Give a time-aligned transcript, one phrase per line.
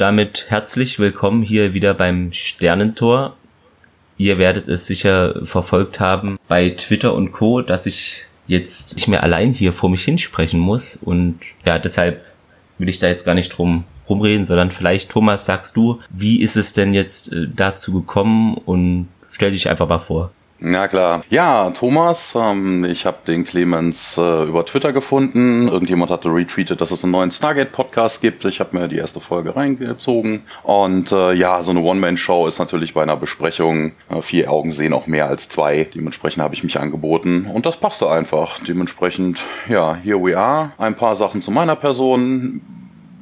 [0.00, 3.36] damit herzlich willkommen hier wieder beim Sternentor.
[4.16, 9.22] Ihr werdet es sicher verfolgt haben bei Twitter und Co, dass ich jetzt nicht mehr
[9.22, 12.26] allein hier vor mich hinsprechen muss und ja, deshalb
[12.78, 16.56] will ich da jetzt gar nicht drum rumreden, sondern vielleicht Thomas sagst du, wie ist
[16.56, 20.32] es denn jetzt äh, dazu gekommen und stell dich einfach mal vor.
[20.62, 21.22] Ja klar.
[21.30, 25.68] Ja, Thomas, ähm, ich habe den Clemens äh, über Twitter gefunden.
[25.68, 28.44] Irgendjemand hatte retweetet, dass es einen neuen Stargate-Podcast gibt.
[28.44, 30.42] Ich habe mir die erste Folge reingezogen.
[30.62, 34.92] Und äh, ja, so eine One-Man-Show ist natürlich bei einer Besprechung, äh, vier Augen sehen
[34.92, 35.84] auch mehr als zwei.
[35.94, 38.58] Dementsprechend habe ich mich angeboten und das passte einfach.
[38.58, 40.72] Dementsprechend, ja, here we are.
[40.76, 42.60] Ein paar Sachen zu meiner Person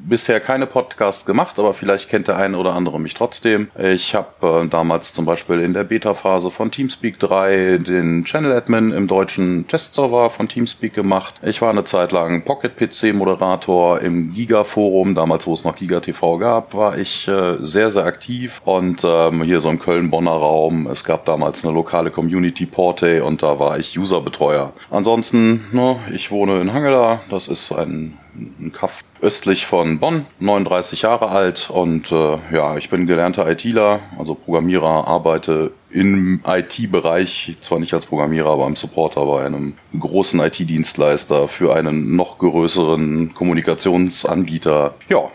[0.08, 3.68] bisher keine Podcasts gemacht, aber vielleicht kennt der eine oder andere mich trotzdem.
[3.78, 8.92] Ich habe äh, damals zum Beispiel in der Beta-Phase von Teamspeak 3 den Channel Admin
[8.92, 11.36] im deutschen Testserver von Teamspeak gemacht.
[11.42, 15.76] Ich war eine Zeit lang Pocket PC Moderator im Giga Forum, damals wo es noch
[15.76, 20.30] Giga TV gab, war ich äh, sehr sehr aktiv und ähm, hier so im Köln-Bonner
[20.30, 20.86] Raum.
[20.86, 24.72] Es gab damals eine lokale Community Porte und da war ich Userbetreuer.
[24.90, 31.02] Ansonsten, ne, ich wohne in Hangela, das ist ein ein Kaff östlich von Bonn, 39
[31.02, 37.78] Jahre alt und äh, ja, ich bin gelernter ITler, also Programmierer, arbeite im IT-Bereich, zwar
[37.80, 44.94] nicht als Programmierer, aber im Supporter bei einem großen IT-Dienstleister für einen noch größeren Kommunikationsanbieter.
[45.08, 45.30] Ja.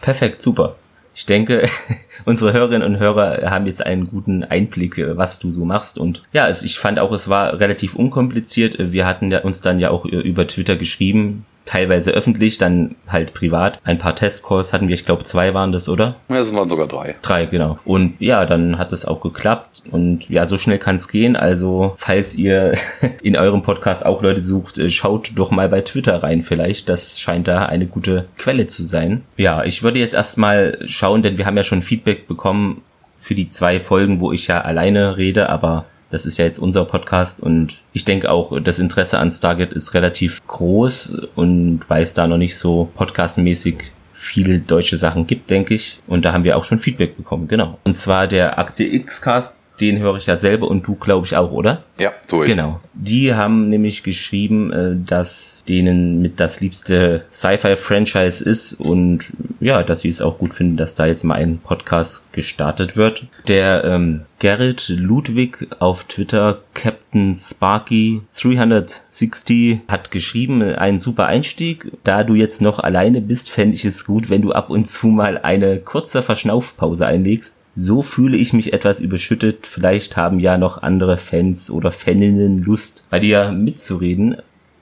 [0.00, 0.76] Perfekt, super.
[1.14, 1.68] Ich denke,
[2.24, 5.98] unsere Hörerinnen und Hörer haben jetzt einen guten Einblick, was du so machst.
[5.98, 8.76] Und ja, ich fand auch, es war relativ unkompliziert.
[8.78, 13.80] Wir hatten uns dann ja auch über Twitter geschrieben, teilweise öffentlich, dann halt privat.
[13.84, 16.16] Ein paar Testcalls hatten wir, ich glaube zwei waren das, oder?
[16.28, 17.14] Ja, es waren sogar drei.
[17.22, 17.78] Drei, genau.
[17.84, 21.36] Und ja, dann hat es auch geklappt und ja, so schnell kann es gehen.
[21.36, 22.74] Also, falls ihr
[23.22, 26.88] in eurem Podcast auch Leute sucht, äh, schaut doch mal bei Twitter rein vielleicht.
[26.88, 29.22] Das scheint da eine gute Quelle zu sein.
[29.36, 32.82] Ja, ich würde jetzt erstmal schauen, denn wir haben ja schon Feedback bekommen
[33.16, 36.84] für die zwei Folgen, wo ich ja alleine rede, aber das ist ja jetzt unser
[36.84, 42.12] Podcast und ich denke auch, das Interesse an Stargate ist relativ groß und weil es
[42.12, 46.00] da noch nicht so podcastmäßig viele deutsche Sachen gibt, denke ich.
[46.06, 47.78] Und da haben wir auch schon Feedback bekommen, genau.
[47.84, 51.50] Und zwar der Akte X-Cast den höre ich ja selber und du glaube ich auch,
[51.50, 51.82] oder?
[51.98, 52.50] Ja, tue ich.
[52.50, 52.80] Genau.
[52.94, 60.00] Die haben nämlich geschrieben, äh, dass denen mit das liebste Sci-Fi-Franchise ist und ja, dass
[60.00, 63.26] sie es auch gut finden, dass da jetzt mal ein Podcast gestartet wird.
[63.48, 71.92] Der ähm, Gerrit Ludwig auf Twitter, Captain Sparky 360, hat geschrieben, ein super Einstieg.
[72.02, 75.06] Da du jetzt noch alleine bist, fände ich es gut, wenn du ab und zu
[75.06, 79.66] mal eine kurze Verschnaufpause einlegst so fühle ich mich etwas überschüttet.
[79.66, 84.36] Vielleicht haben ja noch andere Fans oder Faninnen Lust, bei dir mitzureden.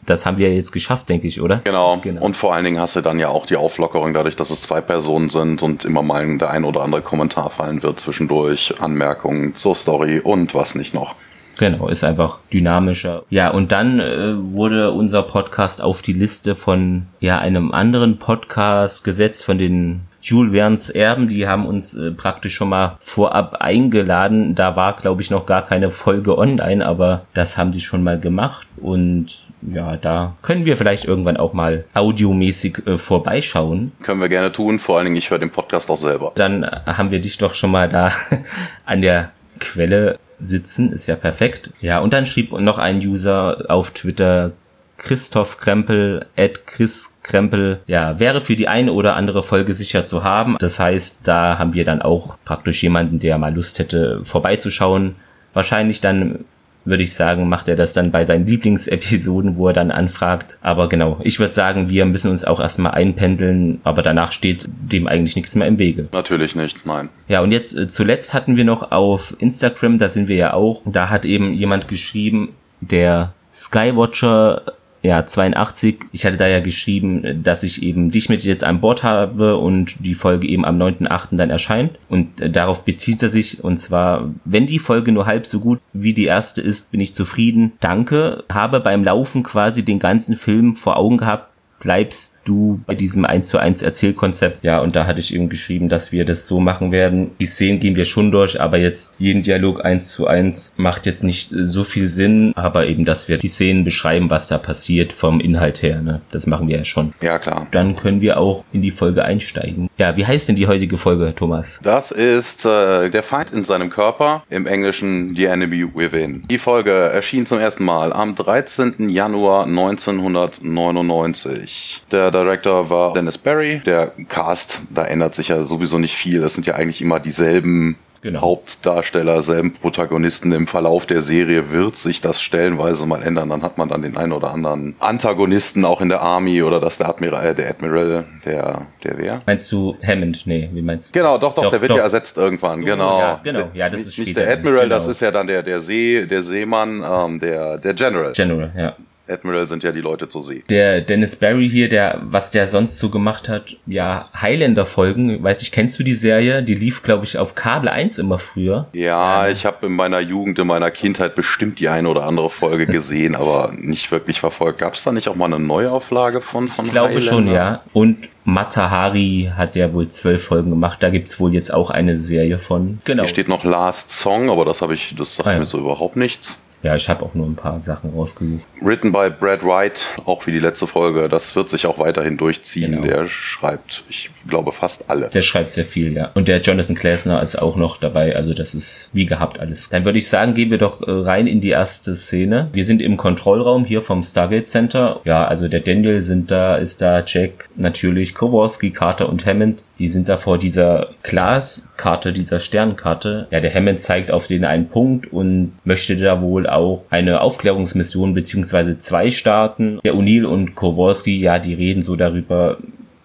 [0.05, 1.61] Das haben wir jetzt geschafft, denke ich, oder?
[1.65, 1.99] Genau.
[2.03, 2.23] genau.
[2.23, 4.81] Und vor allen Dingen hast du dann ja auch die Auflockerung dadurch, dass es zwei
[4.81, 9.75] Personen sind und immer mal der ein oder andere Kommentar fallen wird zwischendurch, Anmerkungen zur
[9.75, 11.15] Story und was nicht noch.
[11.61, 13.25] Genau, ist einfach dynamischer.
[13.29, 19.05] Ja, und dann äh, wurde unser Podcast auf die Liste von ja einem anderen Podcast
[19.05, 24.55] gesetzt, von den Jules Verne's Erben, die haben uns äh, praktisch schon mal vorab eingeladen.
[24.55, 28.19] Da war, glaube ich, noch gar keine Folge online, aber das haben sie schon mal
[28.19, 33.93] gemacht und ja, da können wir vielleicht irgendwann auch mal audiomäßig äh, vorbeischauen.
[34.03, 36.33] Können wir gerne tun, vor allen Dingen ich höre den Podcast auch selber.
[36.37, 38.13] Dann haben wir dich doch schon mal da
[38.87, 41.71] an der Quelle sitzen, ist ja perfekt.
[41.81, 44.53] Ja, und dann schrieb noch ein User auf Twitter,
[44.97, 50.25] Christoph Krempel, at Chris Krempel, ja, wäre für die eine oder andere Folge sicher zu
[50.25, 50.57] haben.
[50.59, 55.17] Das heißt, da haben wir dann auch praktisch jemanden, der mal Lust hätte, vorbeizuschauen.
[55.55, 56.45] Wahrscheinlich dann
[56.85, 60.59] würde ich sagen, macht er das dann bei seinen Lieblingsepisoden, wo er dann anfragt.
[60.63, 65.07] Aber genau, ich würde sagen, wir müssen uns auch erstmal einpendeln, aber danach steht dem
[65.07, 66.09] eigentlich nichts mehr im Wege.
[66.13, 67.09] Natürlich nicht, nein.
[67.29, 70.83] Ja, und jetzt äh, zuletzt hatten wir noch auf Instagram, da sind wir ja auch,
[70.87, 72.51] da hat eben jemand geschrieben,
[72.81, 74.63] der Skywatcher
[75.03, 76.07] ja, 82.
[76.13, 80.05] Ich hatte da ja geschrieben, dass ich eben dich mit jetzt an Bord habe und
[80.05, 81.37] die Folge eben am 9.8.
[81.37, 81.93] dann erscheint.
[82.09, 83.65] Und äh, darauf bezieht er sich.
[83.65, 87.15] Und zwar, wenn die Folge nur halb so gut wie die erste ist, bin ich
[87.15, 87.73] zufrieden.
[87.81, 88.45] Danke.
[88.53, 91.50] Habe beim Laufen quasi den ganzen Film vor Augen gehabt,
[91.81, 94.63] bleibst du bei diesem 1 zu 1 Erzählkonzept?
[94.63, 97.31] Ja, und da hatte ich eben geschrieben, dass wir das so machen werden.
[97.41, 101.25] Die Szenen gehen wir schon durch, aber jetzt jeden Dialog 1 zu 1 macht jetzt
[101.25, 105.41] nicht so viel Sinn, aber eben, dass wir die Szenen beschreiben, was da passiert vom
[105.41, 106.03] Inhalt her.
[106.03, 106.21] Ne?
[106.31, 107.13] Das machen wir ja schon.
[107.21, 107.67] Ja, klar.
[107.71, 109.89] Dann können wir auch in die Folge einsteigen.
[109.99, 111.81] Ja, wie heißt denn die heutige Folge, Thomas?
[111.83, 116.43] Das ist äh, Der Feind in seinem Körper, im Englischen The Enemy Within.
[116.51, 119.09] Die Folge erschien zum ersten Mal am 13.
[119.09, 121.70] Januar 1999.
[121.71, 122.03] nicht.
[122.13, 123.81] Der Director war Dennis Barry.
[123.87, 126.41] Der Cast, da ändert sich ja sowieso nicht viel.
[126.41, 128.41] Das sind ja eigentlich immer dieselben genau.
[128.41, 130.53] Hauptdarsteller, selben Protagonisten.
[130.53, 133.49] Im Verlauf der Serie wird sich das stellenweise mal ändern.
[133.51, 136.99] Dann hat man dann den einen oder anderen Antagonisten auch in der Army oder das
[136.99, 139.43] der Admiral, äh, der Admiral, der, der wer?
[139.47, 140.47] Meinst du Hammond?
[140.47, 141.19] Nee, wie meinst du?
[141.19, 141.97] Genau, doch, doch, doch der wird doch.
[141.97, 143.21] ja ersetzt irgendwann, so, genau.
[143.21, 144.97] Ja, genau, ja, das ist Nicht der Admiral, genau.
[144.97, 148.33] das ist ja dann der, der See, der Seemann, ähm, der, der General.
[148.33, 148.97] General, ja.
[149.31, 150.63] Admiral sind ja die Leute zur See.
[150.69, 155.73] Der Dennis Barry hier, der, was der sonst so gemacht hat, ja, Highlander-Folgen, weiß ich,
[155.73, 156.63] kennst du die Serie?
[156.63, 158.89] Die lief, glaube ich, auf Kabel 1 immer früher.
[158.93, 159.53] Ja, ähm.
[159.53, 163.37] ich habe in meiner Jugend, in meiner Kindheit bestimmt die eine oder andere Folge gesehen,
[163.37, 164.79] aber nicht wirklich verfolgt.
[164.79, 167.31] Gab es da nicht auch mal eine Neuauflage von, von Ich glaube Highlander?
[167.31, 167.83] schon, ja.
[167.93, 171.03] Und Matahari hat ja wohl zwölf Folgen gemacht.
[171.03, 172.99] Da gibt's wohl jetzt auch eine Serie von.
[173.05, 173.23] Genau.
[173.23, 175.59] Hier steht noch Last Song, aber das habe ich, das sagt ah, ja.
[175.59, 176.59] mir so überhaupt nichts.
[176.83, 178.63] Ja, ich habe auch nur ein paar Sachen rausgesucht.
[178.81, 181.29] Written by Brad Wright, auch wie die letzte Folge.
[181.29, 182.93] Das wird sich auch weiterhin durchziehen.
[182.93, 183.07] Genau.
[183.07, 185.29] Der schreibt, ich glaube, fast alle.
[185.29, 186.31] Der schreibt sehr viel, ja.
[186.35, 188.35] Und der Jonathan Klasner ist auch noch dabei.
[188.35, 189.91] Also das ist wie gehabt alles.
[189.91, 192.71] Dann würde ich sagen, gehen wir doch äh, rein in die erste Szene.
[192.73, 195.21] Wir sind im Kontrollraum hier vom Stargate Center.
[195.25, 199.85] Ja, also der Daniel sind da, ist da, Jack natürlich, Kowalski, Carter und Hammond.
[199.99, 203.49] Die sind da vor dieser Glaskarte, dieser Sternkarte.
[203.51, 208.35] Ja, der Hammond zeigt auf den einen Punkt und möchte da wohl auch eine Aufklärungsmission
[208.35, 210.01] beziehungsweise zwei starten.
[210.05, 212.79] Der O'Neill und Kowalski, ja, die reden so darüber,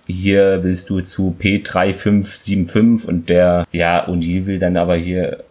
[0.07, 5.43] hier willst du zu P3575 und der, ja, O'Neill will dann aber hier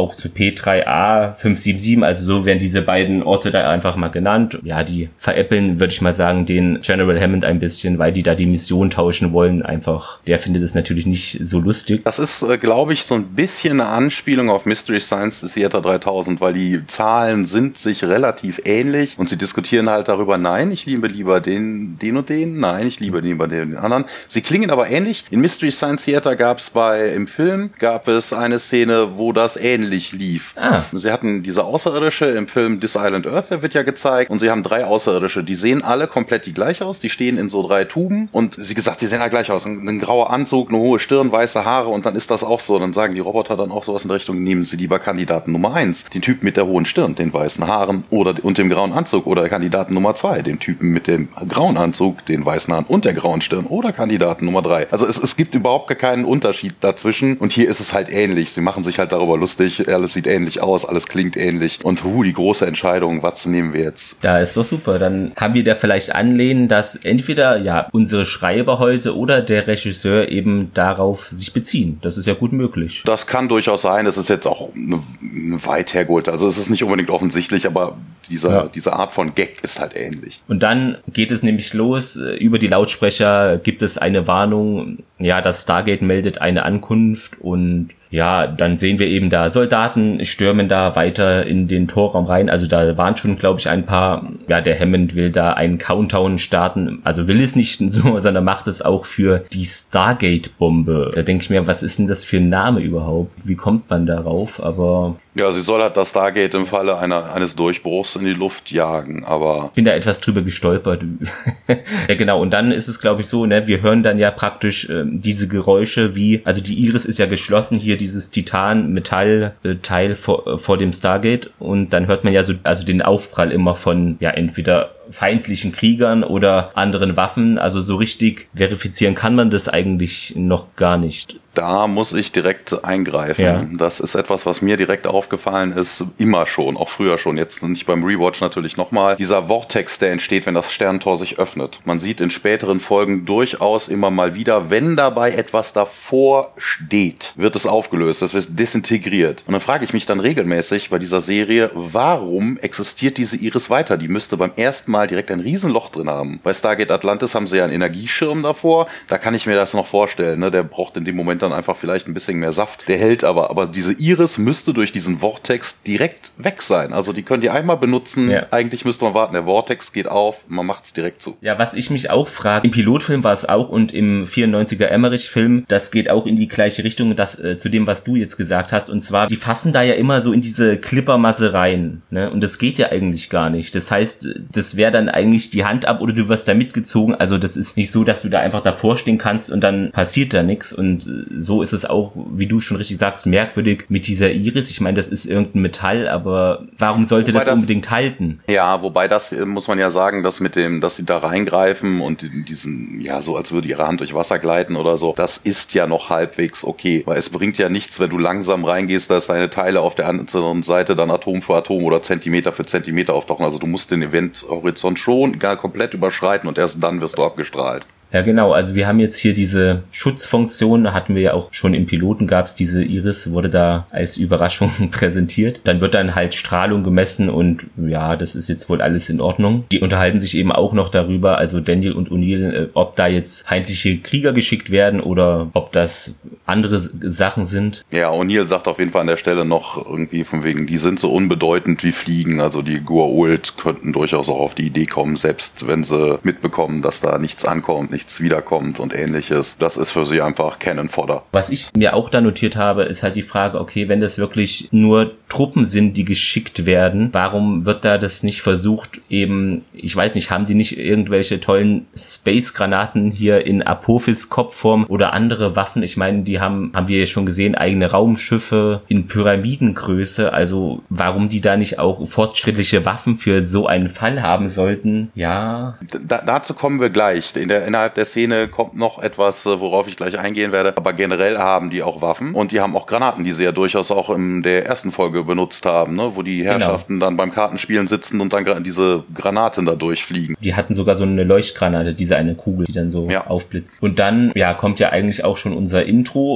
[0.00, 4.58] auch zu P3A 577, also so werden diese beiden Orte da einfach mal genannt.
[4.62, 8.34] Ja, die veräppeln, würde ich mal sagen, den General Hammond ein bisschen, weil die da
[8.34, 9.62] die Mission tauschen wollen.
[9.62, 12.02] Einfach, der findet es natürlich nicht so lustig.
[12.04, 16.40] Das ist, äh, glaube ich, so ein bisschen eine Anspielung auf Mystery Science Theater 3000,
[16.40, 21.06] weil die Zahlen sind sich relativ ähnlich und sie diskutieren halt darüber, nein, ich liebe
[21.08, 24.04] lieber den, den und den, nein, ich liebe lieber den, und den anderen.
[24.28, 25.24] Sie klingen aber ähnlich.
[25.30, 29.56] In Mystery Science Theater gab es bei, im Film, gab es eine Szene, wo das
[29.56, 30.54] ähnlich ähnlich lief.
[30.56, 30.82] Ah.
[30.92, 34.50] Sie hatten diese Außerirdische im Film This Island Earth, der wird ja gezeigt, und sie
[34.50, 35.42] haben drei Außerirdische.
[35.42, 37.00] Die sehen alle komplett die gleich aus.
[37.00, 39.66] Die stehen in so drei Tuben und sie gesagt, die sehen alle gleich aus.
[39.66, 42.78] Ein, ein grauer Anzug, eine hohe Stirn, weiße Haare und dann ist das auch so.
[42.78, 45.74] Dann sagen die Roboter dann auch sowas in der Richtung, nehmen sie lieber Kandidaten Nummer
[45.74, 49.26] eins, den Typen mit der hohen Stirn, den weißen Haaren oder und dem grauen Anzug
[49.26, 53.14] oder Kandidaten Nummer zwei, den Typen mit dem grauen Anzug, den weißen Haaren und der
[53.14, 54.86] grauen Stirn oder Kandidaten Nummer drei.
[54.90, 58.52] Also es, es gibt überhaupt keinen Unterschied dazwischen und hier ist es halt ähnlich.
[58.52, 61.78] Sie machen sich halt darüber lustig, alles sieht ähnlich aus, alles klingt ähnlich.
[61.82, 64.16] Und hu, die große Entscheidung, was nehmen wir jetzt?
[64.22, 64.98] Da ist doch super.
[64.98, 70.28] Dann haben wir da vielleicht anlehnen, dass entweder ja unsere Schreiber heute oder der Regisseur
[70.28, 71.98] eben darauf sich beziehen.
[72.02, 73.02] Das ist ja gut möglich.
[73.04, 74.04] Das kann durchaus sein.
[74.04, 76.28] Das ist jetzt auch eine, eine weit hergeholt.
[76.28, 77.96] Also es ist nicht unbedingt offensichtlich, aber
[78.28, 78.68] dieser, ja.
[78.68, 80.40] diese Art von Gag ist halt ähnlich.
[80.48, 82.16] Und dann geht es nämlich los.
[82.16, 84.98] Über die Lautsprecher gibt es eine Warnung.
[85.18, 90.68] Ja, das Stargate meldet eine Ankunft und ja, dann sehen wir eben da Soldaten stürmen
[90.68, 92.50] da weiter in den Torraum rein.
[92.50, 96.38] Also da waren schon, glaube ich, ein paar, ja, der Hammond will da einen Countdown
[96.38, 97.00] starten.
[97.04, 101.12] Also will es nicht so, sondern macht es auch für die Stargate-Bombe.
[101.14, 103.30] Da denke ich mir, was ist denn das für ein Name überhaupt?
[103.44, 104.62] Wie kommt man darauf?
[104.62, 108.70] Aber ja, sie soll halt das Stargate im Falle einer, eines Durchbruchs in die Luft
[108.72, 109.66] jagen, aber.
[109.68, 111.04] Ich bin da etwas drüber gestolpert.
[112.08, 112.40] ja, genau.
[112.40, 115.46] Und dann ist es, glaube ich, so, ne, wir hören dann ja praktisch äh, diese
[115.46, 121.50] Geräusche wie, also die Iris ist ja geschlossen, hier dieses Titan-Metall-Teil vor, vor dem Stargate.
[121.60, 126.24] Und dann hört man ja so, also den Aufprall immer von, ja, entweder feindlichen Kriegern
[126.24, 127.58] oder anderen Waffen.
[127.58, 131.38] Also so richtig verifizieren kann man das eigentlich noch gar nicht.
[131.54, 133.44] Da muss ich direkt eingreifen.
[133.44, 133.66] Ja.
[133.72, 137.86] Das ist etwas, was mir direkt aufgefallen ist, immer schon, auch früher schon, jetzt nicht
[137.86, 139.16] beim Rewatch natürlich nochmal.
[139.16, 141.80] Dieser Vortex, der entsteht, wenn das Sterntor sich öffnet.
[141.84, 147.56] Man sieht in späteren Folgen durchaus immer mal wieder, wenn dabei etwas davor steht, wird
[147.56, 149.42] es aufgelöst, es wird desintegriert.
[149.46, 153.96] Und dann frage ich mich dann regelmäßig bei dieser Serie, warum existiert diese Iris weiter?
[153.96, 156.40] Die müsste beim ersten Mal Mal direkt ein Riesenloch drin haben.
[156.42, 158.86] Bei Stargate Atlantis haben sie ja einen Energieschirm davor.
[159.08, 160.40] Da kann ich mir das noch vorstellen.
[160.40, 160.50] Ne?
[160.50, 162.86] Der braucht in dem Moment dann einfach vielleicht ein bisschen mehr Saft.
[162.86, 163.48] Der hält aber.
[163.48, 166.92] Aber diese Iris müsste durch diesen Vortex direkt weg sein.
[166.92, 168.28] Also die können die einmal benutzen.
[168.28, 168.48] Ja.
[168.50, 169.32] Eigentlich müsste man warten.
[169.32, 171.38] Der Vortex geht auf, man macht es direkt zu.
[171.40, 175.64] Ja, was ich mich auch frage, im Pilotfilm war es auch und im 94er Emmerich-Film,
[175.68, 178.70] das geht auch in die gleiche Richtung, das äh, zu dem, was du jetzt gesagt
[178.72, 178.90] hast.
[178.90, 182.02] Und zwar, die fassen da ja immer so in diese Clippermasse rein.
[182.10, 182.30] Ne?
[182.30, 183.74] Und das geht ja eigentlich gar nicht.
[183.74, 187.14] Das heißt, das wäre ja dann eigentlich die Hand ab oder du wirst da mitgezogen.
[187.14, 190.34] Also das ist nicht so, dass du da einfach davor stehen kannst und dann passiert
[190.34, 190.72] da nichts.
[190.72, 194.70] Und äh, so ist es auch, wie du schon richtig sagst, merkwürdig mit dieser Iris.
[194.70, 198.40] Ich meine, das ist irgendein Metall, aber warum sollte das, das, unbedingt halten?
[198.48, 202.00] Ja, wobei das äh, muss man ja sagen, dass mit dem, dass sie da reingreifen
[202.00, 205.74] und diesen, ja, so als würde ihre Hand durch Wasser gleiten oder so, das ist
[205.74, 207.02] ja noch halbwegs okay.
[207.06, 210.62] Weil es bringt ja nichts, wenn du langsam reingehst, dass deine Teile auf der anderen
[210.62, 213.44] Seite dann Atom für Atom oder Zentimeter für Zentimeter auftauchen.
[213.44, 217.86] Also du musst den Eventhorizont schon gar komplett überschreiten und erst dann wirst du abgestrahlt.
[218.12, 218.52] Ja, genau.
[218.52, 222.46] Also wir haben jetzt hier diese Schutzfunktion, hatten wir ja auch schon im Piloten gab
[222.46, 225.60] es diese Iris, wurde da als Überraschung präsentiert.
[225.64, 229.64] Dann wird dann halt Strahlung gemessen und ja, das ist jetzt wohl alles in Ordnung.
[229.70, 233.46] Die unterhalten sich eben auch noch darüber, also Daniel und O'Neill, äh, ob da jetzt
[233.46, 236.16] feindliche Krieger geschickt werden oder ob das
[236.50, 237.84] andere Sachen sind.
[237.92, 241.00] Ja, O'Neill sagt auf jeden Fall an der Stelle noch irgendwie von wegen, die sind
[241.00, 242.40] so unbedeutend wie Fliegen.
[242.40, 247.00] Also die Gua'uld könnten durchaus auch auf die Idee kommen, selbst wenn sie mitbekommen, dass
[247.00, 249.56] da nichts ankommt, nichts wiederkommt und ähnliches.
[249.58, 251.22] Das ist für sie einfach Cannon Fodder.
[251.32, 254.68] Was ich mir auch da notiert habe, ist halt die Frage, okay, wenn das wirklich
[254.72, 260.14] nur Truppen sind, die geschickt werden, warum wird da das nicht versucht, eben, ich weiß
[260.14, 265.82] nicht, haben die nicht irgendwelche tollen Space-Granaten hier in Apophis-Kopfform oder andere Waffen?
[265.82, 270.32] Ich meine, die haben, haben wir ja schon gesehen, eigene Raumschiffe in Pyramidengröße.
[270.32, 275.10] Also warum die da nicht auch fortschrittliche Waffen für so einen Fall haben sollten?
[275.14, 275.76] Ja.
[276.06, 277.34] Da, dazu kommen wir gleich.
[277.36, 280.76] In der, innerhalb der Szene kommt noch etwas, äh, worauf ich gleich eingehen werde.
[280.76, 283.90] Aber generell haben die auch Waffen und die haben auch Granaten, die sie ja durchaus
[283.90, 286.12] auch in der ersten Folge benutzt haben, ne?
[286.14, 286.50] wo die genau.
[286.52, 287.06] Herrschaften genau.
[287.06, 290.36] dann beim Kartenspielen sitzen und dann diese Granaten da durchfliegen.
[290.40, 293.26] Die hatten sogar so eine Leuchtgranate, diese eine Kugel, die dann so ja.
[293.26, 293.82] aufblitzt.
[293.82, 296.29] Und dann, ja, kommt ja eigentlich auch schon unser Intro,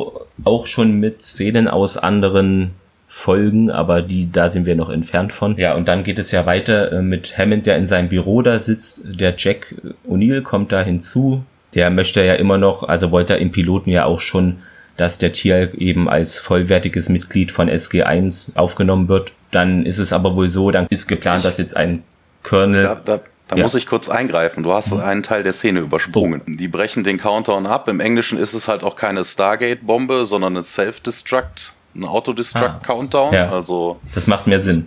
[0.44, 2.72] auch schon mit Szenen aus anderen
[3.06, 5.56] Folgen, aber die, da sind wir noch entfernt von.
[5.56, 8.58] Ja, und dann geht es ja weiter äh, mit Hammond, der in seinem Büro da
[8.58, 9.20] sitzt.
[9.20, 9.74] Der Jack
[10.08, 11.44] O'Neill kommt da hinzu.
[11.74, 14.58] Der möchte ja immer noch, also wollte er im Piloten ja auch schon,
[14.96, 19.32] dass der Tier eben als vollwertiges Mitglied von SG1 aufgenommen wird.
[19.50, 22.02] Dann ist es aber wohl so, dann ist geplant, dass jetzt ein
[22.42, 22.82] Colonel.
[22.82, 23.62] Da, da, da ja.
[23.62, 24.62] muss ich kurz eingreifen.
[24.62, 25.00] Du hast mhm.
[25.00, 26.42] einen Teil der Szene übersprungen.
[26.46, 26.50] Oh.
[26.50, 27.88] Die brechen den Countdown ab.
[27.88, 33.34] Im Englischen ist es halt auch keine Stargate-Bombe, sondern eine Self-Destruct ein Autodestruct-Countdown.
[33.34, 33.50] Ah, ja.
[33.50, 34.86] Also das macht mehr Sinn.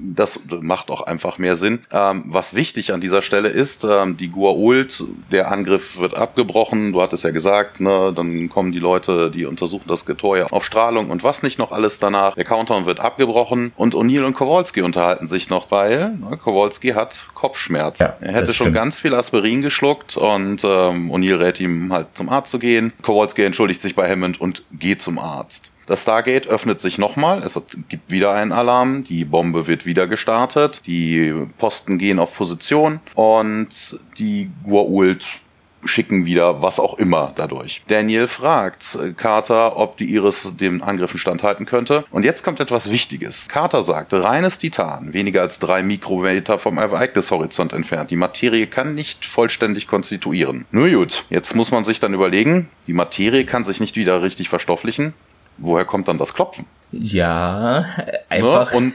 [0.00, 1.80] Das macht auch einfach mehr Sinn.
[1.92, 6.92] Ähm, was wichtig an dieser Stelle ist, ähm, die Gua'uld, der Angriff wird abgebrochen.
[6.92, 11.10] Du hattest ja gesagt, ne, dann kommen die Leute, die untersuchen das Getor auf Strahlung
[11.10, 12.34] und was nicht noch alles danach.
[12.34, 17.28] Der Countdown wird abgebrochen und O'Neill und Kowalski unterhalten sich noch, weil ne, Kowalski hat
[17.34, 18.02] Kopfschmerzen.
[18.02, 22.28] Ja, er hätte schon ganz viel Aspirin geschluckt und ähm, O'Neill rät ihm halt zum
[22.28, 22.92] Arzt zu gehen.
[23.02, 25.70] Kowalski entschuldigt sich bei Hammond und geht zum Arzt.
[25.88, 30.82] Das Stargate öffnet sich nochmal, es gibt wieder einen Alarm, die Bombe wird wieder gestartet,
[30.84, 35.24] die Posten gehen auf Position und die Gua'uld
[35.84, 37.82] schicken wieder was auch immer dadurch.
[37.88, 42.04] Daniel fragt Carter, ob die Iris dem Angriffen standhalten könnte.
[42.10, 43.48] Und jetzt kommt etwas Wichtiges.
[43.48, 48.10] Carter sagt, reines Titan, weniger als drei Mikrometer vom Ereignishorizont entfernt.
[48.10, 50.66] Die Materie kann nicht vollständig konstituieren.
[50.70, 54.48] Nur gut, jetzt muss man sich dann überlegen, die Materie kann sich nicht wieder richtig
[54.48, 55.14] verstofflichen
[55.58, 56.66] woher kommt dann das Klopfen?
[56.92, 57.84] Ja,
[58.28, 58.72] einfach.
[58.72, 58.78] Ne?
[58.78, 58.94] Und,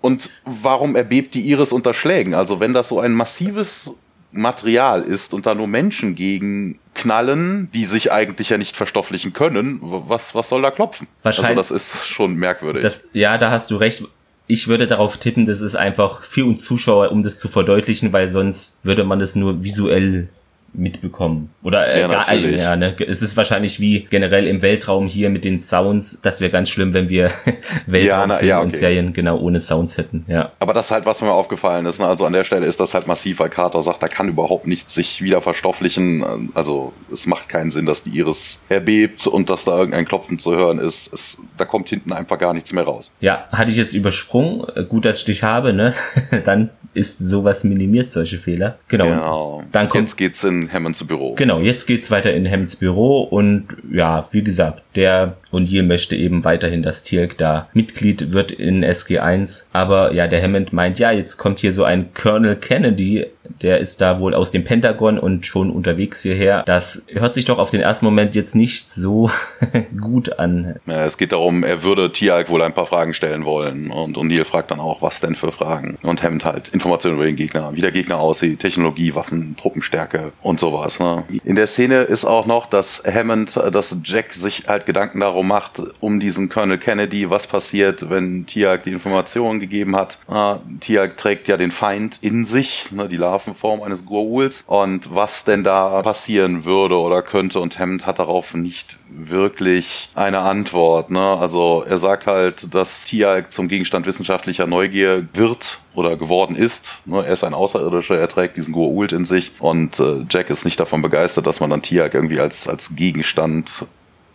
[0.00, 2.34] und warum erbebt die Iris unter Schlägen?
[2.34, 3.92] Also wenn das so ein massives
[4.30, 9.78] Material ist und da nur Menschen gegen knallen, die sich eigentlich ja nicht verstofflichen können,
[9.80, 11.06] was, was soll da klopfen?
[11.22, 11.58] Wahrscheinlich.
[11.58, 12.82] Also das ist schon merkwürdig.
[12.82, 14.04] Das, ja, da hast du recht.
[14.46, 18.28] Ich würde darauf tippen, das ist einfach für uns Zuschauer, um das zu verdeutlichen, weil
[18.28, 20.28] sonst würde man das nur visuell
[20.74, 21.50] mitbekommen.
[21.62, 22.94] Oder äh, ja, gar, äh, ja, ne?
[23.06, 26.20] Es ist wahrscheinlich wie generell im Weltraum hier mit den Sounds.
[26.22, 27.30] Das wäre ganz schlimm, wenn wir
[27.86, 28.64] Weltraumfilme ja, ja, okay.
[28.64, 30.24] und Serien genau ohne Sounds hätten.
[30.28, 30.52] Ja.
[30.58, 32.00] Aber das ist halt, was mir aufgefallen ist.
[32.00, 32.06] Ne?
[32.06, 34.94] Also an der Stelle ist das halt massiv, weil Carter sagt, da kann überhaupt nichts
[34.94, 36.50] sich wieder verstofflichen.
[36.54, 40.54] Also es macht keinen Sinn, dass die Iris erbebt und dass da irgendein Klopfen zu
[40.54, 41.12] hören ist.
[41.12, 43.10] Es, da kommt hinten einfach gar nichts mehr raus.
[43.20, 44.66] Ja, hatte ich jetzt übersprungen.
[44.88, 45.94] Gut, dass ich dich habe, ne?
[46.44, 48.78] Dann ist sowas minimiert, solche Fehler.
[48.88, 49.04] Genau.
[49.04, 49.64] genau.
[49.72, 51.34] Dann kommt, Jetzt geht's in Hammonds Büro.
[51.34, 56.44] Genau, jetzt geht's weiter in Hammonds Büro und ja, wie gesagt, der O'Neill möchte eben
[56.44, 59.66] weiterhin, dass Tirk da Mitglied wird in SG1.
[59.72, 63.26] Aber ja, der Hammond meint, ja, jetzt kommt hier so ein Colonel Kennedy,
[63.62, 66.62] der ist da wohl aus dem Pentagon und schon unterwegs hierher.
[66.64, 69.30] Das hört sich doch auf den ersten Moment jetzt nicht so
[70.00, 70.74] gut an.
[70.86, 73.90] Ja, es geht darum, er würde Tiag wohl ein paar Fragen stellen wollen.
[73.90, 75.98] Und O'Neill fragt dann auch, was denn für Fragen?
[76.02, 80.60] Und Hammond halt Informationen über den Gegner, wie der Gegner aussieht, Technologie, Waffen, Truppenstärke und
[80.60, 81.00] sowas.
[81.00, 81.24] Ne?
[81.44, 85.82] In der Szene ist auch noch, dass Hammond, dass Jack sich halt Gedanken darum macht,
[86.00, 90.18] um diesen Colonel Kennedy, was passiert, wenn Tiag die Informationen gegeben hat.
[90.28, 95.44] Äh, Tiag trägt ja den Feind in sich, ne, die Waffenform eines Goa'uls und was
[95.44, 101.10] denn da passieren würde oder könnte und Hammond hat darauf nicht wirklich eine Antwort.
[101.10, 101.20] Ne?
[101.20, 106.92] Also er sagt halt, dass Tiag zum Gegenstand wissenschaftlicher Neugier wird oder geworden ist.
[107.06, 107.26] Ne?
[107.26, 110.78] Er ist ein Außerirdischer, er trägt diesen Goa'uld in sich und äh, Jack ist nicht
[110.78, 113.84] davon begeistert, dass man dann Tiag irgendwie als, als Gegenstand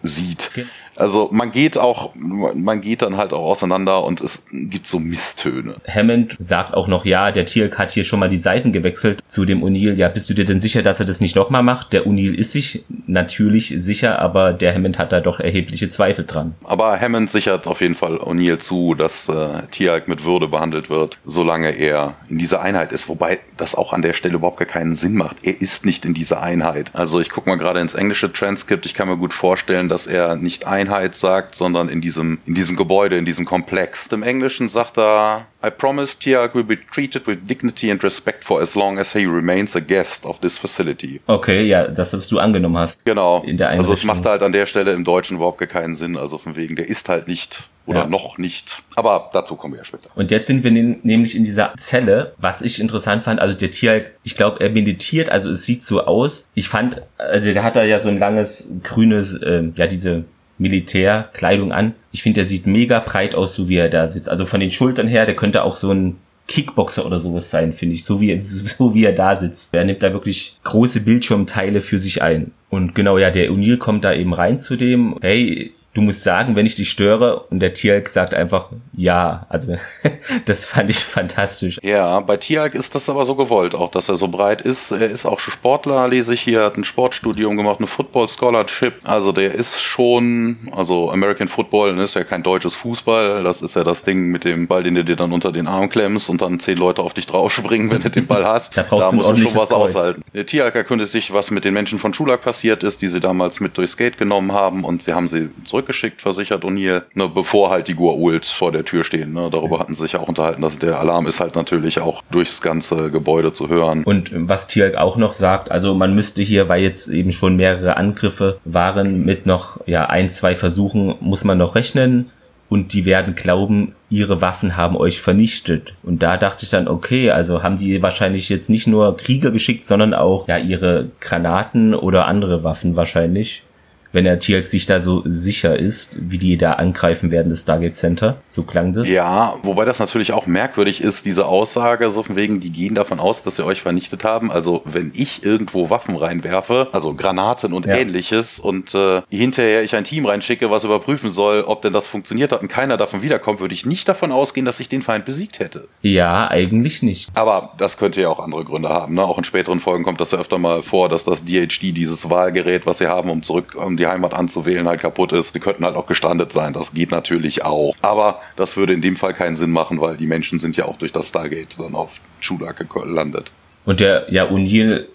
[0.04, 0.52] sieht.
[0.54, 0.68] Genau.
[1.00, 5.78] Also man geht auch, man geht dann halt auch auseinander und es gibt so Misstöne.
[5.88, 9.46] Hammond sagt auch noch, ja, der Tierk hat hier schon mal die Seiten gewechselt zu
[9.46, 9.98] dem O'Neill.
[9.98, 11.94] Ja, bist du dir denn sicher, dass er das nicht nochmal macht?
[11.94, 16.56] Der O'Neill ist sich natürlich sicher, aber der Hammond hat da doch erhebliche Zweifel dran.
[16.66, 21.18] Aber Hammond sichert auf jeden Fall O'Neill zu, dass äh, Tiag mit Würde behandelt wird,
[21.26, 23.08] solange er in dieser Einheit ist.
[23.08, 25.38] Wobei das auch an der Stelle überhaupt gar keinen Sinn macht.
[25.44, 26.92] Er ist nicht in dieser Einheit.
[26.94, 28.86] Also ich gucke mal gerade ins englische Transkript.
[28.86, 32.56] Ich kann mir gut vorstellen, dass er nicht Einheit Einheit sagt, sondern in diesem, in
[32.56, 34.08] diesem Gebäude, in diesem Komplex.
[34.08, 38.60] Im Englischen sagt er, I promise Tiag will be treated with dignity and respect for
[38.60, 41.22] as long as he remains a guest of this facility.
[41.28, 43.06] Okay, ja, das, was du angenommen hast.
[43.06, 43.44] Genau.
[43.44, 46.18] In der also es macht halt an der Stelle im Deutschen überhaupt keinen Sinn.
[46.18, 48.08] Also von wegen, der ist halt nicht oder ja.
[48.08, 48.84] noch nicht.
[48.96, 50.10] Aber dazu kommen wir ja später.
[50.16, 53.40] Und jetzt sind wir nämlich in dieser Zelle, was ich interessant fand.
[53.40, 56.48] Also der Tier, ich glaube, er meditiert, also es sieht so aus.
[56.54, 60.26] Ich fand, also der hat da ja so ein langes grünes, äh, ja diese
[60.60, 61.96] Militärkleidung an.
[62.12, 64.30] Ich finde, der sieht mega breit aus, so wie er da sitzt.
[64.30, 67.96] Also von den Schultern her, der könnte auch so ein Kickboxer oder sowas sein, finde
[67.96, 69.74] ich, so wie, so wie er da sitzt.
[69.74, 72.52] Er nimmt da wirklich große Bildschirmteile für sich ein.
[72.70, 76.56] Und genau, ja, der O'Neill kommt da eben rein zu dem, hey, du musst sagen,
[76.56, 79.46] wenn ich dich störe und der Tierk sagt einfach ja.
[79.50, 79.76] Also
[80.46, 81.80] das fand ich fantastisch.
[81.84, 84.92] Ja, bei Tierk ist das aber so gewollt, auch dass er so breit ist.
[84.92, 88.94] Er ist auch Sportler, lese ich hier, hat ein Sportstudium gemacht, eine Football Scholarship.
[89.04, 93.44] Also der ist schon, also American Football ist ja kein deutsches Fußball.
[93.44, 95.90] Das ist ja das Ding mit dem Ball, den du dir dann unter den Arm
[95.90, 98.76] klemmst und dann zehn Leute auf dich draufspringen, wenn du den Ball hast.
[98.78, 99.96] da brauchst da du musst du schon was Kreuz.
[99.96, 100.22] aushalten.
[100.34, 103.60] Der Tierk erkundigt sich, was mit den Menschen von Schulak passiert ist, die sie damals
[103.60, 107.72] mit durchs Gate genommen haben und sie haben sie zurück zurückgeschickt, versichert O'Neill, ne, bevor
[107.72, 109.34] halt die Gua'uld vor der Tür stehen.
[109.34, 109.50] Ne.
[109.52, 113.12] Darüber hatten sie sich auch unterhalten, dass der Alarm ist halt natürlich auch durchs ganze
[113.12, 114.04] Gebäude zu hören.
[114.04, 117.98] Und was Tialk auch noch sagt, also man müsste hier, weil jetzt eben schon mehrere
[117.98, 122.30] Angriffe waren, mit noch ja ein, zwei Versuchen muss man noch rechnen
[122.70, 125.96] und die werden glauben, ihre Waffen haben euch vernichtet.
[126.04, 129.86] Und da dachte ich dann, okay, also haben die wahrscheinlich jetzt nicht nur Krieger geschickt,
[129.86, 133.64] sondern auch ja ihre Granaten oder andere Waffen wahrscheinlich
[134.12, 137.96] wenn der Tiak sich da so sicher ist, wie die da angreifen werden, das Stargate
[137.96, 138.38] Center.
[138.50, 139.10] So klang das.
[139.12, 143.20] Ja, wobei das natürlich auch merkwürdig ist, diese Aussage, so von wegen, die gehen davon
[143.20, 144.52] aus, dass sie euch vernichtet haben.
[144.52, 147.96] Also wenn ich irgendwo Waffen reinwerfe, also Granaten und ja.
[147.96, 152.52] ähnliches, und äh, hinterher ich ein Team reinschicke, was überprüfen soll, ob denn das funktioniert
[152.52, 155.60] hat und keiner davon wiederkommt, würde ich nicht davon ausgehen, dass ich den Feind besiegt
[155.60, 155.88] hätte.
[156.02, 157.30] Ja, eigentlich nicht.
[157.36, 159.16] Aber das könnte ja auch andere Gründe haben.
[159.16, 159.24] Ne?
[159.24, 162.86] Auch in späteren Folgen kommt das ja öfter mal vor, dass das DHD, dieses Wahlgerät,
[162.86, 165.54] was sie haben, um zurück um die Heimat anzuwählen, halt kaputt ist.
[165.54, 166.74] Sie könnten halt auch gestrandet sein.
[166.74, 167.96] Das geht natürlich auch.
[168.02, 170.98] Aber das würde in dem Fall keinen Sinn machen, weil die Menschen sind ja auch
[170.98, 173.52] durch das Stargate dann auf Chulak gelandet.
[173.86, 175.06] Und der, ja, O'Neill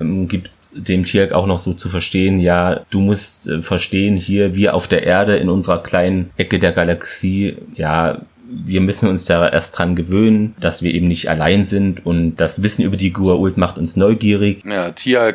[0.00, 4.54] ähm, gibt dem Tier auch noch so zu verstehen, ja, du musst äh, verstehen, hier
[4.54, 8.20] wir auf der Erde in unserer kleinen Ecke der Galaxie, ja,
[8.50, 12.62] wir müssen uns da erst dran gewöhnen, dass wir eben nicht allein sind und das
[12.62, 14.62] Wissen über die Gua'uld macht uns neugierig.
[14.64, 15.34] Ja, Tia äh,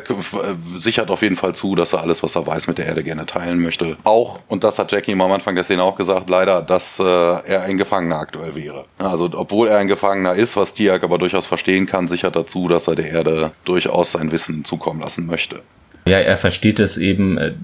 [0.76, 3.26] sichert auf jeden Fall zu, dass er alles, was er weiß, mit der Erde gerne
[3.26, 3.96] teilen möchte.
[4.04, 7.62] Auch, und das hat Jackie am Anfang der Szene auch gesagt, leider, dass äh, er
[7.62, 8.84] ein Gefangener aktuell wäre.
[8.98, 12.86] Also, obwohl er ein Gefangener ist, was Tiag aber durchaus verstehen kann, sichert dazu, dass
[12.88, 15.62] er der Erde durchaus sein Wissen zukommen lassen möchte.
[16.06, 17.54] Ja, er versteht es eben, äh,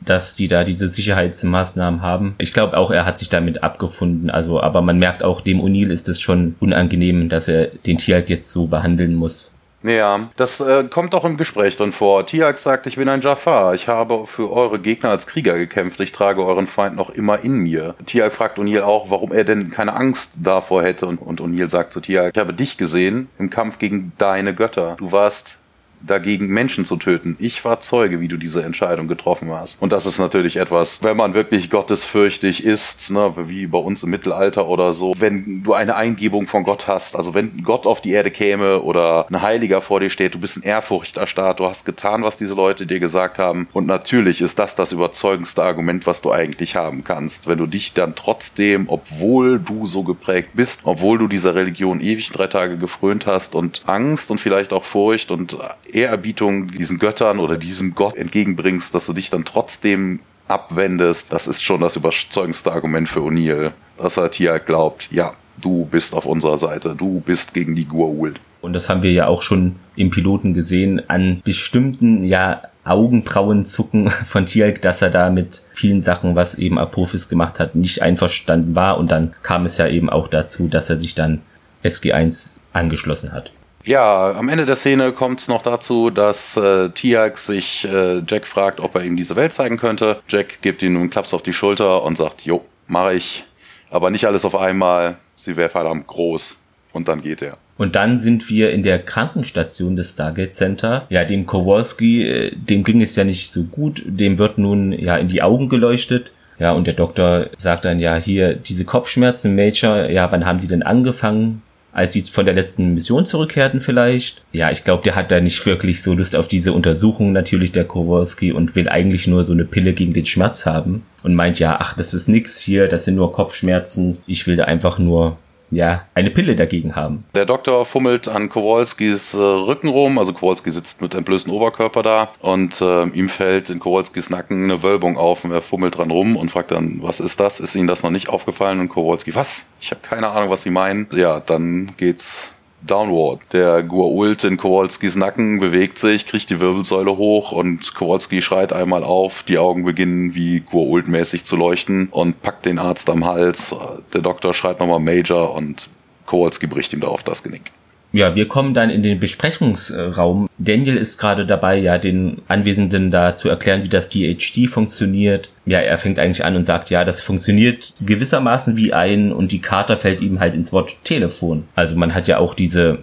[0.00, 2.34] dass die da diese Sicherheitsmaßnahmen haben.
[2.38, 4.30] Ich glaube auch, er hat sich damit abgefunden.
[4.30, 8.28] Also, aber man merkt auch, dem O'Neill ist es schon unangenehm, dass er den Tiag
[8.28, 9.52] jetzt so behandeln muss.
[9.82, 12.26] Ja, das äh, kommt auch im Gespräch drin vor.
[12.26, 13.74] Tiag sagt, ich bin ein Jafar.
[13.74, 16.00] Ich habe für eure Gegner als Krieger gekämpft.
[16.00, 17.94] Ich trage euren Feind noch immer in mir.
[18.06, 21.06] Tiag fragt O'Neill auch, warum er denn keine Angst davor hätte.
[21.06, 24.96] Und, und O'Neill sagt zu Tiag, ich habe dich gesehen im Kampf gegen deine Götter.
[24.98, 25.58] Du warst
[26.04, 27.36] dagegen Menschen zu töten.
[27.38, 29.80] Ich war Zeuge, wie du diese Entscheidung getroffen hast.
[29.80, 34.10] Und das ist natürlich etwas, wenn man wirklich gottesfürchtig ist, ne, wie bei uns im
[34.10, 38.12] Mittelalter oder so, wenn du eine Eingebung von Gott hast, also wenn Gott auf die
[38.12, 42.22] Erde käme oder ein Heiliger vor dir steht, du bist ein Ehrfurchterstarrt, du hast getan,
[42.22, 43.68] was diese Leute dir gesagt haben.
[43.72, 47.46] Und natürlich ist das das überzeugendste Argument, was du eigentlich haben kannst.
[47.46, 52.30] Wenn du dich dann trotzdem, obwohl du so geprägt bist, obwohl du dieser Religion ewig
[52.30, 55.56] drei Tage gefrönt hast und Angst und vielleicht auch Furcht und
[55.92, 61.64] Ehrerbietung diesen Göttern oder diesem Gott entgegenbringst, dass du dich dann trotzdem abwendest, das ist
[61.64, 66.58] schon das überzeugendste Argument für O'Neill, dass er Tia glaubt, ja, du bist auf unserer
[66.58, 68.36] Seite, du bist gegen die Gua'uld.
[68.60, 74.46] Und das haben wir ja auch schon im Piloten gesehen, an bestimmten, ja, Augenbrauenzucken von
[74.46, 78.98] Tialk, dass er da mit vielen Sachen, was eben Apophis gemacht hat, nicht einverstanden war.
[78.98, 81.42] Und dann kam es ja eben auch dazu, dass er sich dann
[81.82, 83.52] SG1 angeschlossen hat.
[83.86, 88.44] Ja, am Ende der Szene kommt es noch dazu, dass äh, Tiak sich äh, Jack
[88.44, 90.18] fragt, ob er ihm diese Welt zeigen könnte.
[90.26, 93.44] Jack gibt ihm einen Klaps auf die Schulter und sagt, jo, mache ich,
[93.88, 95.18] aber nicht alles auf einmal.
[95.36, 96.60] Sie wäre verdammt groß.
[96.94, 97.58] Und dann geht er.
[97.76, 101.06] Und dann sind wir in der Krankenstation des Stargate Center.
[101.08, 104.02] Ja, dem Kowalski, äh, dem ging es ja nicht so gut.
[104.04, 106.32] Dem wird nun ja in die Augen geleuchtet.
[106.58, 110.68] Ja, und der Doktor sagt dann ja hier, diese Kopfschmerzen, Major, ja, wann haben die
[110.68, 111.62] denn angefangen?
[111.96, 114.42] Als sie von der letzten Mission zurückkehrten vielleicht.
[114.52, 117.86] Ja, ich glaube, der hat da nicht wirklich so Lust auf diese Untersuchung natürlich, der
[117.86, 121.78] Kowalski, und will eigentlich nur so eine Pille gegen den Schmerz haben und meint, ja,
[121.80, 125.38] ach, das ist nix hier, das sind nur Kopfschmerzen, ich will da einfach nur
[125.70, 127.24] ja, eine Pille dagegen haben.
[127.34, 132.28] Der Doktor fummelt an Kowalskis äh, Rücken rum, also Kowalski sitzt mit entblößtem Oberkörper da
[132.40, 136.36] und äh, ihm fällt in Kowalskis Nacken eine Wölbung auf und er fummelt dran rum
[136.36, 137.60] und fragt dann, was ist das?
[137.60, 138.80] Ist Ihnen das noch nicht aufgefallen?
[138.80, 139.66] Und Kowalski, was?
[139.80, 141.08] Ich habe keine Ahnung, was Sie meinen.
[141.12, 142.55] Ja, dann geht's
[142.86, 143.40] Downward.
[143.52, 149.04] Der Gua'uld in Kowalskis Nacken bewegt sich, kriegt die Wirbelsäule hoch und Kowalski schreit einmal
[149.04, 149.42] auf.
[149.42, 153.74] Die Augen beginnen wie Gua'uld-mäßig zu leuchten und packt den Arzt am Hals.
[154.12, 155.88] Der Doktor schreit nochmal Major und
[156.26, 157.72] Kowalski bricht ihm darauf das Genick.
[158.16, 160.48] Ja, wir kommen dann in den Besprechungsraum.
[160.56, 165.50] Daniel ist gerade dabei, ja, den Anwesenden da zu erklären, wie das DHD funktioniert.
[165.66, 169.60] Ja, er fängt eigentlich an und sagt, ja, das funktioniert gewissermaßen wie ein und die
[169.60, 171.64] Karte fällt ihm halt ins Wort Telefon.
[171.74, 173.00] Also man hat ja auch diese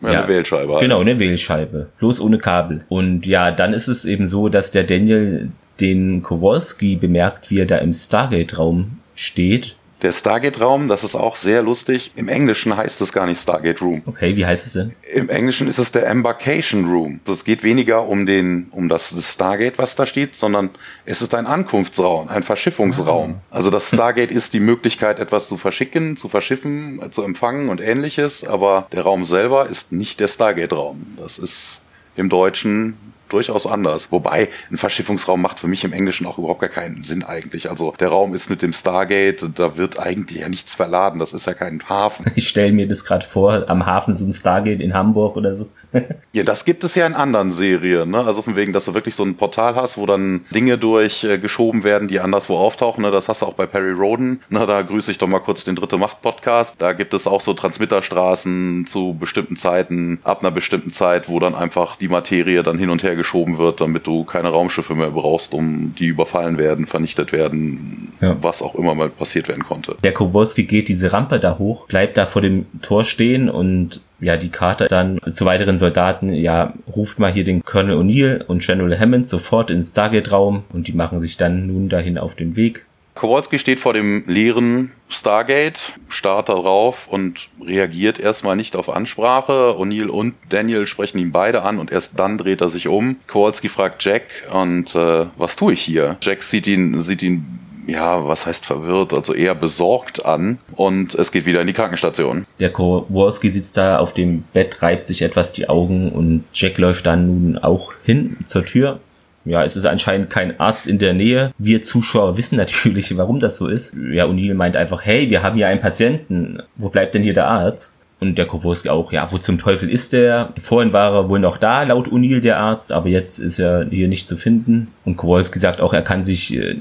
[0.00, 0.72] ja, eine Wählscheibe.
[0.72, 0.80] Halt.
[0.80, 1.88] Genau, eine Wählscheibe.
[1.98, 2.86] Bloß ohne Kabel.
[2.88, 7.66] Und ja, dann ist es eben so, dass der Daniel den Kowalski bemerkt, wie er
[7.66, 12.12] da im Stargate-Raum steht der Stargate-Raum, das ist auch sehr lustig.
[12.16, 14.02] Im Englischen heißt es gar nicht Stargate Room.
[14.04, 14.94] Okay, wie heißt es denn?
[15.12, 17.20] Im Englischen ist es der Embarkation Room.
[17.20, 20.70] Also es geht weniger um den, um das, das Stargate, was da steht, sondern
[21.04, 23.36] es ist ein Ankunftsraum, ein Verschiffungsraum.
[23.50, 23.56] Ah.
[23.56, 28.44] Also das Stargate ist die Möglichkeit, etwas zu verschicken, zu verschiffen, zu empfangen und ähnliches,
[28.44, 31.06] aber der Raum selber ist nicht der Stargate-Raum.
[31.16, 31.82] Das ist
[32.16, 32.96] im Deutschen
[33.32, 34.10] durchaus anders.
[34.10, 37.70] Wobei, ein Verschiffungsraum macht für mich im Englischen auch überhaupt gar keinen Sinn eigentlich.
[37.70, 41.18] Also der Raum ist mit dem Stargate, da wird eigentlich ja nichts verladen.
[41.18, 42.26] Das ist ja kein Hafen.
[42.34, 45.68] Ich stelle mir das gerade vor, am Hafen so ein Stargate in Hamburg oder so.
[46.32, 48.10] ja, das gibt es ja in anderen Serien.
[48.10, 48.24] Ne?
[48.24, 51.84] Also von wegen, dass du wirklich so ein Portal hast, wo dann Dinge durchgeschoben äh,
[51.84, 53.02] werden, die anderswo auftauchen.
[53.02, 53.10] Ne?
[53.10, 54.40] Das hast du auch bei Perry Roden.
[54.48, 54.66] Ne?
[54.66, 56.76] Da grüße ich doch mal kurz den Dritte Macht Podcast.
[56.78, 61.54] Da gibt es auch so Transmitterstraßen zu bestimmten Zeiten, ab einer bestimmten Zeit, wo dann
[61.54, 65.54] einfach die Materie dann hin und her geschoben wird, damit du keine Raumschiffe mehr brauchst,
[65.54, 68.36] um die überfallen werden, vernichtet werden, ja.
[68.42, 69.96] was auch immer mal passiert werden konnte.
[70.02, 74.36] Der Kowalski geht diese Rampe da hoch, bleibt da vor dem Tor stehen und ja,
[74.36, 78.98] die Karte dann zu weiteren Soldaten, ja, ruft mal hier den Colonel O'Neill und General
[78.98, 82.86] Hammond sofort ins Stargate-Raum und die machen sich dann nun dahin auf den Weg.
[83.14, 89.76] Kowalski steht vor dem leeren Stargate, starrt da drauf und reagiert erstmal nicht auf Ansprache.
[89.78, 93.16] O'Neill und Daniel sprechen ihn beide an und erst dann dreht er sich um.
[93.26, 96.16] Kowalski fragt Jack und äh, was tue ich hier?
[96.22, 97.46] Jack sieht ihn, sieht ihn
[97.86, 102.46] ja, was heißt verwirrt, also eher besorgt an und es geht wieder in die Krankenstation.
[102.60, 107.06] Der Kowalski sitzt da auf dem Bett, reibt sich etwas die Augen und Jack läuft
[107.06, 109.00] dann nun auch hin zur Tür
[109.44, 111.52] ja, es ist anscheinend kein Arzt in der Nähe.
[111.58, 113.94] Wir Zuschauer wissen natürlich, warum das so ist.
[113.94, 116.62] Ja, O'Neill meint einfach, hey, wir haben hier einen Patienten.
[116.76, 118.00] Wo bleibt denn hier der Arzt?
[118.20, 120.50] Und der Kowalski auch, ja, wo zum Teufel ist der?
[120.60, 124.06] Vorhin war er wohl noch da, laut O'Neill der Arzt, aber jetzt ist er hier
[124.06, 124.92] nicht zu finden.
[125.04, 126.80] Und Kowalski sagt auch, er kann sich äh,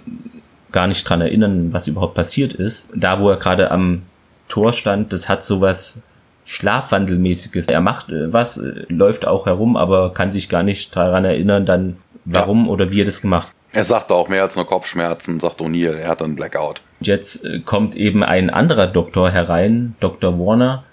[0.72, 2.90] gar nicht dran erinnern, was überhaupt passiert ist.
[2.96, 4.04] Da, wo er gerade am
[4.50, 6.04] Tor stand, das hat sowas
[6.46, 7.70] Schlafwandelmäßiges.
[7.70, 11.66] Er macht äh, was, äh, läuft auch herum, aber kann sich gar nicht daran erinnern,
[11.66, 12.72] dann warum ja.
[12.72, 15.96] oder wie er das gemacht Er sagt auch mehr als nur Kopfschmerzen, sagt O'Neill.
[15.96, 16.82] Er hat einen Blackout.
[17.02, 20.40] Jetzt äh, kommt eben ein anderer Doktor herein, Dr.
[20.40, 20.84] Warner,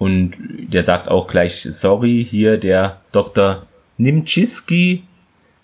[0.00, 3.66] und der sagt auch gleich, sorry, hier der Dr.
[3.98, 5.04] Nimczyski,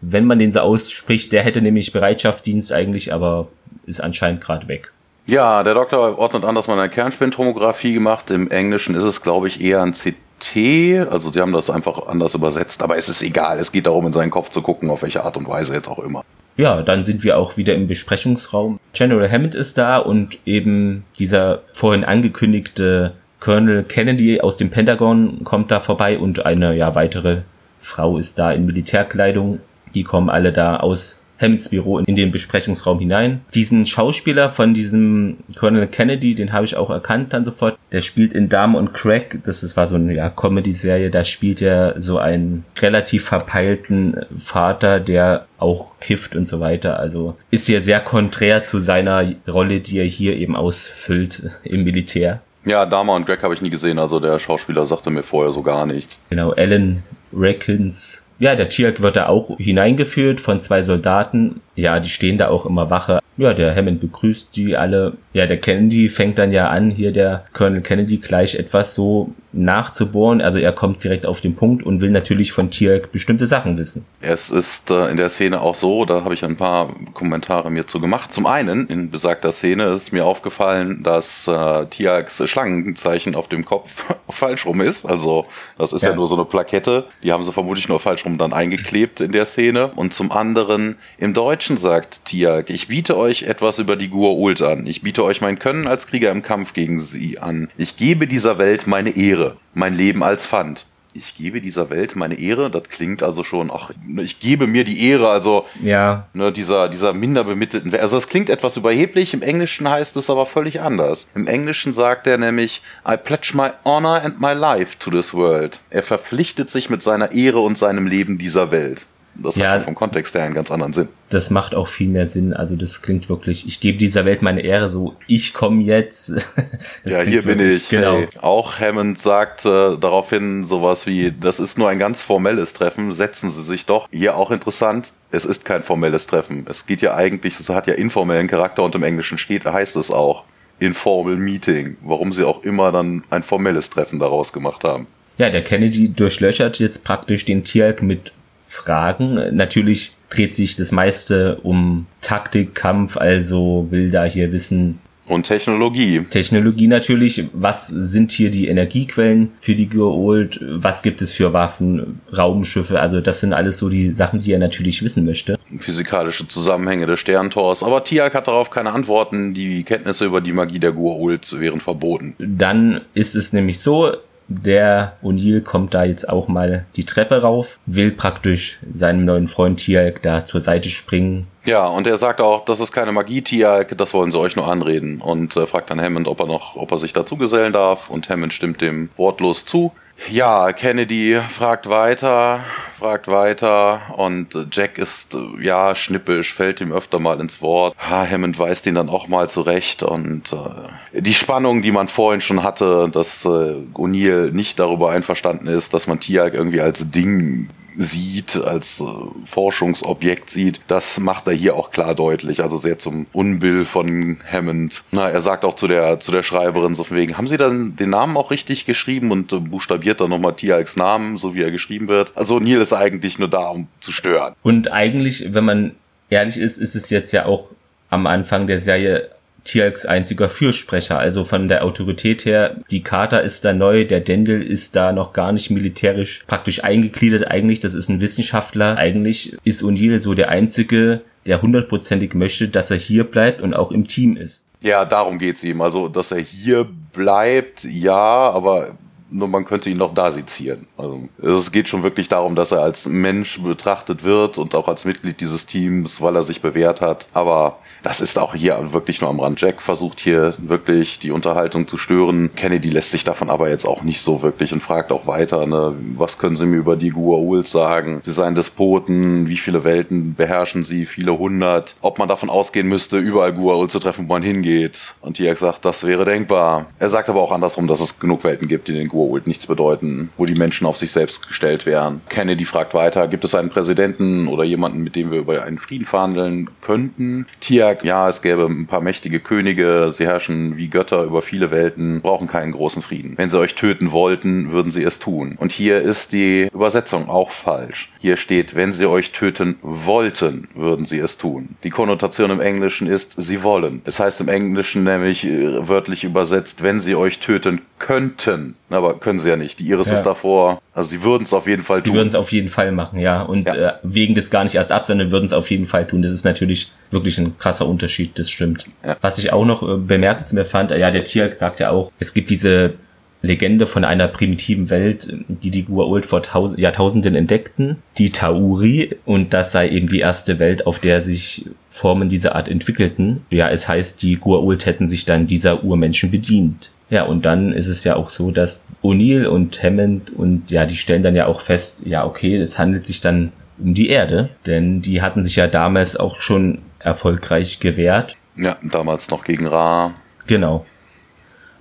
[0.03, 3.49] wenn man den so ausspricht, der hätte nämlich Bereitschaftsdienst eigentlich, aber
[3.87, 4.93] ist anscheinend gerade weg.
[5.25, 8.31] Ja, der Doktor ordnet an, dass man eine Kernspintomographie gemacht.
[8.31, 12.07] Im Englischen ist es, glaube ich, eher ein CT T, also sie haben das einfach
[12.07, 15.03] anders übersetzt, aber es ist egal, es geht darum, in seinen Kopf zu gucken, auf
[15.03, 16.25] welche Art und Weise jetzt auch immer.
[16.57, 18.81] Ja, dann sind wir auch wieder im Besprechungsraum.
[18.95, 25.71] General Hammond ist da und eben dieser vorhin angekündigte Colonel Kennedy aus dem Pentagon kommt
[25.71, 27.43] da vorbei und eine ja weitere
[27.79, 29.61] Frau ist da in Militärkleidung.
[29.95, 33.43] Die kommen alle da aus Hammonds Büro in den Besprechungsraum hinein.
[33.55, 37.79] Diesen Schauspieler von diesem Colonel Kennedy, den habe ich auch erkannt dann sofort.
[37.93, 41.63] Der spielt in Dame und Craig, das ist, war so eine ja, Comedy-Serie, da spielt
[41.63, 46.99] er so einen relativ verpeilten Vater, der auch kifft und so weiter.
[46.99, 52.41] Also ist hier sehr konträr zu seiner Rolle, die er hier eben ausfüllt im Militär.
[52.65, 55.63] Ja, Dama und Greg habe ich nie gesehen, also der Schauspieler sagte mir vorher so
[55.63, 56.21] gar nichts.
[56.31, 61.61] Genau, Alan Reckons ja, der Tierk wird da auch hineingeführt von zwei Soldaten.
[61.75, 63.21] Ja, die stehen da auch immer Wache.
[63.39, 65.15] Ja, der Hammond begrüßt die alle.
[65.33, 70.41] Ja, der Kennedy fängt dann ja an, hier der Colonel Kennedy gleich etwas so nachzubohren.
[70.41, 74.07] Also er kommt direkt auf den Punkt und will natürlich von Tierk bestimmte Sachen wissen.
[74.21, 77.87] Es ist äh, in der Szene auch so, da habe ich ein paar Kommentare mir
[77.87, 78.33] zu gemacht.
[78.33, 84.05] Zum einen, in besagter Szene ist mir aufgefallen, dass äh, Tiaks Schlangenzeichen auf dem Kopf
[84.29, 85.07] falsch rum ist.
[85.07, 85.47] Also
[85.79, 86.11] das ist ja.
[86.11, 87.05] ja nur so eine Plakette.
[87.23, 89.89] Die haben sie vermutlich nur falsch rum dann eingeklebt in der Szene.
[89.97, 94.87] Und zum anderen, im Deutschen sagt Tiak, ich biete euch etwas über die Gua'uld an.
[94.87, 97.69] Ich biete euch mein Können als Krieger im Kampf gegen sie an.
[97.77, 102.39] Ich gebe dieser Welt meine Ehre, mein Leben als Pfand ich gebe dieser Welt meine
[102.39, 102.71] Ehre.
[102.71, 106.27] Das klingt also schon, ach, ich gebe mir die Ehre, also ja.
[106.35, 107.95] ne, dieser, dieser minder bemittelten.
[107.95, 111.29] Also das klingt etwas überheblich, im Englischen heißt es aber völlig anders.
[111.35, 115.81] Im Englischen sagt er nämlich, I pledge my honor and my life to this world.
[115.91, 119.07] Er verpflichtet sich mit seiner Ehre und seinem Leben dieser Welt.
[119.43, 121.09] Das ja, hat vom Kontext her einen ganz anderen Sinn.
[121.29, 122.53] Das macht auch viel mehr Sinn.
[122.53, 126.35] Also das klingt wirklich, ich gebe dieser Welt meine Ehre, so ich komme jetzt.
[127.05, 127.89] ja, hier bin ich.
[127.89, 128.19] Genau.
[128.19, 133.13] Hey, auch Hammond sagt äh, daraufhin sowas wie, das ist nur ein ganz formelles Treffen,
[133.13, 134.09] setzen Sie sich doch.
[134.13, 136.67] Hier auch interessant, es ist kein formelles Treffen.
[136.69, 140.11] Es geht ja eigentlich, es hat ja informellen Charakter und im Englischen steht, heißt es
[140.11, 140.45] auch
[140.79, 141.97] informal Meeting.
[142.03, 145.07] Warum sie auch immer dann ein formelles Treffen daraus gemacht haben.
[145.39, 148.33] Ja, der Kennedy durchlöchert jetzt praktisch den Tierk mit
[148.67, 149.57] Fragen.
[149.57, 154.99] Natürlich dreht sich das meiste um Taktik, Kampf, also will da hier wissen.
[155.29, 156.25] Und Technologie.
[156.31, 157.45] Technologie natürlich.
[157.53, 160.61] Was sind hier die Energiequellen für die Geold?
[160.63, 163.01] Was gibt es für Waffen, Raumschiffe?
[163.01, 165.59] Also das sind alles so die Sachen, die er natürlich wissen möchte.
[165.81, 167.83] Physikalische Zusammenhänge des Sterntors.
[167.83, 169.53] Aber Tiak hat darauf keine Antworten.
[169.53, 172.37] Die Kenntnisse über die Magie der Gua'uld wären verboten.
[172.39, 174.13] Dann ist es nämlich so,
[174.49, 179.81] der O'Neill kommt da jetzt auch mal die Treppe rauf, will praktisch seinem neuen Freund
[179.81, 181.47] Tialk da zur Seite springen.
[181.65, 184.69] Ja, und er sagt auch, das ist keine Magie, Tialk, das wollen sie euch nur
[184.69, 185.21] anreden.
[185.21, 188.09] Und äh, fragt dann Hammond, ob er noch, ob er sich dazu gesellen darf.
[188.09, 189.93] Und Hammond stimmt dem wortlos zu.
[190.31, 192.65] Ja, Kennedy fragt weiter,
[192.99, 197.95] fragt weiter und Jack ist äh, ja schnippisch, fällt ihm öfter mal ins Wort.
[197.99, 202.41] Ha, Hammond weist ihn dann auch mal zurecht und äh, die Spannung, die man vorhin
[202.41, 207.69] schon hatte, dass äh, O'Neill nicht darüber einverstanden ist, dass man Tiag irgendwie als Ding
[207.97, 209.05] sieht, als äh,
[209.47, 212.63] Forschungsobjekt sieht, das macht er hier auch klar deutlich.
[212.63, 215.03] Also sehr zum Unbill von Hammond.
[215.13, 217.97] Na, er sagt auch zu der, zu der Schreiberin so von wegen, haben Sie dann
[217.97, 221.71] den Namen auch richtig geschrieben und äh, buchstabiert dann nochmal Tialks Namen, so wie er
[221.71, 222.33] geschrieben wird.
[222.35, 224.55] Also Neil ist eigentlich nur da, um zu stören.
[224.63, 225.93] Und eigentlich, wenn man
[226.31, 227.71] ehrlich ist, ist es jetzt ja auch
[228.11, 229.31] am Anfang der Serie
[229.67, 231.19] Tialks einziger Fürsprecher.
[231.19, 235.33] Also von der Autorität her, die Carter ist da neu, der Dendel ist da noch
[235.33, 237.81] gar nicht militärisch praktisch eingegliedert eigentlich.
[237.81, 238.97] Das ist ein Wissenschaftler.
[238.97, 243.93] Eigentlich ist O'Neill so der einzige, der hundertprozentig möchte, dass er hier bleibt und auch
[243.93, 244.65] im Team ist.
[244.83, 245.81] Ja, darum geht's ihm.
[245.81, 248.97] Also, dass er hier bleibt, ja, aber
[249.31, 250.87] nur man könnte ihn noch da sezieren.
[250.97, 255.05] Also es geht schon wirklich darum, dass er als Mensch betrachtet wird und auch als
[255.05, 257.27] Mitglied dieses Teams, weil er sich bewährt hat.
[257.33, 259.61] Aber das ist auch hier wirklich nur am Rand.
[259.61, 262.51] Jack versucht hier wirklich die Unterhaltung zu stören.
[262.55, 265.95] Kennedy lässt sich davon aber jetzt auch nicht so wirklich und fragt auch weiter, ne,
[266.17, 268.21] was können Sie mir über die Gua'uld sagen?
[268.25, 271.07] Sie seien Despoten, wie viele Welten beherrschen sie?
[271.07, 271.97] Viele hundert.
[272.01, 275.15] Ob man davon ausgehen müsste, überall Gua'uld zu treffen, wo man hingeht.
[275.21, 276.87] Und Jack sagt, das wäre denkbar.
[276.99, 280.31] Er sagt aber auch andersrum, dass es genug Welten gibt, die den Gua'uld nichts bedeuten,
[280.37, 282.21] wo die Menschen auf sich selbst gestellt wären.
[282.29, 286.07] Kennedy fragt weiter, gibt es einen Präsidenten oder jemanden, mit dem wir über einen Frieden
[286.07, 287.47] verhandeln könnten?
[287.61, 292.21] Tiag ja, es gäbe ein paar mächtige Könige, sie herrschen wie Götter über viele Welten,
[292.21, 293.35] brauchen keinen großen Frieden.
[293.37, 295.57] Wenn sie euch töten wollten, würden sie es tun.
[295.59, 298.11] Und hier ist die Übersetzung auch falsch.
[298.19, 301.77] Hier steht, wenn sie euch töten wollten, würden sie es tun.
[301.85, 304.03] Die Konnotation im Englischen ist, sie wollen.
[304.05, 308.75] Es heißt im Englischen nämlich äh, wörtlich übersetzt, wenn sie euch töten könnten.
[308.91, 309.79] Aber können sie ja nicht.
[309.81, 310.15] Die Iris ja.
[310.15, 310.81] ist davor.
[310.93, 312.13] Also sie würden es auf jeden Fall tun.
[312.13, 313.43] Sie würden es auf jeden Fall machen, ja.
[313.43, 313.91] Und ja.
[313.91, 316.23] Äh, wegen des gar nicht erst ab, sondern würden es auf jeden Fall tun.
[316.23, 318.87] Das ist natürlich wirklich ein krasser Unterschied, das stimmt.
[319.05, 319.17] Ja.
[319.21, 322.51] Was ich auch noch äh, bemerkenswert fand, ja, der Tier sagt ja auch, es gibt
[322.51, 322.95] diese
[323.43, 329.55] Legende von einer primitiven Welt, die die Gua'uld vor Tausend, Jahrtausenden entdeckten, die Tauri, und
[329.55, 333.45] das sei eben die erste Welt, auf der sich Formen dieser Art entwickelten.
[333.51, 336.91] Ja, es heißt, die Gua'uld hätten sich dann dieser Urmenschen bedient.
[337.09, 340.97] Ja, und dann ist es ja auch so, dass O'Neill und Hammond und ja, die
[340.97, 345.03] stellen dann ja auch fest, ja, okay, es handelt sich dann um die Erde, denn
[345.03, 348.37] die hatten sich ja damals auch schon erfolgreich gewehrt.
[348.57, 350.15] Ja, damals noch gegen Ra.
[350.47, 350.85] Genau.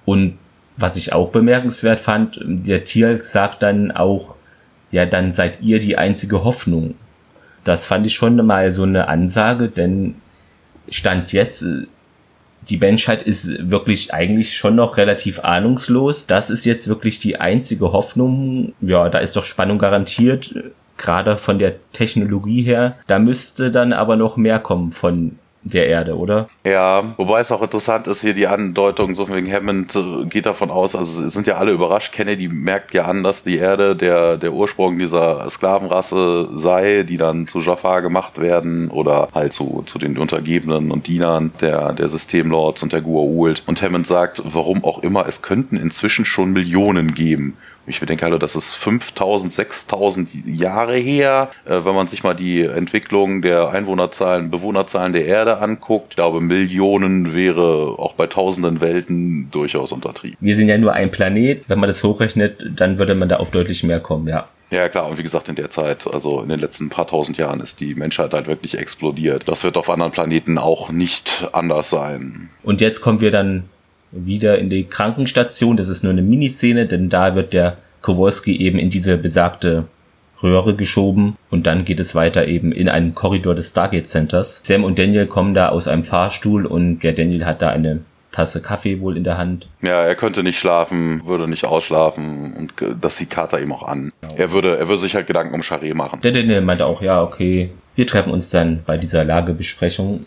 [0.03, 0.38] Und
[0.77, 4.35] was ich auch bemerkenswert fand, der Tier sagt dann auch,
[4.91, 6.95] ja, dann seid ihr die einzige Hoffnung.
[7.63, 10.15] Das fand ich schon mal so eine Ansage, denn
[10.89, 11.65] Stand jetzt,
[12.69, 16.28] die Menschheit ist wirklich eigentlich schon noch relativ ahnungslos.
[16.28, 18.73] Das ist jetzt wirklich die einzige Hoffnung.
[18.82, 20.54] Ja, da ist doch Spannung garantiert,
[20.97, 22.97] gerade von der Technologie her.
[23.08, 26.47] Da müsste dann aber noch mehr kommen von der Erde, oder?
[26.63, 30.69] Ja, wobei es auch interessant ist, hier die Andeutung, so wegen Hammond äh, geht davon
[30.69, 34.54] aus, also sind ja alle überrascht, Kennedy merkt ja an, dass die Erde der, der
[34.54, 40.19] Ursprung dieser Sklavenrasse sei, die dann zu Jafar gemacht werden oder halt zu, zu den
[40.19, 43.63] Untergebenen und Dienern der, der Systemlords und der Gua'uld.
[43.65, 47.58] Und Hammond sagt, warum auch immer, es könnten inzwischen schon Millionen geben.
[47.88, 51.50] Ich denke halt, das ist 5000, 6000 Jahre her.
[51.65, 56.41] Äh, wenn man sich mal die Entwicklung der Einwohnerzahlen, Bewohnerzahlen der Erde anguckt, ich glaube,
[56.41, 60.38] Millionen wäre auch bei tausenden Welten durchaus untertrieben.
[60.39, 61.63] Wir sind ja nur ein Planet.
[61.67, 64.48] Wenn man das hochrechnet, dann würde man da auf deutlich mehr kommen, ja.
[64.71, 67.60] Ja, klar, und wie gesagt, in der Zeit, also in den letzten paar tausend Jahren
[67.60, 69.48] ist die Menschheit halt wirklich explodiert.
[69.48, 72.50] Das wird auf anderen Planeten auch nicht anders sein.
[72.63, 73.69] Und jetzt kommen wir dann
[74.15, 75.78] wieder in die Krankenstation.
[75.78, 79.86] Das ist nur eine Miniszene, denn da wird der Kowalski eben in diese besagte
[80.41, 84.62] Röhre geschoben und dann geht es weiter eben in einen Korridor des Stargate Centers.
[84.63, 88.01] Sam und Daniel kommen da aus einem Fahrstuhl und der Daniel hat da eine
[88.32, 89.69] Tasse Kaffee wohl in der Hand.
[89.82, 94.12] Ja, er könnte nicht schlafen, würde nicht ausschlafen und das sieht Carter ihm auch an.
[94.21, 94.36] Genau.
[94.36, 96.19] Er würde, er würde sich halt Gedanken um Charé machen.
[96.21, 100.25] Der Daniel meinte auch, ja, okay, wir treffen uns dann bei dieser Lagebesprechung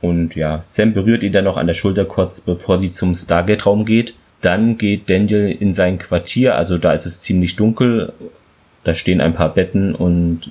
[0.00, 3.84] und ja, Sam berührt ihn dann noch an der Schulter kurz, bevor sie zum Stargate-Raum
[3.84, 4.14] geht.
[4.40, 8.12] Dann geht Daniel in sein Quartier, also da ist es ziemlich dunkel.
[8.84, 10.50] Da stehen ein paar Betten und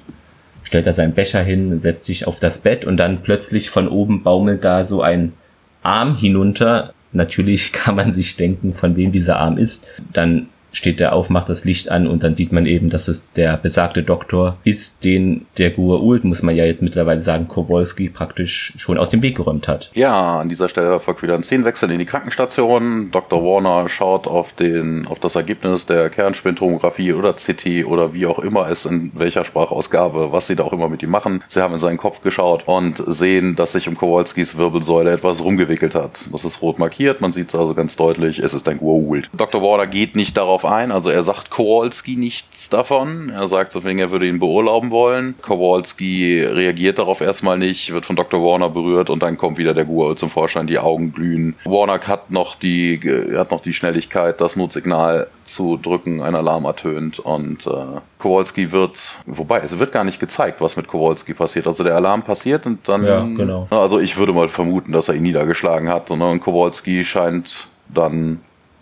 [0.63, 4.21] stellt da seinen Becher hin, setzt sich auf das Bett und dann plötzlich von oben
[4.21, 5.33] baumelt da so ein
[5.81, 6.93] Arm hinunter.
[7.11, 9.87] Natürlich kann man sich denken, von wem dieser Arm ist.
[10.13, 13.31] Dann steht er auf, macht das Licht an und dann sieht man eben, dass es
[13.33, 18.73] der besagte Doktor ist, den der Gua'uld, muss man ja jetzt mittlerweile sagen, Kowalski praktisch
[18.77, 19.91] schon aus dem Weg geräumt hat.
[19.93, 23.11] Ja, an dieser Stelle erfolgt wieder ein Szenenwechsel in die Krankenstation.
[23.11, 23.43] Dr.
[23.43, 28.69] Warner schaut auf, den, auf das Ergebnis der Kernspintomographie oder CT oder wie auch immer
[28.69, 31.43] es in welcher Sprachausgabe, was sie da auch immer mit ihm machen.
[31.47, 35.95] Sie haben in seinen Kopf geschaut und sehen, dass sich um Kowalskis Wirbelsäule etwas rumgewickelt
[35.95, 36.29] hat.
[36.31, 39.29] Das ist rot markiert, man sieht es also ganz deutlich, es ist ein Gua'uld.
[39.35, 39.61] Dr.
[39.61, 40.91] Warner geht nicht darauf darauf ein.
[40.91, 43.29] Also er sagt Kowalski nichts davon.
[43.29, 45.35] Er sagt so er würde ihn beurlauben wollen.
[45.41, 48.41] Kowalski reagiert darauf erstmal nicht, wird von Dr.
[48.41, 51.55] Warner berührt und dann kommt wieder der Gua'uld zum Vorschein, die Augen glühen.
[51.65, 52.99] Warner hat noch die,
[53.35, 59.13] hat noch die Schnelligkeit, das Notsignal zu drücken, ein Alarm ertönt und äh, Kowalski wird,
[59.25, 61.65] wobei es wird gar nicht gezeigt, was mit Kowalski passiert.
[61.65, 63.67] Also der Alarm passiert und dann, ja, genau.
[63.71, 68.39] also ich würde mal vermuten, dass er ihn niedergeschlagen hat und Kowalski scheint dann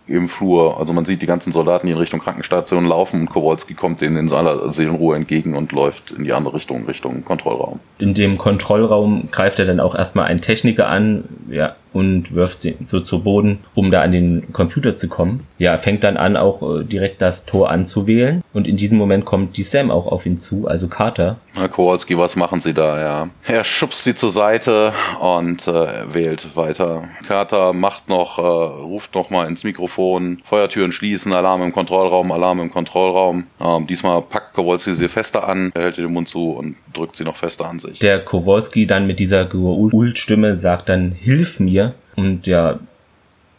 [0.08, 0.80] im Flur.
[0.80, 4.18] Also man sieht die ganzen Soldaten, die in Richtung Krankenstation laufen und Kowalski kommt denen
[4.18, 7.80] in aller Seelenruhe entgegen und läuft in die andere Richtung, Richtung Kontrollraum.
[8.00, 12.78] In dem Kontrollraum greift er dann auch erstmal einen Techniker an, ja, und wirft ihn
[12.84, 15.46] so zu Boden, um da an den Computer zu kommen.
[15.58, 19.26] Ja, er fängt dann an, auch äh, direkt das Tor anzuwählen und in diesem Moment
[19.26, 21.38] kommt die Sam auch auf ihn zu, also Carter.
[21.56, 23.30] Herr Kowalski, was machen Sie da, ja?
[23.46, 27.10] Er schubst sie zur Seite und äh, wählt weiter.
[27.28, 32.60] Carter macht noch, äh, ruft noch mal ins Mikrofon, Feuertüren schließen, Alarm im Kontrollraum, Alarm
[32.60, 33.48] im Kontrollraum.
[33.60, 37.16] Ähm, diesmal packt Kowalski sie fester an, er hält ihr den Mund zu und drückt
[37.16, 38.00] sie noch fester an sich.
[38.00, 41.87] Der Kowalski dann mit dieser Ult-Stimme sagt dann, hilf mir
[42.18, 42.80] und ja,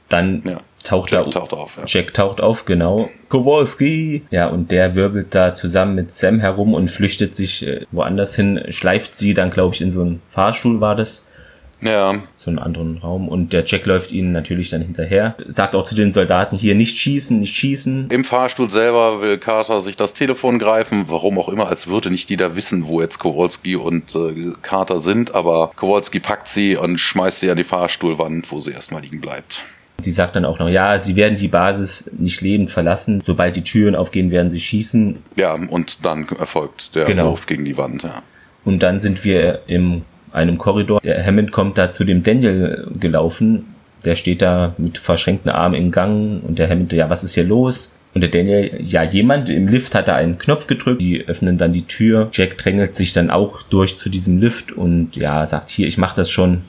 [0.09, 0.61] dann ja.
[0.85, 1.77] taucht Jack da taucht auf.
[1.77, 1.85] Ja.
[1.87, 3.09] Jack taucht auf, genau.
[3.29, 4.27] Kowalski!
[4.31, 8.65] Ja, und der wirbelt da zusammen mit Sam herum und flüchtet sich äh, woanders hin,
[8.69, 11.31] schleift sie dann, glaube ich, in so einen Fahrstuhl war das.
[11.81, 12.15] Ja.
[12.37, 13.29] So einen anderen Raum.
[13.29, 15.37] Und der Jack läuft ihnen natürlich dann hinterher.
[15.47, 18.11] Sagt auch zu den Soldaten hier nicht schießen, nicht schießen.
[18.11, 21.05] Im Fahrstuhl selber will Carter sich das Telefon greifen.
[21.09, 25.35] Warum auch immer, als würde nicht jeder wissen, wo jetzt Kowalski und äh, Carter sind.
[25.35, 29.65] Aber Kowalski packt sie und schmeißt sie an die Fahrstuhlwand, wo sie erstmal liegen bleibt.
[30.01, 33.21] Sie sagt dann auch noch, ja, sie werden die Basis nicht lebend verlassen.
[33.21, 35.19] Sobald die Türen aufgehen, werden sie schießen.
[35.35, 37.31] Ja, und dann erfolgt der genau.
[37.31, 38.23] Wurf gegen die Wand, ja.
[38.65, 40.03] Und dann sind wir im
[40.33, 41.01] einem Korridor.
[41.01, 43.75] Der Hammond kommt da zu dem Daniel gelaufen
[44.05, 47.45] Der steht da mit verschränkten Armen im Gang und der Hammond, ja, was ist hier
[47.45, 47.93] los?
[48.15, 51.73] Und der Daniel, ja, jemand im Lift hat da einen Knopf gedrückt, die öffnen dann
[51.73, 52.29] die Tür.
[52.33, 56.15] Jack drängelt sich dann auch durch zu diesem Lift und ja, sagt hier, ich mach
[56.15, 56.63] das schon,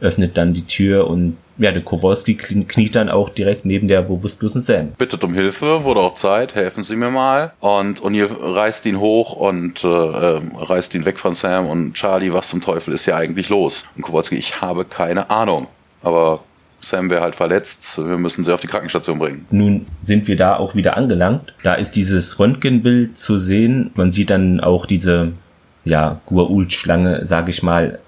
[0.00, 4.60] öffnet dann die Tür und ja, der Kowalski kniet dann auch direkt neben der bewusstlosen
[4.60, 4.88] Sam.
[4.98, 7.52] Bittet um Hilfe, wurde auch Zeit, helfen Sie mir mal.
[7.60, 12.32] Und O'Neill reißt ihn hoch und äh, ähm, reißt ihn weg von Sam und Charlie,
[12.32, 13.84] was zum Teufel ist hier eigentlich los?
[13.96, 15.68] Und Kowalski, ich habe keine Ahnung.
[16.02, 16.40] Aber
[16.80, 19.46] Sam wäre halt verletzt, wir müssen sie auf die Krankenstation bringen.
[19.50, 21.54] Nun sind wir da auch wieder angelangt.
[21.62, 23.90] Da ist dieses Röntgenbild zu sehen.
[23.94, 25.32] Man sieht dann auch diese,
[25.84, 27.98] ja, Gua'uld-Schlange, sage ich mal,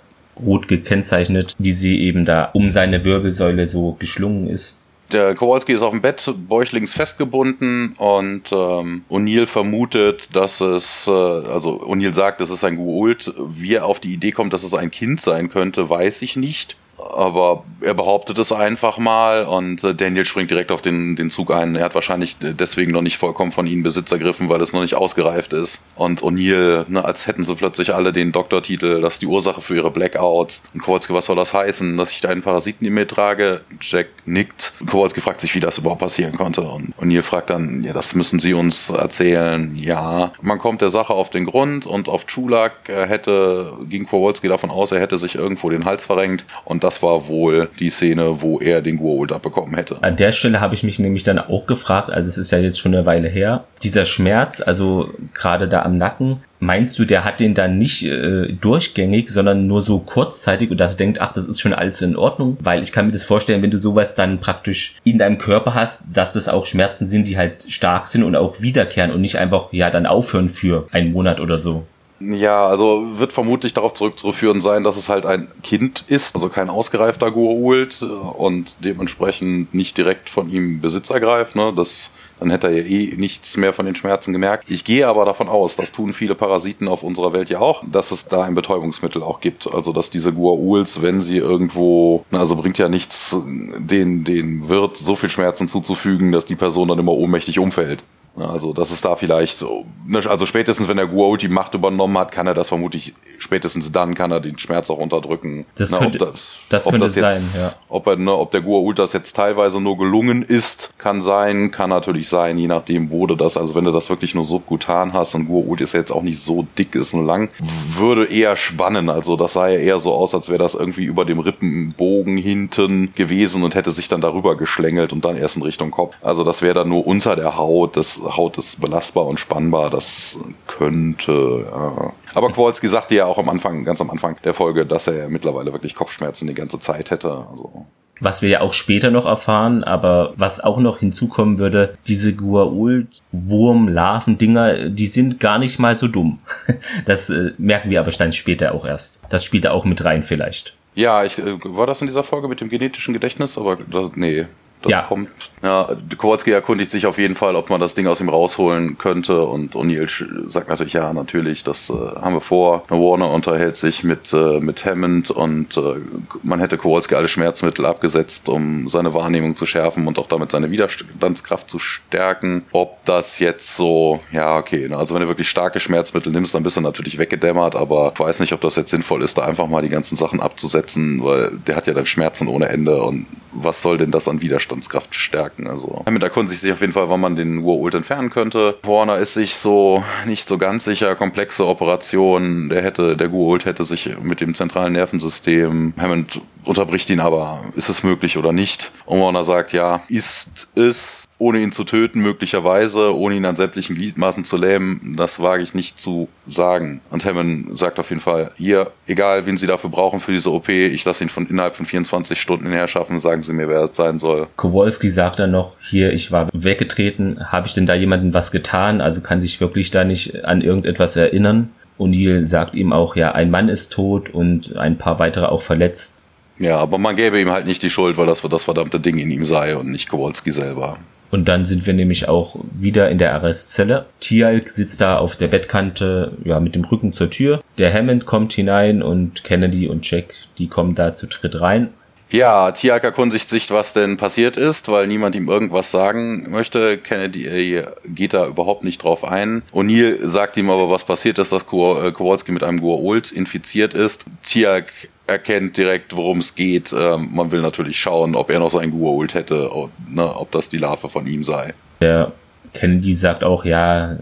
[0.44, 4.84] rot gekennzeichnet, wie sie eben da um seine Wirbelsäule so geschlungen ist.
[5.12, 11.10] Der Kowalski ist auf dem Bett bäuchlings festgebunden und ähm, O'Neill vermutet, dass es, äh,
[11.10, 13.32] also O'Neill sagt, es ist ein Guult.
[13.38, 16.76] Wie er auf die Idee kommt, dass es ein Kind sein könnte, weiß ich nicht
[16.98, 21.52] aber er behauptet es einfach mal und äh, Daniel springt direkt auf den, den Zug
[21.52, 21.76] ein.
[21.76, 24.94] Er hat wahrscheinlich deswegen noch nicht vollkommen von ihnen Besitz ergriffen, weil es noch nicht
[24.94, 25.82] ausgereift ist.
[25.94, 29.76] Und O'Neill, ne, als hätten sie plötzlich alle den Doktortitel, das ist die Ursache für
[29.76, 30.64] ihre Blackouts.
[30.74, 33.62] Und Kowalski, was soll das heißen, dass ich da einen Parasiten in mir trage?
[33.80, 34.72] Jack nickt.
[34.90, 36.62] Kowalski fragt sich, wie das überhaupt passieren konnte.
[36.62, 39.76] Und O'Neill fragt dann, ja, das müssen sie uns erzählen.
[39.76, 44.70] Ja, man kommt der Sache auf den Grund und auf Chulak hätte, ging Kowalski davon
[44.70, 48.58] aus, er hätte sich irgendwo den Hals verrenkt und das war wohl die Szene, wo
[48.58, 50.02] er den Gua'uld abbekommen hätte.
[50.02, 52.78] An der Stelle habe ich mich nämlich dann auch gefragt, also es ist ja jetzt
[52.78, 57.40] schon eine Weile her, dieser Schmerz, also gerade da am Nacken, meinst du, der hat
[57.40, 61.46] den dann nicht äh, durchgängig, sondern nur so kurzzeitig und dass er denkt, ach, das
[61.46, 62.56] ist schon alles in Ordnung?
[62.60, 66.04] Weil ich kann mir das vorstellen, wenn du sowas dann praktisch in deinem Körper hast,
[66.12, 69.72] dass das auch Schmerzen sind, die halt stark sind und auch wiederkehren und nicht einfach,
[69.72, 71.84] ja, dann aufhören für einen Monat oder so.
[72.20, 76.68] Ja, also wird vermutlich darauf zurückzuführen sein, dass es halt ein Kind ist, also kein
[76.68, 81.54] ausgereifter Goa'uld und dementsprechend nicht direkt von ihm Besitz ergreift.
[81.54, 81.72] Ne?
[81.76, 82.10] Das,
[82.40, 84.68] dann hätte er ja eh nichts mehr von den Schmerzen gemerkt.
[84.68, 88.10] Ich gehe aber davon aus, das tun viele Parasiten auf unserer Welt ja auch, dass
[88.10, 89.72] es da ein Betäubungsmittel auch gibt.
[89.72, 93.36] Also dass diese Gua'uls, wenn sie irgendwo, also bringt ja nichts,
[93.78, 98.02] den, den Wirt so viel Schmerzen zuzufügen, dass die Person dann immer ohnmächtig umfällt.
[98.36, 102.16] Also das ist da vielleicht so, ne, also spätestens wenn der Guault die Macht übernommen
[102.18, 105.66] hat, kann er das vermutlich, spätestens dann kann er den Schmerz auch unterdrücken.
[105.76, 107.74] Das Na, könnte, das, das könnte das sein, ja.
[107.88, 111.90] Ob, er, ne, ob der Guault das jetzt teilweise nur gelungen ist, kann sein, kann
[111.90, 115.46] natürlich sein, je nachdem wurde das, also wenn du das wirklich nur subkutan hast und
[115.46, 117.48] Guault ist ja jetzt auch nicht so dick, ist nur lang,
[117.96, 121.24] würde eher spannen, also das sah ja eher so aus, als wäre das irgendwie über
[121.24, 125.90] dem Rippenbogen hinten gewesen und hätte sich dann darüber geschlängelt und dann erst in Richtung
[125.90, 126.14] Kopf.
[126.22, 130.38] Also das wäre dann nur unter der Haut, das Haut ist belastbar und spannbar, das
[130.66, 131.66] könnte.
[131.70, 132.12] Ja.
[132.34, 135.72] Aber Kowalski sagte ja auch am Anfang, ganz am Anfang der Folge, dass er mittlerweile
[135.72, 137.46] wirklich Kopfschmerzen die ganze Zeit hätte.
[137.50, 137.86] Also.
[138.20, 144.88] Was wir ja auch später noch erfahren, aber was auch noch hinzukommen würde, diese Guault-Wurm-Larven-Dinger,
[144.88, 146.40] die sind gar nicht mal so dumm.
[147.06, 149.22] Das äh, merken wir aber dann später auch erst.
[149.28, 150.76] Das spielt da auch mit rein vielleicht.
[150.94, 153.56] Ja, ich, äh, war das in dieser Folge mit dem genetischen Gedächtnis?
[153.56, 154.46] Aber das, nee,
[154.82, 155.02] das ja.
[155.02, 155.28] kommt.
[155.62, 159.44] Ja, Kowalski erkundigt sich auf jeden Fall, ob man das Ding aus ihm rausholen könnte
[159.44, 160.08] und O'Neill
[160.48, 162.84] sagt natürlich, ja, natürlich, das äh, haben wir vor.
[162.88, 165.96] Warner unterhält sich mit, äh, mit Hammond und äh,
[166.42, 170.70] man hätte Kowalski alle Schmerzmittel abgesetzt, um seine Wahrnehmung zu schärfen und auch damit seine
[170.70, 172.64] Widerstandskraft zu stärken.
[172.72, 176.76] Ob das jetzt so, ja, okay, also wenn du wirklich starke Schmerzmittel nimmst, dann bist
[176.76, 179.82] du natürlich weggedämmert, aber ich weiß nicht, ob das jetzt sinnvoll ist, da einfach mal
[179.82, 183.98] die ganzen Sachen abzusetzen, weil der hat ja dann Schmerzen ohne Ende und was soll
[183.98, 185.47] denn das an Widerstandskraft stärken?
[185.66, 188.76] Also damit erkundigt sich auf jeden Fall, wann man den Urult entfernen könnte.
[188.82, 192.68] Warner ist sich so nicht so ganz sicher, komplexe Operationen.
[192.68, 197.88] Der hätte, der Urult hätte sich mit dem zentralen Nervensystem, Hammond unterbricht ihn aber, ist
[197.88, 198.92] es möglich oder nicht?
[199.06, 203.94] Und Warner sagt, ja, ist es, ohne ihn zu töten, möglicherweise, ohne ihn an sämtlichen
[203.94, 207.00] Gliedmaßen zu lähmen, das wage ich nicht zu sagen.
[207.10, 210.68] Und Hammond sagt auf jeden Fall, hier, egal wen Sie dafür brauchen für diese OP,
[210.68, 214.18] ich lasse ihn von innerhalb von 24 Stunden herschaffen, sagen Sie mir, wer es sein
[214.18, 214.48] soll.
[214.56, 219.00] Kowalski sagt dann noch, hier, ich war weggetreten, habe ich denn da jemandem was getan?
[219.00, 221.70] Also kann sich wirklich da nicht an irgendetwas erinnern.
[221.98, 226.22] O'Neill sagt ihm auch, ja, ein Mann ist tot und ein paar weitere auch verletzt.
[226.58, 229.30] Ja, aber man gäbe ihm halt nicht die Schuld, weil das das verdammte Ding in
[229.30, 230.98] ihm sei und nicht Kowalski selber.
[231.30, 234.06] Und dann sind wir nämlich auch wieder in der Arrestzelle.
[234.20, 237.60] Tialk sitzt da auf der Bettkante, ja, mit dem Rücken zur Tür.
[237.76, 241.90] Der Hammond kommt hinein und Kennedy und Jack, die kommen da zu dritt rein.
[242.30, 246.98] Ja, Tialk erkundigt sich, was denn passiert ist, weil niemand ihm irgendwas sagen möchte.
[246.98, 249.62] Kennedy äh, geht da überhaupt nicht drauf ein.
[249.72, 254.24] O'Neill sagt ihm aber, was passiert ist, dass Kowalski mit einem Gua'uld infiziert ist.
[254.42, 254.92] Tialk
[255.28, 256.92] erkennt direkt, worum es geht.
[256.92, 260.68] Ähm, man will natürlich schauen, ob er noch seinen Gua'uld hätte, und, ne, ob das
[260.68, 261.74] die Larve von ihm sei.
[262.00, 262.32] Der
[262.74, 264.16] Kennedy sagt auch, ja,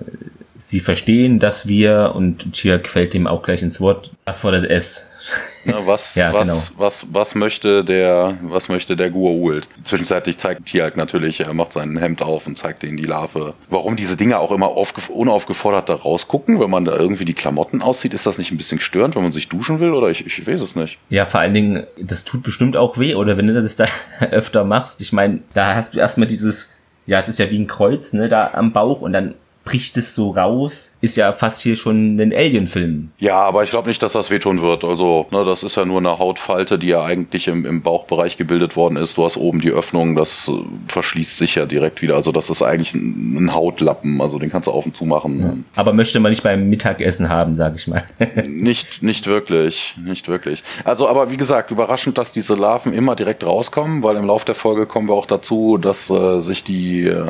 [0.59, 5.63] sie verstehen, dass wir, und Tia quält ihm auch gleich ins Wort, was fordert es?
[5.65, 6.63] Na, was, ja, was, genau.
[6.79, 9.65] was, was möchte der, was möchte der Gua'uld?
[9.83, 13.55] Zwischenzeitlich zeigt Tiag natürlich, er macht sein Hemd auf und zeigt ihnen die Larve.
[13.69, 14.73] Warum diese Dinger auch immer
[15.09, 18.81] unaufgefordert da rausgucken, wenn man da irgendwie die Klamotten aussieht, ist das nicht ein bisschen
[18.81, 20.99] störend, wenn man sich duschen will oder ich, ich weiß es nicht.
[21.11, 23.87] Ja, vor allen Dingen, das tut bestimmt auch weh, oder wenn du das da
[24.31, 25.01] öfter machst.
[25.03, 26.75] Ich meine, da hast du erstmal dieses,
[27.07, 29.35] ja, es ist ja wie ein Kreuz, ne, da am Bauch und dann
[29.67, 30.97] bricht es so raus.
[31.03, 33.11] Ist ja fast hier schon ein Alien-Film.
[33.19, 34.85] Ja, aber ich glaube nicht, dass das wehtun wird.
[34.85, 38.77] Also, ne, das ist ja nur eine Hautfalte, die ja eigentlich im, im Bauchbereich gebildet
[38.77, 39.19] worden ist.
[39.19, 40.53] Du hast oben die Öffnung, das äh,
[40.89, 42.15] verschließt sich ja direkt wieder.
[42.15, 44.21] Also, das ist eigentlich ein, ein Hautlappen.
[44.23, 45.41] Also, den kannst du auf und zu machen.
[45.41, 45.81] Ja.
[45.81, 48.05] Aber möchte man nicht beim Mittagessen haben, sag ich mal.
[48.47, 49.97] nicht, nicht wirklich.
[50.03, 50.63] Nicht wirklich.
[50.85, 54.55] Also, aber wie gesagt, überraschend, dass diese Larven immer direkt rauskommen, weil im Laufe der
[54.55, 57.27] Folge kommen wir auch dazu, dass äh, sich die, äh,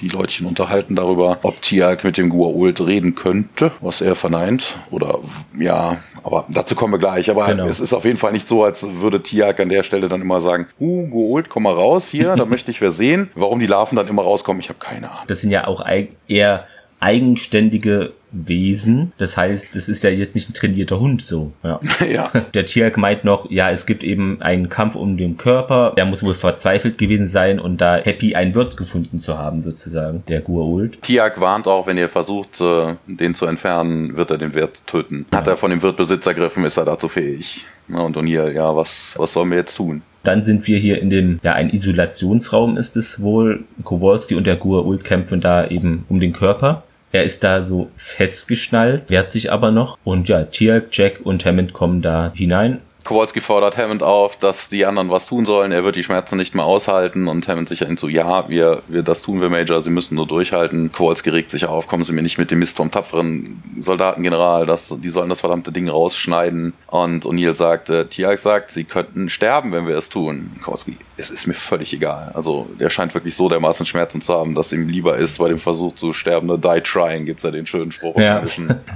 [0.00, 4.78] die Leutchen unterhalten darüber, ob Tiere Tiag mit dem Gua'uld reden könnte, was er verneint.
[4.90, 5.18] Oder
[5.58, 7.30] ja, aber dazu kommen wir gleich.
[7.30, 7.66] Aber genau.
[7.66, 10.40] es ist auf jeden Fall nicht so, als würde Tiag an der Stelle dann immer
[10.40, 13.30] sagen, uh, Gua'uld, komm mal raus hier, da möchte ich wer sehen.
[13.34, 15.24] Warum die Larven dann immer rauskommen, ich habe keine Ahnung.
[15.26, 15.84] Das sind ja auch
[16.28, 16.64] eher
[16.98, 18.14] eigenständige
[18.44, 19.12] Wesen.
[19.18, 21.52] Das heißt, das ist ja jetzt nicht ein trainierter Hund so.
[21.62, 21.80] Ja.
[22.10, 22.30] ja.
[22.54, 25.92] Der Tierk meint noch, ja, es gibt eben einen Kampf um den Körper.
[25.96, 30.22] Der muss wohl verzweifelt gewesen sein und da happy einen Wirt gefunden zu haben, sozusagen,
[30.28, 31.00] der Gua'uld.
[31.00, 35.26] Tiak warnt auch, wenn ihr versucht, äh, den zu entfernen, wird er den Wirt töten.
[35.32, 37.66] Hat er von dem Wirt Besitz ergriffen, ist er dazu fähig.
[37.88, 40.02] Und O'Neill, ja, was, was sollen wir jetzt tun?
[40.24, 43.64] Dann sind wir hier in dem, ja, ein Isolationsraum ist es wohl.
[43.84, 46.82] Kowalski und der Gua'uld kämpfen da eben um den Körper.
[47.16, 49.96] Er ist da so festgeschnallt, wehrt sich aber noch.
[50.04, 54.84] Und ja, Tiak, Jack und Hammond kommen da hinein Kowalski fordert Hammond auf, dass die
[54.84, 55.70] anderen was tun sollen.
[55.70, 59.22] Er wird die Schmerzen nicht mehr aushalten und Hammond sich so, ja, wir, wir, das
[59.22, 60.90] tun wir, Major, Sie müssen nur durchhalten.
[60.90, 64.94] Kowalski regt sich auf, kommen Sie mir nicht mit dem Mist vom tapferen Soldatengeneral, das,
[65.00, 66.74] die sollen das verdammte Ding rausschneiden.
[66.88, 70.50] Und O'Neill sagt, äh, Tiag sagt, Sie könnten sterben, wenn wir es tun.
[70.64, 72.32] Kowalski, es ist mir völlig egal.
[72.34, 75.58] Also, der scheint wirklich so dermaßen Schmerzen zu haben, dass ihm lieber ist, bei dem
[75.58, 78.16] Versuch zu sterben, ne, die trying, gibt's ja den schönen Spruch.
[78.18, 78.42] Ja.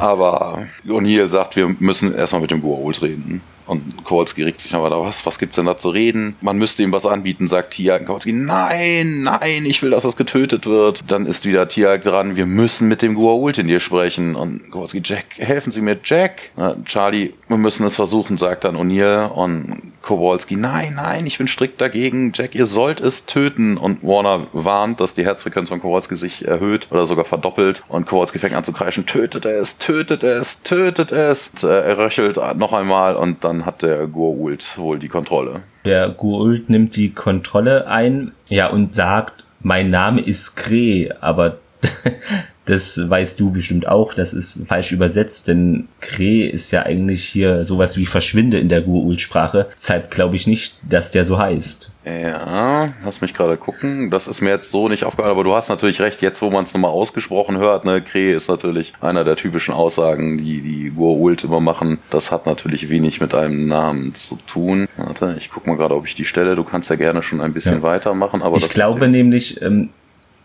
[0.00, 3.40] Aber O'Neill sagt, wir müssen erstmal mit dem Gua'uld reden.
[3.70, 6.34] Und Kowalski regt sich aber da, was, was gibt's denn da zu reden?
[6.40, 8.04] Man müsste ihm was anbieten, sagt Tiag.
[8.04, 11.04] Kowalski, nein, nein, ich will, dass es getötet wird.
[11.06, 14.34] Dann ist wieder Tiag dran, wir müssen mit dem Gua'uld in dir sprechen.
[14.34, 16.50] Und Kowalski, Jack, helfen Sie mir, Jack.
[16.84, 19.28] Charlie, wir müssen es versuchen, sagt dann O'Neill.
[19.28, 22.32] Und Kowalski, nein, nein, ich bin strikt dagegen.
[22.34, 23.76] Jack, ihr sollt es töten.
[23.76, 27.82] Und Warner warnt, dass die Herzfrequenz von Kowalski sich erhöht oder sogar verdoppelt.
[27.88, 31.48] Und Kowalski fängt an zu kreischen, tötet es, tötet es, tötet es.
[31.48, 35.62] Und, äh, er röchelt noch einmal und dann hat der Gurult wohl die Kontrolle.
[35.84, 41.58] Der Gurult nimmt die Kontrolle ein, ja, und sagt, mein Name ist Kree, aber
[42.70, 47.64] das weißt du bestimmt auch, das ist falsch übersetzt, denn Kree ist ja eigentlich hier
[47.64, 49.66] sowas wie Verschwinde in der Gurult-Sprache.
[49.74, 51.90] Deshalb glaube ich nicht, dass der so heißt.
[52.04, 54.10] Ja, lass mich gerade gucken.
[54.10, 56.64] Das ist mir jetzt so nicht aufgefallen, aber du hast natürlich recht, jetzt wo man
[56.64, 61.44] es nochmal ausgesprochen hört, ne, Kree ist natürlich einer der typischen Aussagen, die die Gurult
[61.44, 61.98] immer machen.
[62.10, 64.86] Das hat natürlich wenig mit einem Namen zu tun.
[64.96, 67.52] Warte, ich guck mal gerade, ob ich die Stelle, du kannst ja gerne schon ein
[67.52, 67.82] bisschen ja.
[67.82, 69.90] weitermachen, aber ich glaube nämlich, ähm,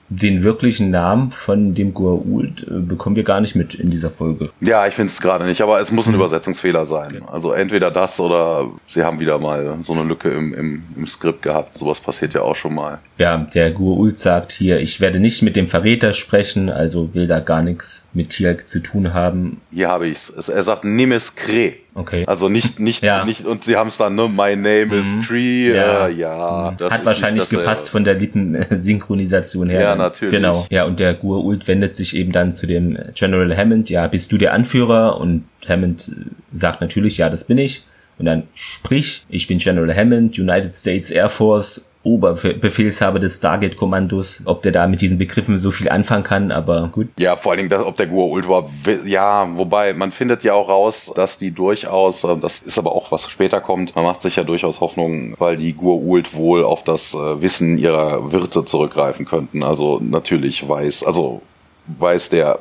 [0.09, 4.51] den wirklichen Namen von dem Goa'uld äh, bekommen wir gar nicht mit in dieser Folge.
[4.61, 6.19] Ja, ich finde es gerade nicht, aber es muss ein mhm.
[6.19, 7.23] Übersetzungsfehler sein.
[7.27, 11.41] Also entweder das oder sie haben wieder mal so eine Lücke im, im, im Skript
[11.41, 11.77] gehabt.
[11.77, 12.99] Sowas passiert ja auch schon mal.
[13.17, 17.39] Ja, der Goa'uld sagt hier, ich werde nicht mit dem Verräter sprechen, also will da
[17.39, 19.61] gar nichts mit Tialk zu tun haben.
[19.71, 20.29] Hier habe ich's.
[20.29, 21.73] Er sagt Nimes Kre.
[21.97, 22.25] Okay.
[22.27, 23.23] Also nicht, nicht, ja.
[23.23, 25.21] nicht, und sie haben es dann, ne, my name is mhm.
[25.21, 26.89] Tree, ja, äh, ja mhm.
[26.89, 29.81] Hat wahrscheinlich gepasst von der Lippensynchronisation her.
[29.81, 30.33] Ja, natürlich.
[30.33, 30.65] Genau.
[30.69, 34.37] Ja, und der Gur-Ult wendet sich eben dann zu dem General Hammond, ja, bist du
[34.37, 35.21] der Anführer?
[35.21, 36.11] Und Hammond
[36.51, 37.85] sagt natürlich, ja, das bin ich.
[38.17, 44.61] Und dann sprich, ich bin General Hammond, United States Air Force, Oberbefehlshaber des Stargate-Kommandos, ob
[44.61, 47.07] der da mit diesen Begriffen so viel anfangen kann, aber gut.
[47.19, 48.69] Ja, vor allen Dingen, dass, ob der Gua Ultra,
[49.05, 53.11] ja, wobei man findet ja auch raus, dass die durchaus, äh, das ist aber auch
[53.11, 56.83] was später kommt, man macht sich ja durchaus Hoffnung, weil die Gur Ult wohl auf
[56.83, 59.63] das äh, Wissen ihrer Wirte zurückgreifen könnten.
[59.63, 61.41] Also natürlich weiß, also
[61.87, 62.59] weiß der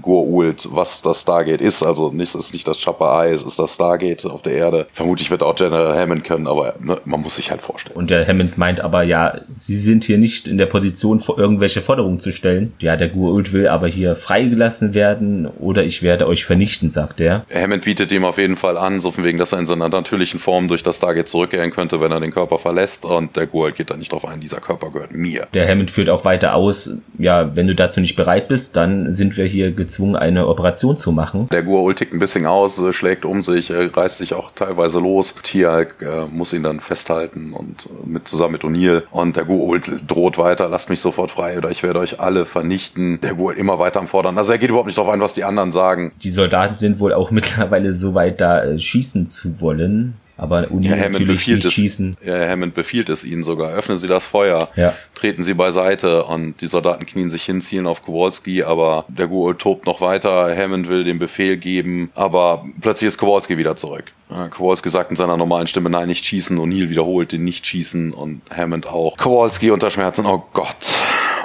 [0.00, 1.82] Goa'uld, was das Stargate ist.
[1.82, 4.86] Also nicht, es ist nicht das Chopper Eye, es ist das Stargate auf der Erde.
[4.92, 7.96] Vermutlich wird auch General Hammond können, aber ne, man muss sich halt vorstellen.
[7.96, 12.18] Und der Hammond meint aber, ja, sie sind hier nicht in der Position, irgendwelche Forderungen
[12.18, 12.72] zu stellen.
[12.80, 17.44] Ja, der Goa'uld will aber hier freigelassen werden oder ich werde euch vernichten, sagt er.
[17.52, 20.38] Hammond bietet ihm auf jeden Fall an, so von wegen, dass er in seiner natürlichen
[20.38, 23.90] Form durch das Stargate zurückkehren könnte, wenn er den Körper verlässt und der Goa'uld geht
[23.90, 25.48] da nicht drauf ein, dieser Körper gehört mir.
[25.52, 29.36] Der Hammond führt auch weiter aus, ja, wenn du dazu nicht bereit bist, dann sind
[29.36, 31.48] wir hier gezwungen, eine Operation zu machen.
[31.50, 35.34] Der Goa'uld tickt ein bisschen aus, äh, schlägt um sich, reißt sich auch teilweise los.
[35.42, 40.06] Tialk äh, muss ihn dann festhalten und äh, mit zusammen mit O'Neill und der Goa'uld
[40.06, 43.20] droht weiter, lasst mich sofort frei oder ich werde euch alle vernichten.
[43.20, 44.38] Der Goa'uld immer weiter am Fordern.
[44.38, 46.12] Also er geht überhaupt nicht darauf ein, was die anderen sagen.
[46.22, 50.14] Die Soldaten sind wohl auch mittlerweile so weit da äh, schießen zu wollen.
[50.40, 52.16] Aber Uni ja, natürlich nicht es, schießen.
[52.24, 53.72] Ja, Hammond befiehlt es ihnen sogar.
[53.72, 54.94] Öffnen Sie das Feuer, ja.
[55.14, 59.58] treten Sie beiseite und die Soldaten knien sich hin, zielen auf Kowalski, aber der Goa'uld
[59.58, 60.56] tobt noch weiter.
[60.56, 64.04] Hammond will den Befehl geben, aber plötzlich ist Kowalski wieder zurück.
[64.50, 66.56] Kowalski sagt in seiner normalen Stimme, nein, nicht schießen.
[66.58, 69.18] O'Neill wiederholt den nicht schießen und Hammond auch.
[69.18, 70.76] Kowalski unter Schmerzen, oh Gott.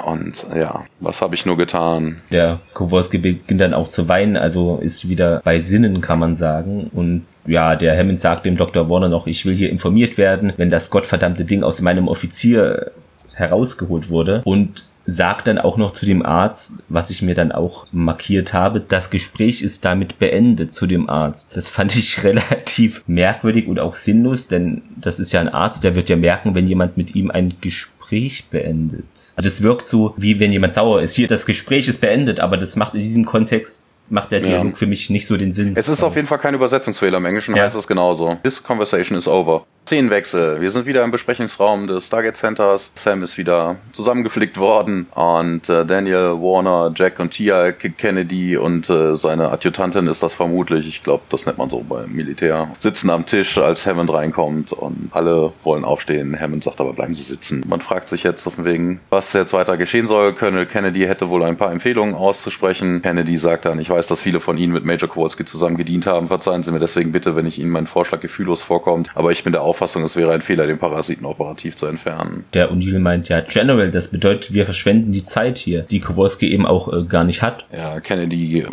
[0.06, 2.22] Und ja, was habe ich nur getan?
[2.30, 6.88] Der Kowalski beginnt dann auch zu weinen, also ist wieder bei Sinnen, kann man sagen.
[6.94, 8.88] Und ja, der Hammond sagt dem Dr.
[8.90, 12.92] Warner noch, ich will hier informiert werden, wenn das gottverdammte Ding aus meinem Offizier
[13.34, 14.42] herausgeholt wurde.
[14.44, 18.80] Und sagt dann auch noch zu dem Arzt, was ich mir dann auch markiert habe,
[18.80, 21.56] das Gespräch ist damit beendet zu dem Arzt.
[21.56, 25.94] Das fand ich relativ merkwürdig und auch sinnlos, denn das ist ja ein Arzt, der
[25.94, 29.32] wird ja merken, wenn jemand mit ihm ein Gespräch beendet.
[29.36, 31.14] Also es wirkt so, wie wenn jemand sauer ist.
[31.14, 34.74] Hier, das Gespräch ist beendet, aber das macht in diesem Kontext macht der Dialog ja.
[34.74, 35.72] für mich nicht so den Sinn.
[35.76, 37.18] Es ist auf jeden Fall kein Übersetzungsfehler.
[37.18, 37.64] Im Englischen ja.
[37.64, 38.36] heißt es genauso.
[38.42, 39.66] This conversation is over.
[39.86, 40.60] Szenenwechsel.
[40.60, 42.90] Wir sind wieder im Besprechungsraum des Stargate Centers.
[42.96, 49.14] Sam ist wieder zusammengeflickt worden und äh, Daniel, Warner, Jack und Tia, Kennedy und äh,
[49.14, 50.88] seine Adjutantin ist das vermutlich.
[50.88, 52.68] Ich glaube, das nennt man so beim Militär.
[52.80, 56.36] Sitzen am Tisch, als Hammond reinkommt und alle wollen aufstehen.
[56.36, 57.62] Hammond sagt aber, bleiben Sie sitzen.
[57.68, 60.32] Man fragt sich jetzt auf wegen, was jetzt weiter geschehen soll.
[60.32, 63.02] Colonel Kennedy hätte wohl ein paar Empfehlungen auszusprechen.
[63.02, 66.26] Kennedy sagt dann, ich weiß, dass viele von Ihnen mit Major Kowalski zusammen gedient haben.
[66.26, 69.10] Verzeihen Sie mir deswegen bitte, wenn ich Ihnen meinen Vorschlag gefühllos vorkommt.
[69.14, 72.44] Aber ich bin der Auffassung, es wäre ein Fehler, den Parasiten operativ zu entfernen.
[72.54, 76.66] Der O'Neill meint ja, General, das bedeutet, wir verschwenden die Zeit hier, die Kowalski eben
[76.66, 77.66] auch äh, gar nicht hat.
[77.72, 78.66] Ja, Kennedy äh,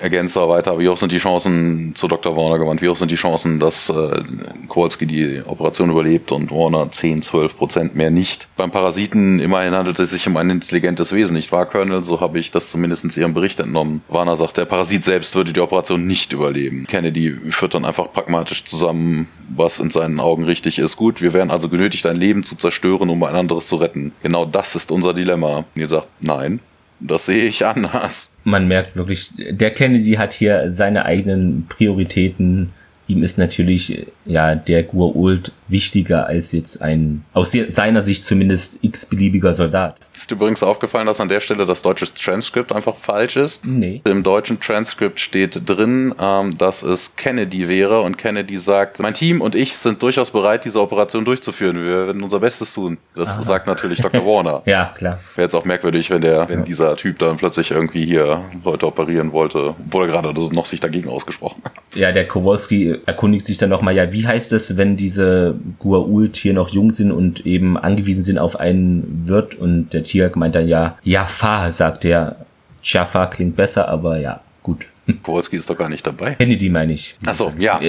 [0.00, 2.36] ergänzt da weiter, wie hoch sind die Chancen, zu Dr.
[2.36, 4.22] Warner gewandt, wie hoch sind die Chancen, dass äh,
[4.68, 8.48] Kowalski die Operation überlebt und Warner 10, 12 Prozent mehr nicht.
[8.56, 12.04] Beim Parasiten immerhin handelt es sich um ein intelligentes Wesen, nicht wahr, Colonel?
[12.04, 14.02] So habe ich das zumindest in Ihrem Bericht entnommen.
[14.08, 16.86] Warner sagt, der Parasit selbst würde die Operation nicht überleben.
[16.86, 20.96] Kennedy führt dann einfach pragmatisch zusammen, was in seinen Augen richtig wichtig ist.
[20.96, 24.12] Gut, wir wären also genötigt, ein Leben zu zerstören, um ein anderes zu retten.
[24.22, 25.58] Genau das ist unser Dilemma.
[25.58, 26.60] Und ihr sagt, nein,
[27.00, 28.30] das sehe ich anders.
[28.44, 32.72] Man merkt wirklich, der Kennedy hat hier seine eigenen Prioritäten.
[33.06, 39.52] Ihm ist natürlich ja der Gua'uld wichtiger als jetzt ein, aus seiner Sicht zumindest x-beliebiger
[39.52, 39.96] Soldat.
[40.16, 43.64] Ist übrigens aufgefallen, dass an der Stelle das deutsche Transkript einfach falsch ist?
[43.64, 44.00] Nee.
[44.04, 49.40] Im deutschen Transkript steht drin, ähm, dass es Kennedy wäre und Kennedy sagt, mein Team
[49.40, 51.76] und ich sind durchaus bereit, diese Operation durchzuführen.
[51.76, 52.98] Wir werden unser Bestes tun.
[53.16, 53.42] Das Aha.
[53.42, 54.24] sagt natürlich Dr.
[54.26, 54.62] Warner.
[54.66, 55.18] ja, klar.
[55.34, 56.64] Wäre jetzt auch merkwürdig, wenn der, wenn ja.
[56.64, 61.08] dieser Typ dann plötzlich irgendwie hier Leute operieren wollte, obwohl er gerade noch sich dagegen
[61.08, 61.72] ausgesprochen hat.
[61.94, 66.52] Ja, der Kowalski erkundigt sich dann nochmal, ja, wie heißt es, wenn diese Gua'uld hier
[66.52, 70.68] noch jung sind und eben angewiesen sind auf einen Wirt und der Tiak meint dann
[70.68, 72.36] ja, Jafar, sagt er.
[72.82, 74.86] Jafar klingt besser, aber ja, gut.
[75.22, 76.34] Kowalski ist doch gar nicht dabei.
[76.34, 77.16] Kennedy meine ich.
[77.26, 77.80] Achso, ja.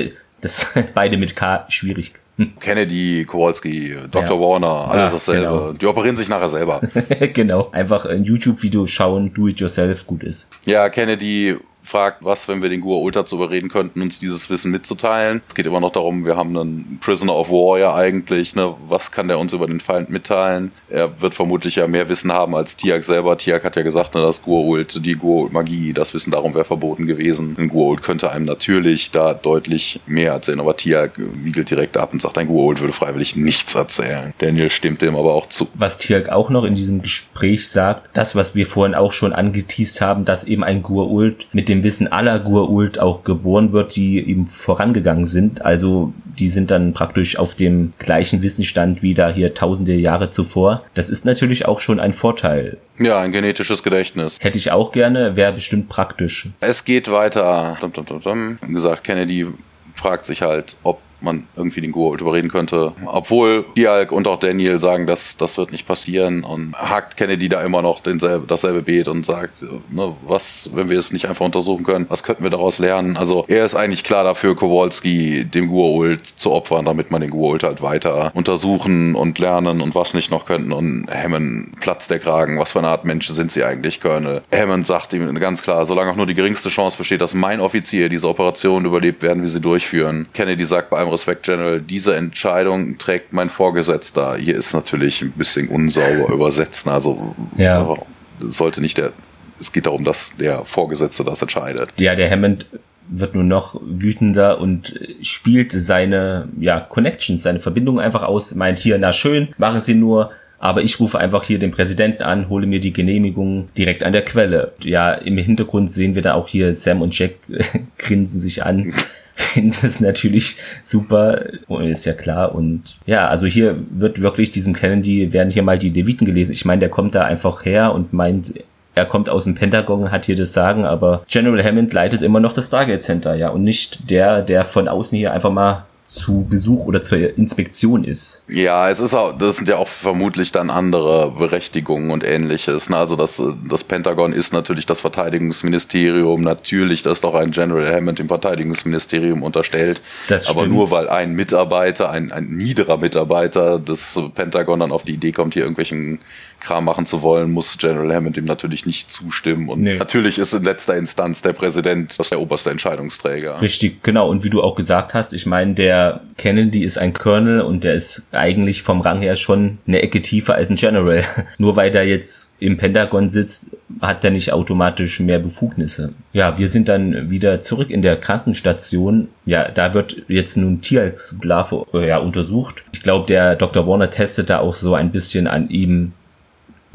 [0.41, 2.13] Das beide mit K schwierig.
[2.59, 4.35] Kennedy, Kowalski, Dr.
[4.35, 4.41] Ja.
[4.41, 5.41] Warner, alles ja, dasselbe.
[5.41, 5.71] Genau.
[5.71, 6.81] Die operieren sich nachher selber.
[7.33, 7.71] genau.
[7.71, 10.49] Einfach ein YouTube-Video schauen, do it yourself, gut ist.
[10.65, 11.55] Ja, Kennedy
[11.85, 15.41] fragt, was, wenn wir den Gua Ultra zu überreden könnten, uns dieses Wissen mitzuteilen.
[15.47, 18.73] Es geht immer noch darum, wir haben einen Prisoner of War ja eigentlich, ne?
[18.87, 20.71] was kann der uns über den Feind mitteilen?
[20.89, 23.37] Er wird vermutlich ja mehr Wissen haben als Tiak selber.
[23.37, 27.55] Tiak hat ja gesagt, ne, dass Gua'uld, die Gua'uld-Magie, das Wissen darum wäre verboten gewesen.
[27.57, 32.21] Ein Gua'uld könnte einem natürlich da deutlich mehr erzählen, aber Tiak wiegelt direkt ab und
[32.21, 34.33] sagt, ein Gua'uld würde freiwillig nichts erzählen.
[34.39, 35.67] Daniel stimmt dem aber auch zu.
[35.75, 40.01] Was Tiak auch noch in diesem Gespräch sagt, das, was wir vorhin auch schon angeteased
[40.01, 44.19] haben, dass eben ein Gua'uld mit dem dem Wissen aller Gua'uld auch geboren wird, die
[44.19, 45.63] ihm vorangegangen sind.
[45.63, 50.83] Also die sind dann praktisch auf dem gleichen Wissensstand wie da hier tausende Jahre zuvor.
[50.93, 52.77] Das ist natürlich auch schon ein Vorteil.
[52.99, 54.37] Ja, ein genetisches Gedächtnis.
[54.41, 56.49] Hätte ich auch gerne, wäre bestimmt praktisch.
[56.59, 57.77] Es geht weiter.
[57.81, 59.47] Dum, dum, dum, Wie gesagt, Kennedy
[59.95, 62.93] fragt sich halt, ob man irgendwie den Gurult überreden könnte.
[63.05, 67.61] Obwohl Dialk und auch Daniel sagen, dass das wird nicht passieren und hakt Kennedy da
[67.61, 71.83] immer noch denselbe, dasselbe Beet und sagt, ne, was, wenn wir es nicht einfach untersuchen
[71.83, 73.17] können, was könnten wir daraus lernen?
[73.17, 77.63] Also er ist eigentlich klar dafür, Kowalski dem Gurult zu opfern, damit man den Gurult
[77.63, 82.59] halt weiter untersuchen und lernen und was nicht noch könnten und Hammond platzt der Kragen,
[82.59, 84.41] was für eine Art Menschen sind sie eigentlich, Colonel?
[84.53, 88.09] Hammond sagt ihm ganz klar, solange auch nur die geringste Chance besteht, dass mein Offizier
[88.09, 90.27] diese Operation überlebt, werden wir sie durchführen.
[90.33, 94.37] Kennedy sagt bei allem Respekt, General, diese Entscheidung trägt mein Vorgesetzter.
[94.37, 97.97] Hier ist natürlich ein bisschen unsauber übersetzt, also ja.
[98.39, 99.11] sollte nicht der,
[99.59, 101.89] es geht darum, dass der Vorgesetzte das entscheidet.
[101.99, 102.67] Ja, der Hammond
[103.07, 108.97] wird nur noch wütender und spielt seine ja, Connections, seine Verbindungen einfach aus, meint hier,
[108.97, 112.79] na schön, machen Sie nur, aber ich rufe einfach hier den Präsidenten an, hole mir
[112.79, 114.73] die Genehmigung direkt an der Quelle.
[114.83, 117.35] Ja, im Hintergrund sehen wir da auch hier Sam und Jack
[117.97, 118.93] grinsen sich an.
[119.35, 121.45] Finden das natürlich super,
[121.81, 122.55] ist ja klar.
[122.55, 126.53] Und ja, also hier wird wirklich diesem Kennedy, werden hier mal die Leviten gelesen.
[126.53, 128.53] Ich meine, der kommt da einfach her und meint,
[128.95, 132.53] er kommt aus dem Pentagon, hat hier das Sagen, aber General Hammond leitet immer noch
[132.53, 136.85] das Stargate Center, ja, und nicht der, der von außen hier einfach mal zu Besuch
[136.85, 138.43] oder zur Inspektion ist.
[138.47, 142.89] Ja, es ist auch, das sind ja auch vermutlich dann andere Berechtigungen und ähnliches.
[142.89, 142.97] Ne?
[142.97, 148.19] Also das, das Pentagon ist natürlich das Verteidigungsministerium, natürlich, das ist doch ein General Hammond
[148.19, 149.99] dem Verteidigungsministerium unterstellt.
[150.27, 155.15] Das Aber nur weil ein Mitarbeiter, ein, ein niederer Mitarbeiter des Pentagon dann auf die
[155.15, 156.19] Idee kommt, hier irgendwelchen
[156.59, 159.69] Kram machen zu wollen, muss General Hammond dem natürlich nicht zustimmen.
[159.69, 159.97] Und nee.
[159.97, 163.61] natürlich ist in letzter Instanz der Präsident das der oberste Entscheidungsträger.
[163.61, 164.29] Richtig, genau.
[164.29, 167.93] Und wie du auch gesagt hast, ich meine, der Kennedy ist ein Colonel und der
[167.93, 171.23] ist eigentlich vom Rang her schon eine Ecke tiefer als ein General.
[171.57, 173.69] Nur weil der jetzt im Pentagon sitzt,
[174.01, 176.09] hat der nicht automatisch mehr Befugnisse.
[176.33, 179.29] Ja, wir sind dann wieder zurück in der Krankenstation.
[179.45, 182.83] Ja, da wird jetzt nun Tierexklave ja, untersucht.
[182.93, 183.87] Ich glaube, der Dr.
[183.87, 186.13] Warner testet da auch so ein bisschen an ihm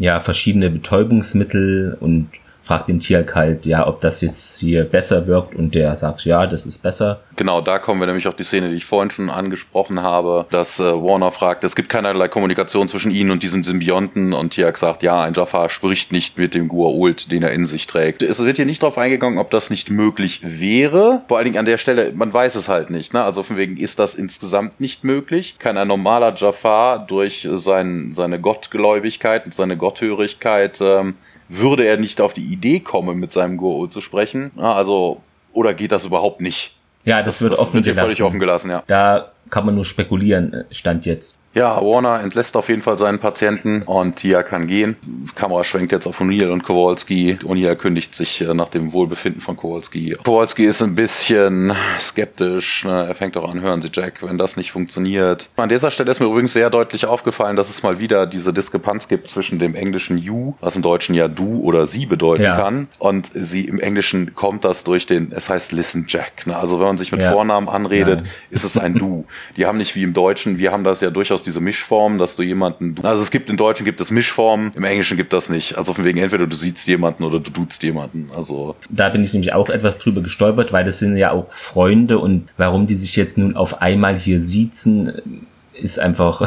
[0.00, 2.28] ja verschiedene Betäubungsmittel und
[2.60, 6.46] fragt den Tierk halt, ja, ob das jetzt hier besser wirkt und der sagt, ja,
[6.46, 7.20] das ist besser.
[7.36, 10.78] Genau, da kommen wir nämlich auf die Szene, die ich vorhin schon angesprochen habe, dass
[10.78, 15.02] äh, Warner fragt, es gibt keinerlei Kommunikation zwischen ihnen und diesen Symbionten und Tiak sagt,
[15.02, 18.22] ja, ein Jafar spricht nicht mit dem Gua'uld, den er in sich trägt.
[18.22, 21.22] Es wird hier nicht darauf eingegangen, ob das nicht möglich wäre.
[21.28, 23.24] Vor allen Dingen an der Stelle, man weiß es halt nicht, ne?
[23.24, 25.56] Also von wegen ist das insgesamt nicht möglich.
[25.58, 31.14] Kann ein normaler Jafar durch sein, seine Gottgläubigkeit und seine Gotthörigkeit ähm,
[31.50, 34.52] würde er nicht auf die Idee kommen, mit seinem Guru zu sprechen.
[34.56, 35.20] Also,
[35.52, 36.76] oder geht das überhaupt nicht?
[37.04, 38.06] Ja, das, das wird das offen wird gelassen.
[38.06, 38.82] Völlig offen gelassen, ja.
[38.86, 41.38] Da kann man nur spekulieren, äh, stand jetzt.
[41.52, 44.94] Ja, Warner entlässt auf jeden Fall seinen Patienten und Tia kann gehen.
[45.02, 47.38] Die Kamera schwenkt jetzt auf O'Neill und Kowalski.
[47.42, 50.16] O'Neill kündigt sich äh, nach dem Wohlbefinden von Kowalski.
[50.24, 52.84] Kowalski ist ein bisschen skeptisch.
[52.84, 53.04] Ne?
[53.08, 55.48] Er fängt auch an, hören Sie Jack, wenn das nicht funktioniert.
[55.56, 59.08] An dieser Stelle ist mir übrigens sehr deutlich aufgefallen, dass es mal wieder diese Diskrepanz
[59.08, 62.56] gibt zwischen dem englischen You, was im Deutschen ja du oder sie bedeuten ja.
[62.56, 66.46] kann, und sie im Englischen kommt das durch den, es heißt Listen Jack.
[66.46, 66.56] Ne?
[66.56, 67.32] Also wenn man sich mit ja.
[67.32, 68.30] Vornamen anredet, Nein.
[68.50, 69.24] ist es ein Du.
[69.56, 72.42] Die haben nicht wie im Deutschen, wir haben das ja durchaus diese Mischform, dass du
[72.42, 75.76] jemanden, also es gibt im Deutschen gibt es Mischformen, im Englischen gibt das nicht.
[75.76, 78.30] Also von wegen entweder du siehst jemanden oder du duzt jemanden.
[78.34, 82.18] Also da bin ich nämlich auch etwas drüber gestolpert, weil das sind ja auch Freunde
[82.18, 85.46] und warum die sich jetzt nun auf einmal hier siezen,
[85.80, 86.42] ist einfach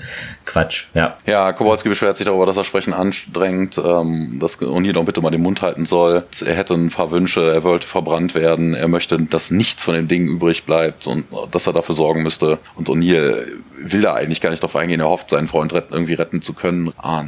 [0.44, 1.16] Quatsch, ja.
[1.26, 5.30] Ja, Kowalski beschwert sich darüber, dass er Sprechen anstrengt, ähm, dass O'Neill doch bitte mal
[5.30, 6.24] den Mund halten soll.
[6.44, 10.08] Er hätte ein paar Wünsche, er wollte verbrannt werden, er möchte, dass nichts von dem
[10.08, 12.58] Ding übrig bleibt und dass er dafür sorgen müsste.
[12.76, 13.46] Und O'Neill
[13.80, 16.52] will da eigentlich gar nicht darauf eingehen, er hofft, seinen Freund retten, irgendwie retten zu
[16.52, 16.92] können.
[16.98, 17.24] Ah,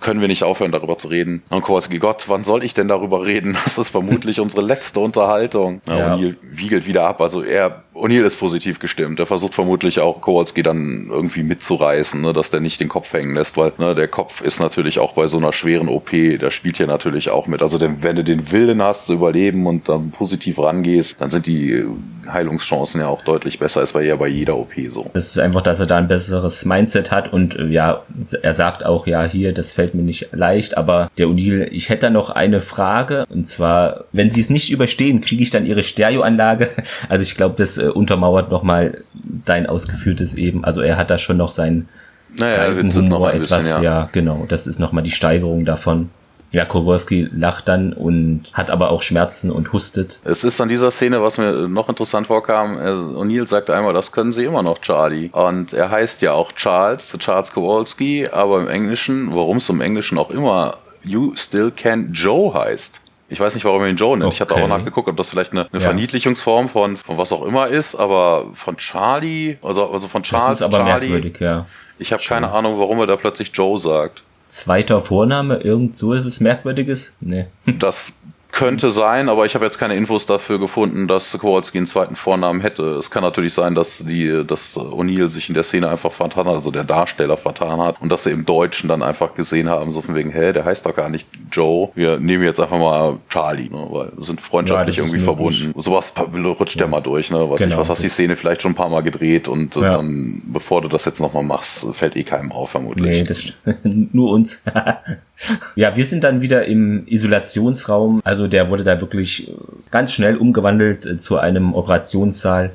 [0.00, 1.42] können wir nicht aufhören, darüber zu reden?
[1.48, 3.56] Und Kowalski, Gott, wann soll ich denn darüber reden?
[3.64, 5.80] Das ist vermutlich unsere letzte Unterhaltung.
[5.88, 6.14] Ja.
[6.14, 9.20] O'Neill wiegelt wieder ab, also er, O'Neill ist positiv gestimmt.
[9.20, 13.34] Er versucht vermutlich auch Kowalski dann irgendwie mitzureißen, ne, dass der nicht den Kopf hängen
[13.34, 16.76] lässt, weil ne, der Kopf ist natürlich auch bei so einer schweren OP, der spielt
[16.76, 17.62] hier natürlich auch mit.
[17.62, 21.46] Also denn, wenn du den Willen hast zu überleben und dann positiv rangehst, dann sind
[21.46, 21.84] die
[22.30, 25.10] Heilungschancen ja auch deutlich besser als bei ja bei jeder OP so.
[25.12, 28.02] Das ist einfach, dass er da ein besseres Mindset hat und äh, ja,
[28.42, 32.06] er sagt auch, ja, hier, das fällt mir nicht leicht, aber der O'Neill, ich hätte
[32.06, 35.82] da noch eine Frage und zwar, wenn sie es nicht überstehen, kriege ich dann ihre
[35.82, 36.68] Stereoanlage?
[37.08, 38.98] Also ich glaube, das äh, untermauert nochmal
[39.44, 40.64] dein ausgeführtes eben.
[40.64, 41.88] Also er hat da schon noch seinen
[42.36, 44.00] naja, Humor etwas, bisschen, ja.
[44.00, 44.44] ja, genau.
[44.48, 46.10] Das ist nochmal die Steigerung davon.
[46.52, 50.20] Ja, Kowalski lacht dann und hat aber auch Schmerzen und hustet.
[50.24, 54.12] Es ist an dieser Szene, was mir noch interessant vorkam, äh, O'Neill sagte einmal, das
[54.12, 55.30] können sie immer noch, Charlie.
[55.32, 60.18] Und er heißt ja auch Charles, Charles Kowalski, aber im Englischen, warum es im Englischen
[60.18, 63.00] auch immer You Still Can Joe heißt.
[63.30, 64.26] Ich weiß nicht, warum er ihn Joe nennt.
[64.26, 64.34] Okay.
[64.34, 65.88] Ich habe auch nachgeguckt, ob das vielleicht eine, eine ja.
[65.88, 70.60] Verniedlichungsform von, von was auch immer ist, aber von Charlie, also, also von Charles, das
[70.60, 71.08] ist aber Charlie.
[71.08, 71.64] Merkwürdig, ja.
[71.98, 74.22] Ich habe keine Ahnung, warum er da plötzlich Joe sagt.
[74.52, 77.16] Zweiter Vorname, irgend so es Merkwürdiges?
[77.22, 77.46] Nee.
[77.78, 78.12] Das
[78.52, 82.60] könnte sein, aber ich habe jetzt keine Infos dafür gefunden, dass Kowalski einen zweiten Vornamen
[82.60, 82.82] hätte.
[82.96, 86.54] Es kann natürlich sein, dass die, dass O'Neill sich in der Szene einfach vertan hat,
[86.54, 90.02] also der Darsteller vertan hat und dass sie im Deutschen dann einfach gesehen haben, so
[90.02, 91.90] von wegen, hä, der heißt doch gar nicht Joe.
[91.94, 95.72] Wir nehmen jetzt einfach mal Charlie, ne, weil wir sind freundschaftlich ja, irgendwie verbunden.
[95.80, 97.38] Sowas rutscht ja mal durch, ne?
[97.38, 99.94] Weiß genau, nicht, was hast die Szene vielleicht schon ein paar Mal gedreht und ja.
[99.94, 103.06] dann, bevor du das jetzt nochmal machst, fällt eh keinem auf, vermutlich.
[103.06, 104.60] Nee, das nur uns.
[105.76, 109.52] ja, wir sind dann wieder im Isolationsraum, also der wurde da wirklich äh,
[109.90, 112.70] ganz schnell umgewandelt äh, zu einem Operationssaal.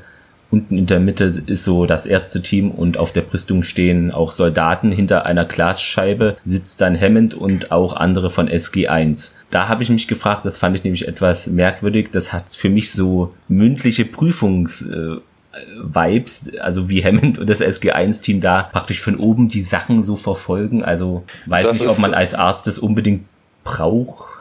[0.49, 4.93] Unten in der Mitte ist so das Ärzteteam und auf der Brüstung stehen auch Soldaten.
[4.93, 9.33] Hinter einer Glasscheibe sitzt dann Hammond und auch andere von SG1.
[9.49, 12.11] Da habe ich mich gefragt, das fand ich nämlich etwas merkwürdig.
[12.11, 14.87] Das hat für mich so mündliche Prüfungs...
[15.81, 20.83] Vibes, also wie Hammond und das SG1-Team da praktisch von oben die Sachen so verfolgen.
[20.83, 23.25] Also weiß das nicht, ob man als Arzt das unbedingt
[23.63, 24.36] braucht.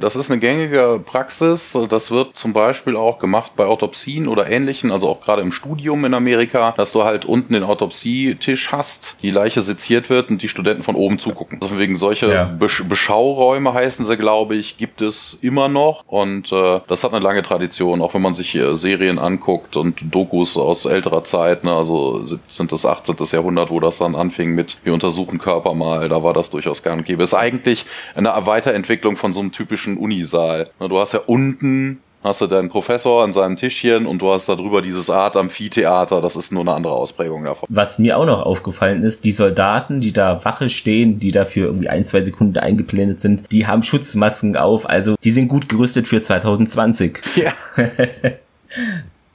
[0.00, 1.76] Das ist eine gängige Praxis.
[1.88, 6.04] Das wird zum Beispiel auch gemacht bei Autopsien oder ähnlichen, also auch gerade im Studium
[6.04, 10.48] in Amerika, dass du halt unten den Autopsietisch hast, die Leiche seziert wird und die
[10.48, 11.58] Studenten von oben zugucken.
[11.62, 12.44] Also wegen solche ja.
[12.44, 17.22] Besch Beschauräume heißen sie, glaube ich, gibt es immer noch und äh, das hat eine
[17.22, 21.72] lange Tradition, auch wenn man sich äh, Serien anguckt und Dokus aus älterer Zeit, ne,
[21.72, 22.66] also 17.
[22.68, 23.16] bis 18.
[23.32, 26.98] Jahrhundert, wo das dann anfing mit wir untersuchen Körper mal, da war das durchaus gern
[26.98, 27.22] und gäbe.
[27.22, 30.70] Ist eigentlich eine Weiterentwicklung von so einem typischen typischen Unisaal.
[30.80, 34.82] Du hast ja unten hast du deinen Professor an seinem Tischchen und du hast darüber
[34.82, 36.20] dieses Art Amphitheater.
[36.20, 37.68] Das ist nur eine andere Ausprägung davon.
[37.70, 41.88] Was mir auch noch aufgefallen ist, die Soldaten, die da Wache stehen, die dafür irgendwie
[41.88, 44.88] ein, zwei Sekunden eingeblendet sind, die haben Schutzmasken auf.
[44.88, 47.20] Also die sind gut gerüstet für 2020.
[47.36, 47.52] Ja.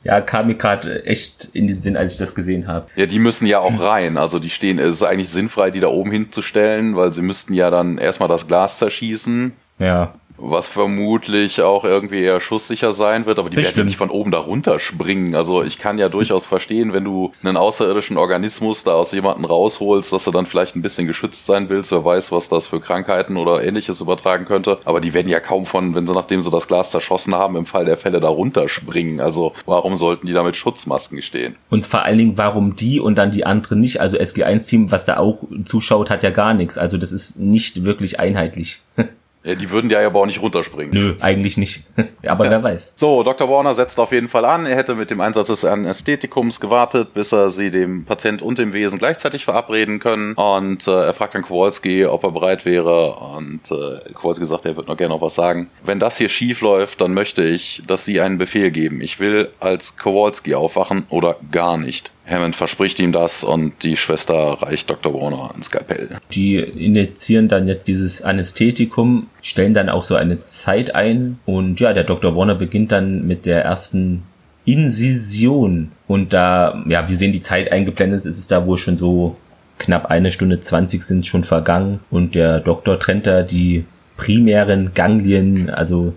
[0.04, 2.88] ja, kam mir gerade echt in den Sinn, als ich das gesehen habe.
[2.98, 4.18] Ja, die müssen ja auch rein.
[4.18, 7.70] Also die stehen, es ist eigentlich sinnfrei, die da oben hinzustellen, weil sie müssten ja
[7.70, 9.54] dann erstmal das Glas zerschießen.
[9.80, 13.78] Ja was vermutlich auch irgendwie eher schusssicher sein wird, aber die Bestimmt.
[13.78, 15.36] werden nicht von oben da runterspringen.
[15.36, 20.12] Also ich kann ja durchaus verstehen, wenn du einen außerirdischen Organismus da aus jemanden rausholst,
[20.12, 23.38] dass du dann vielleicht ein bisschen geschützt sein willst, wer weiß, was das für Krankheiten
[23.38, 24.80] oder ähnliches übertragen könnte.
[24.86, 27.66] Aber die werden ja kaum von, wenn sie nachdem sie das Glas zerschossen haben, im
[27.66, 29.20] Fall der Fälle da runterspringen.
[29.20, 31.56] Also warum sollten die da mit Schutzmasken stehen?
[31.70, 34.02] Und vor allen Dingen, warum die und dann die anderen nicht?
[34.02, 36.78] Also SG1-Team, was da auch zuschaut, hat ja gar nichts.
[36.78, 38.82] Also das ist nicht wirklich einheitlich.
[39.44, 40.92] Ja, die würden ja aber auch nicht runterspringen.
[40.94, 41.84] Nö, eigentlich nicht.
[42.26, 42.52] aber ja.
[42.52, 42.94] wer weiß.
[42.96, 43.50] So, Dr.
[43.50, 44.66] Warner setzt auf jeden Fall an.
[44.66, 48.72] Er hätte mit dem Einsatz des Anästhetikums gewartet, bis er sie dem Patient und dem
[48.72, 50.34] Wesen gleichzeitig verabreden können.
[50.34, 53.16] Und äh, er fragt dann Kowalski, ob er bereit wäre.
[53.16, 55.70] Und äh, Kowalski sagt, er wird noch gerne noch was sagen.
[55.84, 59.02] Wenn das hier schief läuft, dann möchte ich, dass Sie einen Befehl geben.
[59.02, 62.14] Ich will als Kowalski aufwachen oder gar nicht.
[62.26, 65.14] Hammond verspricht ihm das und die Schwester reicht Dr.
[65.14, 66.10] Warner ein Skalpell.
[66.32, 71.94] Die initiieren dann jetzt dieses Anästhetikum, stellen dann auch so eine Zeit ein und ja,
[71.94, 72.36] der Dr.
[72.36, 74.24] Warner beginnt dann mit der ersten
[74.66, 79.36] Inzision und da, ja, wir sehen die Zeit eingeblendet, ist es da wohl schon so
[79.78, 85.70] knapp eine Stunde zwanzig sind schon vergangen und der Doktor trennt da die primären Ganglien,
[85.70, 86.14] also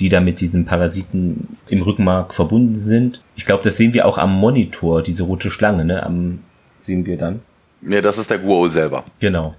[0.00, 3.22] die da mit diesen Parasiten im Rückenmark verbunden sind.
[3.36, 6.02] Ich glaube, das sehen wir auch am Monitor, diese rote Schlange, ne?
[6.02, 6.40] Am,
[6.78, 7.40] sehen wir dann.
[7.80, 9.04] Ne, das ist der Guol selber.
[9.20, 9.54] Genau.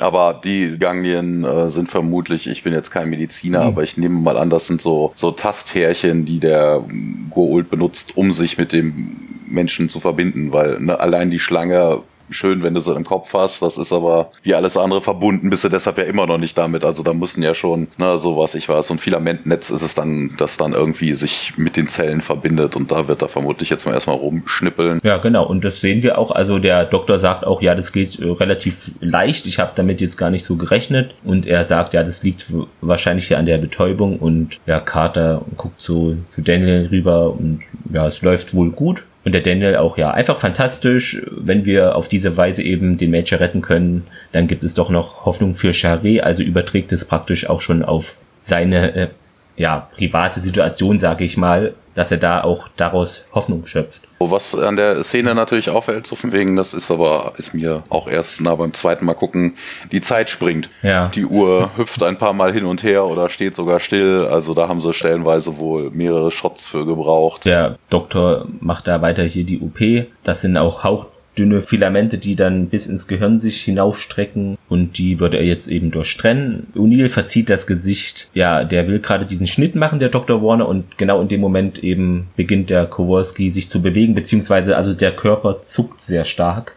[0.00, 3.66] Aber die Ganglien äh, sind vermutlich, ich bin jetzt kein Mediziner, mhm.
[3.68, 6.82] aber ich nehme mal an, das sind so, so Tasthärchen, die der
[7.30, 12.62] Goa'uld benutzt, um sich mit dem Menschen zu verbinden, weil ne, allein die Schlange schön,
[12.62, 13.62] wenn du sie im Kopf hast.
[13.62, 16.84] Das ist aber wie alles andere verbunden, bist du deshalb ja immer noch nicht damit.
[16.84, 19.94] Also da müssen ja schon, ne, so was ich weiß, so ein Filamentnetz ist es
[19.94, 23.86] dann, das dann irgendwie sich mit den Zellen verbindet und da wird er vermutlich jetzt
[23.86, 25.00] mal erstmal rumschnippeln.
[25.02, 25.46] Ja, genau.
[25.46, 26.30] Und das sehen wir auch.
[26.30, 29.46] Also der Doktor sagt auch, ja, das geht äh, relativ leicht.
[29.46, 31.14] Ich habe damit jetzt gar nicht so gerechnet.
[31.24, 32.46] Und er sagt, ja, das liegt
[32.80, 34.16] wahrscheinlich hier an der Betäubung.
[34.16, 37.60] Und ja, Carter guckt so zu Daniel rüber und
[37.92, 39.04] ja, es läuft wohl gut.
[39.24, 41.22] Und der Daniel auch, ja, einfach fantastisch.
[41.30, 45.24] Wenn wir auf diese Weise eben den Major retten können, dann gibt es doch noch
[45.24, 46.20] Hoffnung für Charé.
[46.20, 49.08] Also überträgt es praktisch auch schon auf seine äh,
[49.56, 54.02] ja, private Situation, sage ich mal, dass er da auch daraus Hoffnung schöpft.
[54.18, 58.08] Was an der Szene natürlich auffällt, so von wegen, das ist aber, ist mir auch
[58.08, 59.56] erst na, beim zweiten Mal gucken,
[59.92, 60.70] die Zeit springt.
[60.82, 61.08] Ja.
[61.14, 64.26] Die Uhr hüpft ein paar Mal hin und her oder steht sogar still.
[64.30, 67.44] Also da haben sie stellenweise wohl mehrere Shots für gebraucht.
[67.44, 70.08] Der Doktor macht da weiter hier die OP.
[70.24, 71.06] Das sind auch Hauch
[71.38, 75.90] dünne Filamente, die dann bis ins Gehirn sich hinaufstrecken und die würde er jetzt eben
[75.90, 76.68] durchtrennen.
[76.74, 78.30] O'Neill verzieht das Gesicht.
[78.34, 80.42] Ja, der will gerade diesen Schnitt machen, der Dr.
[80.42, 84.94] Warner, und genau in dem Moment eben beginnt der Kowalski sich zu bewegen, beziehungsweise also
[84.94, 86.76] der Körper zuckt sehr stark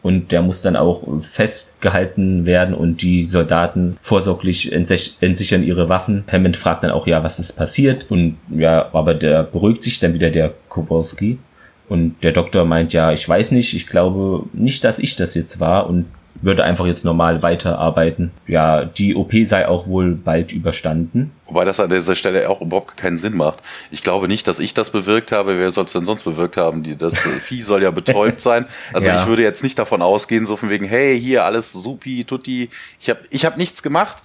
[0.00, 6.24] und der muss dann auch festgehalten werden und die Soldaten vorsorglich entsichern ihre Waffen.
[6.30, 8.06] Hammond fragt dann auch, ja, was ist passiert?
[8.08, 11.38] Und ja, aber der beruhigt sich dann wieder, der Kowalski.
[11.88, 15.58] Und der Doktor meint, ja, ich weiß nicht, ich glaube nicht, dass ich das jetzt
[15.60, 16.06] war und
[16.40, 18.30] würde einfach jetzt normal weiterarbeiten.
[18.46, 21.32] Ja, die OP sei auch wohl bald überstanden.
[21.46, 23.58] Wobei das an dieser Stelle auch überhaupt keinen Sinn macht.
[23.90, 25.58] Ich glaube nicht, dass ich das bewirkt habe.
[25.58, 26.82] Wer soll es denn sonst bewirkt haben?
[26.82, 28.66] Die, das Vieh soll ja betäubt sein.
[28.92, 29.20] Also ja.
[29.20, 32.70] ich würde jetzt nicht davon ausgehen, so von wegen, hey, hier alles supi, tutti.
[33.00, 34.22] Ich habe ich hab nichts gemacht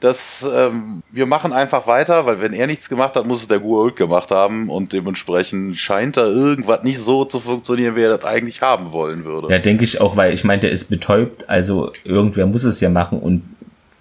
[0.00, 3.60] dass ähm, wir machen einfach weiter, weil wenn er nichts gemacht hat, muss es der
[3.60, 8.24] Goa'uld gemacht haben und dementsprechend scheint da irgendwas nicht so zu funktionieren, wie er das
[8.24, 9.50] eigentlich haben wollen würde.
[9.50, 12.90] Ja, denke ich auch, weil ich meine, der ist betäubt, also irgendwer muss es ja
[12.90, 13.42] machen und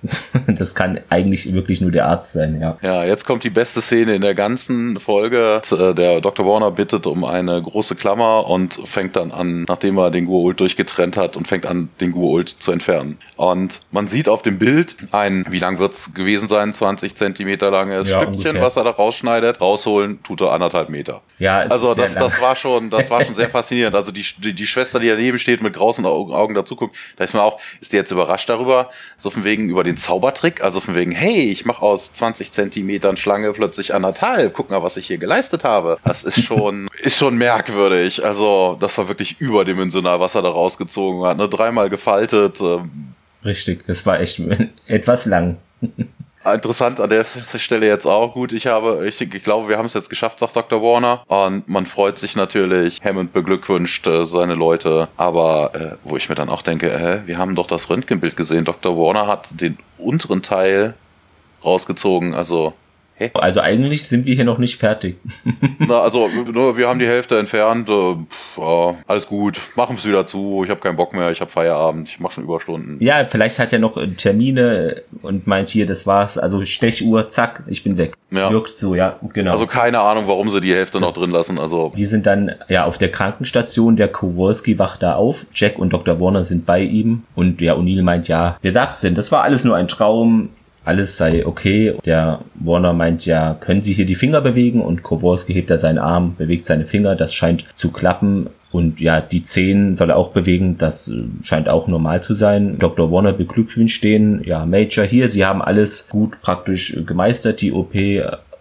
[0.47, 2.77] das kann eigentlich wirklich nur der Arzt sein, ja.
[2.81, 5.61] Ja, jetzt kommt die beste Szene in der ganzen Folge.
[5.71, 6.45] Äh, der Dr.
[6.45, 11.17] Warner bittet um eine große Klammer und fängt dann an, nachdem er den Gua'uld durchgetrennt
[11.17, 13.17] hat und fängt an, den Gua'uld zu entfernen.
[13.35, 17.71] Und man sieht auf dem Bild ein, wie lang wird es gewesen sein, 20 Zentimeter
[17.71, 18.61] langes ja, Stückchen, ungefähr.
[18.61, 19.61] was er da rausschneidet.
[19.61, 21.21] Rausholen tut er anderthalb Meter.
[21.37, 23.95] Ja, also das, das war schon, das war schon sehr faszinierend.
[23.95, 27.23] Also die, die, die Schwester, die daneben steht, mit großen Augen, Augen dazu guckt, da
[27.23, 30.79] ist man auch, ist die jetzt überrascht darüber, so von wegen über den Zaubertrick, also
[30.79, 35.07] von wegen, hey, ich mache aus 20 Zentimetern Schlange plötzlich anderthalb, guck mal, was ich
[35.07, 35.97] hier geleistet habe.
[36.03, 38.23] Das ist schon, ist schon merkwürdig.
[38.23, 41.37] Also das war wirklich überdimensional, was er da rausgezogen hat.
[41.37, 41.49] Ne?
[41.49, 42.61] Dreimal gefaltet.
[42.61, 43.13] Ähm.
[43.43, 44.41] Richtig, es war echt
[44.87, 45.57] etwas lang.
[46.53, 48.53] Interessant an der Stelle jetzt auch gut.
[48.53, 50.81] Ich habe, ich, ich glaube, wir haben es jetzt geschafft, sagt Dr.
[50.81, 51.23] Warner.
[51.27, 53.01] Und man freut sich natürlich.
[53.03, 55.09] Hammond beglückwünscht äh, seine Leute.
[55.17, 58.65] Aber äh, wo ich mir dann auch denke, äh, wir haben doch das Röntgenbild gesehen.
[58.65, 58.97] Dr.
[58.97, 60.93] Warner hat den unteren Teil
[61.63, 62.35] rausgezogen.
[62.35, 62.73] Also
[63.17, 63.31] Hä?
[63.35, 65.15] Also eigentlich sind wir hier noch nicht fertig.
[65.79, 67.89] Na, also nur wir haben die Hälfte entfernt.
[67.89, 70.63] Äh, pff, ja, alles gut, machen es wieder zu.
[70.65, 71.31] Ich habe keinen Bock mehr.
[71.31, 72.09] Ich habe Feierabend.
[72.09, 72.97] Ich mache schon Überstunden.
[72.99, 76.37] Ja, vielleicht hat er noch äh, Termine und meint hier, das war's.
[76.37, 78.15] Also Stechuhr, zack, ich bin weg.
[78.31, 78.51] Ja.
[78.51, 79.51] Wirkt so, ja, genau.
[79.51, 81.57] Also keine Ahnung, warum sie die Hälfte das, noch drin lassen.
[81.57, 83.95] Also die sind dann ja auf der Krankenstation.
[83.95, 85.45] Der Kowalski wacht da auf.
[85.53, 86.19] Jack und Dr.
[86.19, 89.15] Warner sind bei ihm und ja, O'Neill meint ja, wer sagt's denn?
[89.15, 90.49] Das war alles nur ein Traum
[90.85, 91.95] alles sei okay.
[92.05, 94.81] Der Warner meint ja, können Sie hier die Finger bewegen?
[94.81, 98.47] Und Kowalski hebt da seinen Arm, bewegt seine Finger, das scheint zu klappen.
[98.71, 102.77] Und ja, die Zehen soll er auch bewegen, das äh, scheint auch normal zu sein.
[102.77, 103.09] Dr.
[103.09, 107.93] Warner beglückwünscht den, ja, Major hier, Sie haben alles gut praktisch gemeistert, die OP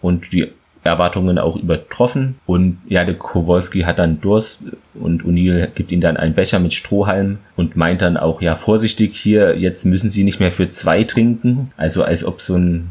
[0.00, 0.52] und die
[0.84, 2.36] Erwartungen auch übertroffen.
[2.46, 4.64] Und ja, der Kowalski hat dann Durst
[4.94, 9.16] und O'Neill gibt ihm dann einen Becher mit Strohhalm und meint dann auch, ja, vorsichtig
[9.16, 11.72] hier, jetzt müssen sie nicht mehr für zwei trinken.
[11.76, 12.90] Also als ob so ein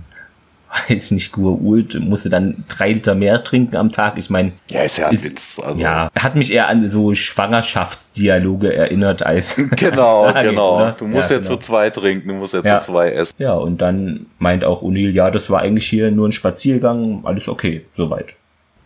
[0.89, 4.17] weiß nicht, Gua'uld musste dann drei Liter mehr trinken am Tag.
[4.17, 5.59] Ich meine, ja, ist ja ist, Witz.
[5.63, 5.79] Also.
[5.79, 10.77] Ja, hat mich eher an so Schwangerschaftsdialoge erinnert als genau, als genau.
[10.77, 10.93] Oder?
[10.93, 11.59] Du musst ja, jetzt genau.
[11.59, 12.79] für zwei trinken, du musst jetzt ja.
[12.79, 13.35] für zwei essen.
[13.37, 17.47] Ja, und dann meint auch O'Neill, ja, das war eigentlich hier nur ein Spaziergang, alles
[17.47, 18.35] okay, soweit.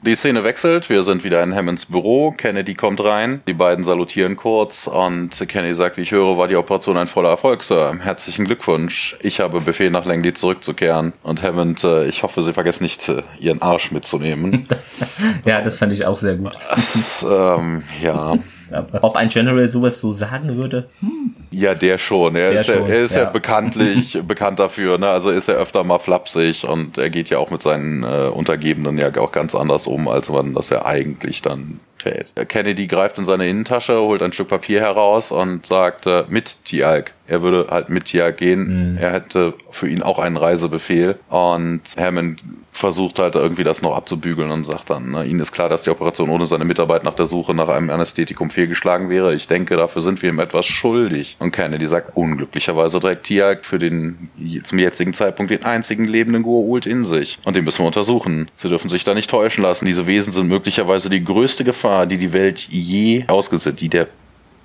[0.04, 4.36] Die Szene wechselt, wir sind wieder in Hammonds Büro, Kennedy kommt rein, die beiden salutieren
[4.36, 7.98] kurz und Kennedy sagt, wie ich höre, war die Operation ein voller Erfolg, Sir.
[8.00, 9.18] Herzlichen Glückwunsch.
[9.22, 13.24] Ich habe Befehl nach Langley zurückzukehren und Hammond, äh, ich hoffe, Sie vergessen nicht, äh,
[13.40, 14.68] Ihren Arsch mitzunehmen.
[15.46, 16.54] ja, das fand ich auch sehr gut.
[16.70, 18.38] Das, ähm, ja.
[19.02, 20.90] Ob ein General sowas so sagen würde?
[21.00, 21.36] Hm.
[21.52, 22.36] Ja, der schon.
[22.36, 23.24] Er der ist, schon, ja, er ist ja.
[23.24, 24.98] ja bekanntlich bekannt dafür.
[24.98, 25.08] Ne?
[25.08, 28.98] Also ist er öfter mal flapsig und er geht ja auch mit seinen äh, Untergebenen
[28.98, 32.32] ja auch ganz anders um, als man das ja eigentlich dann tät.
[32.50, 37.14] Kennedy greift in seine Innentasche, holt ein Stück Papier heraus und sagt äh, mit Tialk.
[37.28, 38.94] Er würde halt mit Tialk gehen.
[38.94, 38.98] Mhm.
[38.98, 44.52] Er hätte für ihn auch einen Reisebefehl und Hammond versucht halt irgendwie das noch abzubügeln
[44.52, 47.26] und sagt dann, ne, ihnen ist klar, dass die Operation ohne seine Mitarbeit nach der
[47.26, 49.34] Suche nach einem Anästhetikum fehlgeschlagen wäre.
[49.34, 51.38] Ich denke, dafür sind wir ihm etwas schuldig.
[51.40, 54.30] Und Kennedy sagt, unglücklicherweise trägt Tiag für den
[54.64, 57.40] zum jetzigen Zeitpunkt den einzigen lebenden Goa'uld in sich.
[57.44, 58.50] Und den müssen wir untersuchen.
[58.56, 59.86] Sie dürfen sich da nicht täuschen lassen.
[59.86, 64.08] Diese Wesen sind möglicherweise die größte Gefahr, die die Welt je ausgesetzt, die der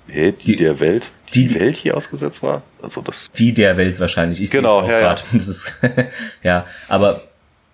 [0.07, 1.11] Hä, die, die, der Welt?
[1.33, 2.61] Die, die, Welt hier ausgesetzt war?
[2.81, 3.31] Also das.
[3.31, 4.41] Die der Welt wahrscheinlich.
[4.41, 5.23] Ich genau, auch ja, grad.
[5.33, 5.89] ja.
[6.43, 7.21] ja, aber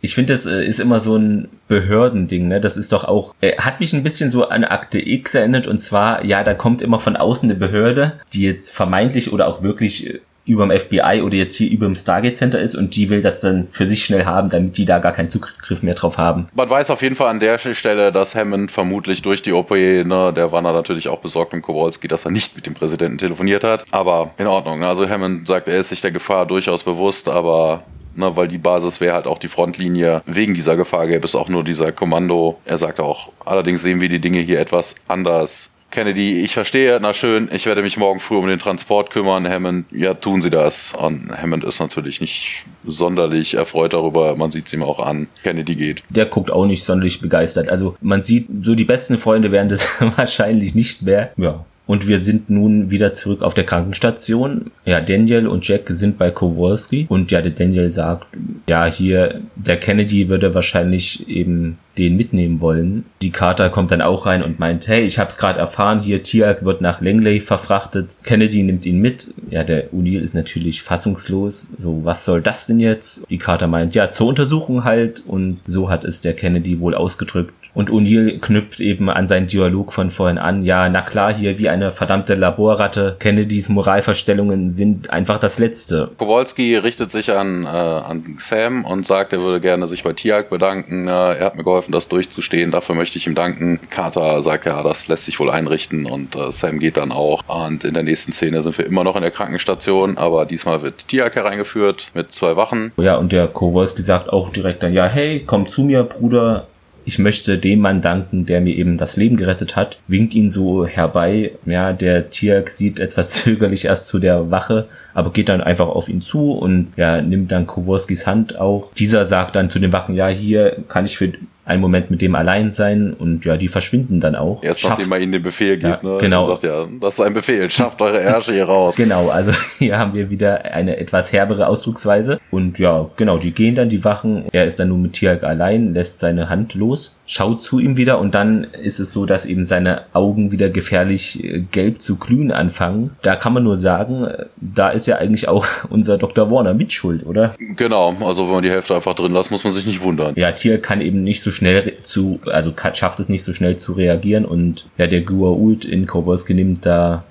[0.02, 2.62] ich finde, das äh, ist immer so ein Behördending, ne?
[2.62, 5.80] Das ist doch auch, äh, hat mich ein bisschen so an Akte X erinnert und
[5.80, 10.08] zwar, ja, da kommt immer von außen eine Behörde, die jetzt vermeintlich oder auch wirklich
[10.08, 10.20] äh,
[10.50, 13.42] über dem FBI oder jetzt hier über dem Stargate Center ist und die will das
[13.42, 16.48] dann für sich schnell haben, damit die da gar keinen Zugriff mehr drauf haben.
[16.56, 20.34] Man weiß auf jeden Fall an der Stelle, dass Hammond vermutlich durch die OP, ne,
[20.36, 23.86] der war natürlich auch besorgt um Kowalski, dass er nicht mit dem Präsidenten telefoniert hat.
[23.92, 24.84] Aber in Ordnung.
[24.84, 27.84] Also Hammond sagt, er ist sich der Gefahr durchaus bewusst, aber
[28.16, 30.24] Ne, weil die Basis wäre halt auch die Frontlinie.
[30.26, 32.60] Wegen dieser Gefahr gäbe es auch nur dieser Kommando.
[32.66, 35.70] Er sagt auch, allerdings sehen wir die Dinge hier etwas anders.
[36.00, 39.46] Kennedy, ich verstehe, na schön, ich werde mich morgen früh um den Transport kümmern.
[39.46, 40.94] Hammond, ja, tun Sie das.
[40.94, 45.28] Und Hammond ist natürlich nicht sonderlich erfreut darüber, man sieht es ihm auch an.
[45.44, 46.04] Kennedy geht.
[46.08, 47.68] Der guckt auch nicht sonderlich begeistert.
[47.68, 51.34] Also man sieht, so die besten Freunde werden das wahrscheinlich nicht mehr.
[51.36, 54.70] Ja, und wir sind nun wieder zurück auf der Krankenstation.
[54.86, 57.08] Ja, Daniel und Jack sind bei Kowalski.
[57.10, 58.28] Und ja, der Daniel sagt,
[58.70, 63.06] ja, hier, der Kennedy würde wahrscheinlich eben den mitnehmen wollen.
[63.24, 66.64] Die Carter kommt dann auch rein und meint, hey, ich hab's gerade erfahren, hier Tiag
[66.64, 68.18] wird nach Langley verfrachtet.
[68.24, 69.34] Kennedy nimmt ihn mit.
[69.50, 71.72] Ja, der O'Neill ist natürlich fassungslos.
[71.78, 73.28] So, was soll das denn jetzt?
[73.32, 75.24] Die Carter meint, ja, zur Untersuchung halt.
[75.26, 77.54] Und so hat es der Kennedy wohl ausgedrückt.
[77.74, 80.64] Und O'Neill knüpft eben an seinen Dialog von vorhin an.
[80.64, 83.16] Ja, na klar, hier wie eine verdammte Laborratte.
[83.20, 86.12] Kennedys Moralverstellungen sind einfach das Letzte.
[86.18, 90.50] Kowalski richtet sich an, äh, an Sam und sagt, er würde gerne sich bei Tiag
[90.50, 91.08] bedanken.
[91.08, 92.72] Äh, er hat mir geholfen, das durchzustehen.
[92.72, 93.80] Dafür möchte ich ihm danken.
[93.90, 97.42] Carter sagt, ja, das lässt sich wohl einrichten und äh, Sam geht dann auch.
[97.48, 101.08] Und in der nächsten Szene sind wir immer noch in der Krankenstation, aber diesmal wird
[101.08, 102.92] Tiag hereingeführt mit zwei Wachen.
[102.98, 106.68] Ja, und der Kowalski sagt auch direkt dann, ja, hey, komm zu mir, Bruder
[107.10, 110.86] ich möchte dem Mann danken, der mir eben das Leben gerettet hat, winkt ihn so
[110.86, 111.54] herbei.
[111.66, 116.08] Ja, der Tierk sieht etwas zögerlich erst zu der Wache, aber geht dann einfach auf
[116.08, 118.94] ihn zu und ja, nimmt dann Kowalskis Hand auch.
[118.94, 121.32] Dieser sagt dann zu den Wachen, ja, hier kann ich für
[121.70, 124.64] einen Moment mit dem allein sein und ja, die verschwinden dann auch.
[124.64, 126.18] Erst Schafft, nachdem er ihnen den Befehl gibt, ja, ne?
[126.20, 126.48] Genau.
[126.48, 128.96] Sagt ja, das ist ein Befehl, schafft eure Ärsche hier raus.
[128.96, 133.76] genau, also hier haben wir wieder eine etwas herbere Ausdrucksweise und ja, genau, die gehen
[133.76, 134.46] dann, die Wachen.
[134.52, 138.20] Er ist dann nur mit Tiag allein, lässt seine Hand los, schaut zu ihm wieder
[138.20, 142.52] und dann ist es so, dass eben seine Augen wieder gefährlich äh, gelb zu glühen
[142.52, 143.12] anfangen.
[143.22, 146.50] Da kann man nur sagen, äh, da ist ja eigentlich auch unser Dr.
[146.50, 147.54] Warner mitschuld, oder?
[147.60, 150.34] Genau, also wenn man die Hälfte einfach drin lässt, muss man sich nicht wundern.
[150.36, 153.94] Ja, Tier kann eben nicht so schnell zu, also schafft es nicht so schnell zu
[153.94, 157.24] reagieren und ja, der Guault in Kowalski nimmt da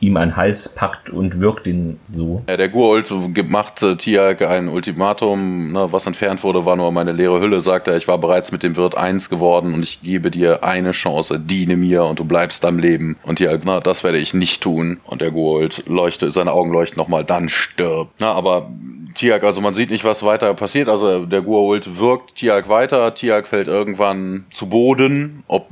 [0.00, 2.42] ihm an Hals packt und wirkt ihn so.
[2.48, 3.12] Ja, der Guault
[3.48, 7.86] macht äh, Tiag ein Ultimatum, ne, was entfernt wurde, war nur meine leere Hülle, sagt
[7.86, 11.38] er, ich war bereits mit dem Wirt eins geworden und ich gebe dir eine Chance,
[11.38, 13.16] diene mir und du bleibst am Leben.
[13.22, 15.00] Und Tiag, na, das werde ich nicht tun.
[15.04, 18.12] Und der Guault leuchtet, seine Augen leuchten nochmal, dann stirbt.
[18.18, 18.70] Na, aber
[19.14, 20.88] Tiag, also man sieht nicht, was weiter passiert.
[20.88, 23.14] Also der Guault wirkt Tiag weiter.
[23.14, 25.44] Tiag fällt irgendwann zu Boden.
[25.46, 25.68] Ob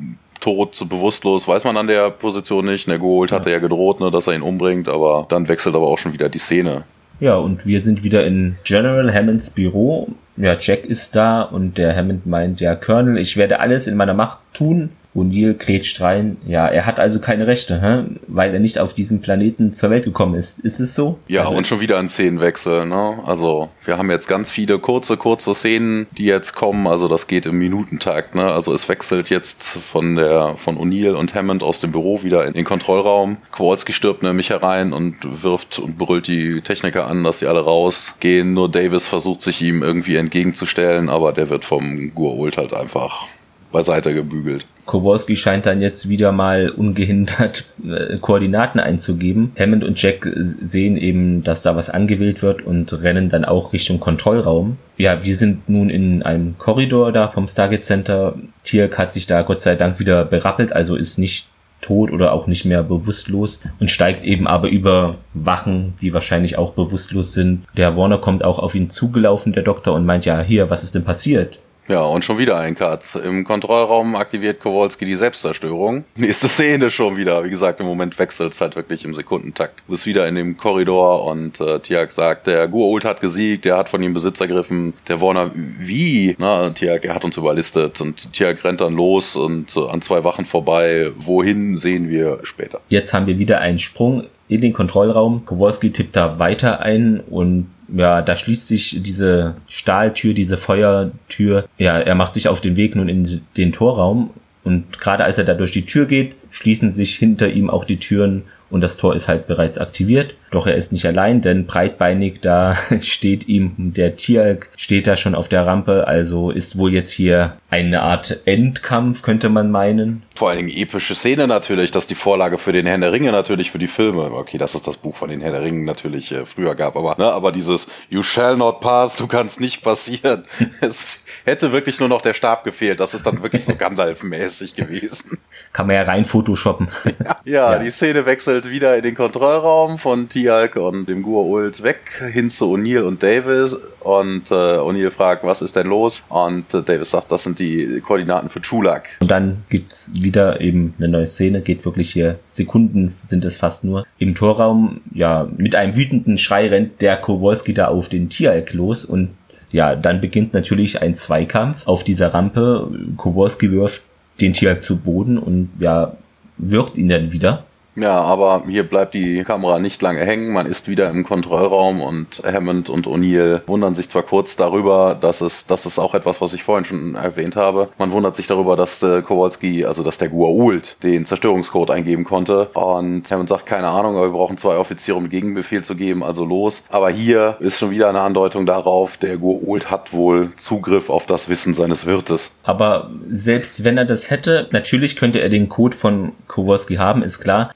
[0.49, 2.87] tot, bewusstlos, weiß man an der Position nicht.
[2.87, 3.37] Guault ja.
[3.37, 6.29] hatte ja gedroht, ne, dass er ihn umbringt, aber dann wechselt aber auch schon wieder
[6.29, 6.85] die Szene.
[7.21, 10.09] Ja, und wir sind wieder in General Hammonds Büro.
[10.37, 14.15] Ja, Jack ist da und der Hammond meint, ja, Colonel, ich werde alles in meiner
[14.15, 16.37] Macht tun, O'Neill grätscht rein.
[16.47, 18.17] Ja, er hat also keine Rechte, hä?
[18.27, 20.61] weil er nicht auf diesem Planeten zur Welt gekommen ist.
[20.61, 21.19] Ist es so?
[21.29, 22.87] Ja, also, und schon wieder ein Szenenwechsel.
[22.87, 23.19] Ne?
[23.25, 26.87] Also wir haben jetzt ganz viele kurze, kurze Szenen, die jetzt kommen.
[26.87, 28.35] Also das geht im Minutentakt.
[28.35, 28.53] Ne?
[28.53, 32.53] Also es wechselt jetzt von der von O'Neill und Hammond aus dem Büro wieder in
[32.53, 33.39] den Kontrollraum.
[33.51, 38.55] Kowalski stirbt nämlich herein und wirft und brüllt die Techniker an, dass sie alle rausgehen.
[38.55, 43.27] Nur Davis versucht sich ihm irgendwie entgegenzustellen, aber der wird vom Gurult halt einfach
[43.73, 44.67] beiseite gebügelt.
[44.87, 49.53] Kowalski scheint dann jetzt wieder mal ungehindert äh, Koordinaten einzugeben.
[49.59, 54.01] Hammond und Jack sehen eben, dass da was angewählt wird und rennen dann auch Richtung
[54.01, 54.79] Kontrollraum.
[54.97, 58.35] Ja, wir sind nun in einem Korridor da vom Stargate Center.
[58.65, 61.49] Tirk hat sich da Gott sei Dank wieder berappelt, also ist nicht
[61.81, 66.73] tot oder auch nicht mehr bewusstlos und steigt eben aber über Wachen, die wahrscheinlich auch
[66.73, 67.65] bewusstlos sind.
[67.77, 70.95] Der Warner kommt auch auf ihn zugelaufen, der Doktor, und meint, ja, hier, was ist
[70.95, 71.59] denn passiert?
[71.89, 73.15] Ja, und schon wieder ein Cut.
[73.17, 76.05] Im Kontrollraum aktiviert Kowalski die Selbstzerstörung.
[76.17, 77.45] Nächste Szene schon wieder.
[77.45, 79.81] Wie gesagt, im Moment wechselt es halt wirklich im Sekundentakt.
[79.87, 83.79] Du bist wieder in dem Korridor und äh, Tiag sagt, der Guault hat gesiegt, der
[83.79, 84.93] hat von ihm Besitz ergriffen.
[85.09, 86.37] Der Warner, wie?
[86.39, 88.01] Na, Tiag, er hat uns überlistet.
[88.03, 91.11] Und Tiag rennt dann los und äh, an zwei Wachen vorbei.
[91.17, 92.81] Wohin sehen wir später.
[92.89, 95.47] Jetzt haben wir wieder einen Sprung in den Kontrollraum.
[95.47, 101.67] Kowalski tippt da weiter ein und ja, da schließt sich diese Stahltür, diese Feuertür.
[101.79, 104.31] Ja, er macht sich auf den Weg nun in den Torraum
[104.65, 107.99] und gerade als er da durch die Tür geht, schließen sich hinter ihm auch die
[107.99, 110.35] Türen und das Tor ist halt bereits aktiviert.
[110.51, 115.35] Doch er ist nicht allein, denn breitbeinig da steht ihm der Tieralk, steht da schon
[115.35, 120.23] auf der Rampe, also ist wohl jetzt hier eine Art Endkampf, könnte man meinen.
[120.35, 123.71] Vor allen Dingen epische Szene natürlich, dass die Vorlage für den Herrn der Ringe natürlich
[123.71, 124.33] für die Filme.
[124.33, 127.17] Okay, das ist das Buch von den Herrn der Ringen natürlich äh, früher gab, aber
[127.19, 130.45] ne, aber dieses You shall not pass, du kannst nicht passieren.
[130.81, 131.05] es
[131.49, 133.01] hätte wirklich nur noch der Stab gefehlt.
[133.01, 135.39] Das ist dann wirklich so Gandalf-mäßig gewesen.
[135.73, 136.89] Kann man ja rein photoshoppen.
[137.05, 141.83] ja, ja, ja, die Szene wechselt wieder in den Kontrollraum von Tialk und dem Gur-Ult
[141.83, 146.23] weg hin zu O'Neill und Davis und äh, O'Neill fragt, was ist denn los?
[146.29, 149.09] Und äh, Davis sagt, das sind die Koordinaten für Chulak.
[149.21, 153.85] Und dann gibt's wieder eben eine neue Szene, geht wirklich hier Sekunden sind es fast
[153.85, 154.07] nur.
[154.19, 159.05] Im Torraum, ja, mit einem wütenden Schrei rennt der Kowalski da auf den Tialk los
[159.05, 159.31] und
[159.71, 162.91] ja, dann beginnt natürlich ein Zweikampf auf dieser Rampe.
[163.17, 164.03] Kowalski wirft
[164.41, 166.17] den Tialk zu Boden und ja,
[166.57, 167.65] wirkt ihn dann wieder.
[168.01, 170.53] Ja, aber hier bleibt die Kamera nicht lange hängen.
[170.53, 175.41] Man ist wieder im Kontrollraum und Hammond und O'Neill wundern sich zwar kurz darüber, dass
[175.41, 177.89] es, das ist auch etwas, was ich vorhin schon erwähnt habe.
[177.99, 182.67] Man wundert sich darüber, dass äh, Kowalski, also dass der Gua'uld den Zerstörungscode eingeben konnte.
[182.75, 186.45] Und Hammond sagt, keine Ahnung, aber wir brauchen zwei Offiziere, um Gegenbefehl zu geben, also
[186.45, 186.83] los.
[186.91, 191.49] Aber hier ist schon wieder eine Andeutung darauf, der Gua'uld hat wohl Zugriff auf das
[191.49, 192.53] Wissen seines Wirtes.
[192.63, 197.41] Aber selbst wenn er das hätte, natürlich könnte er den Code von Kowalski haben, ist
[197.41, 197.73] klar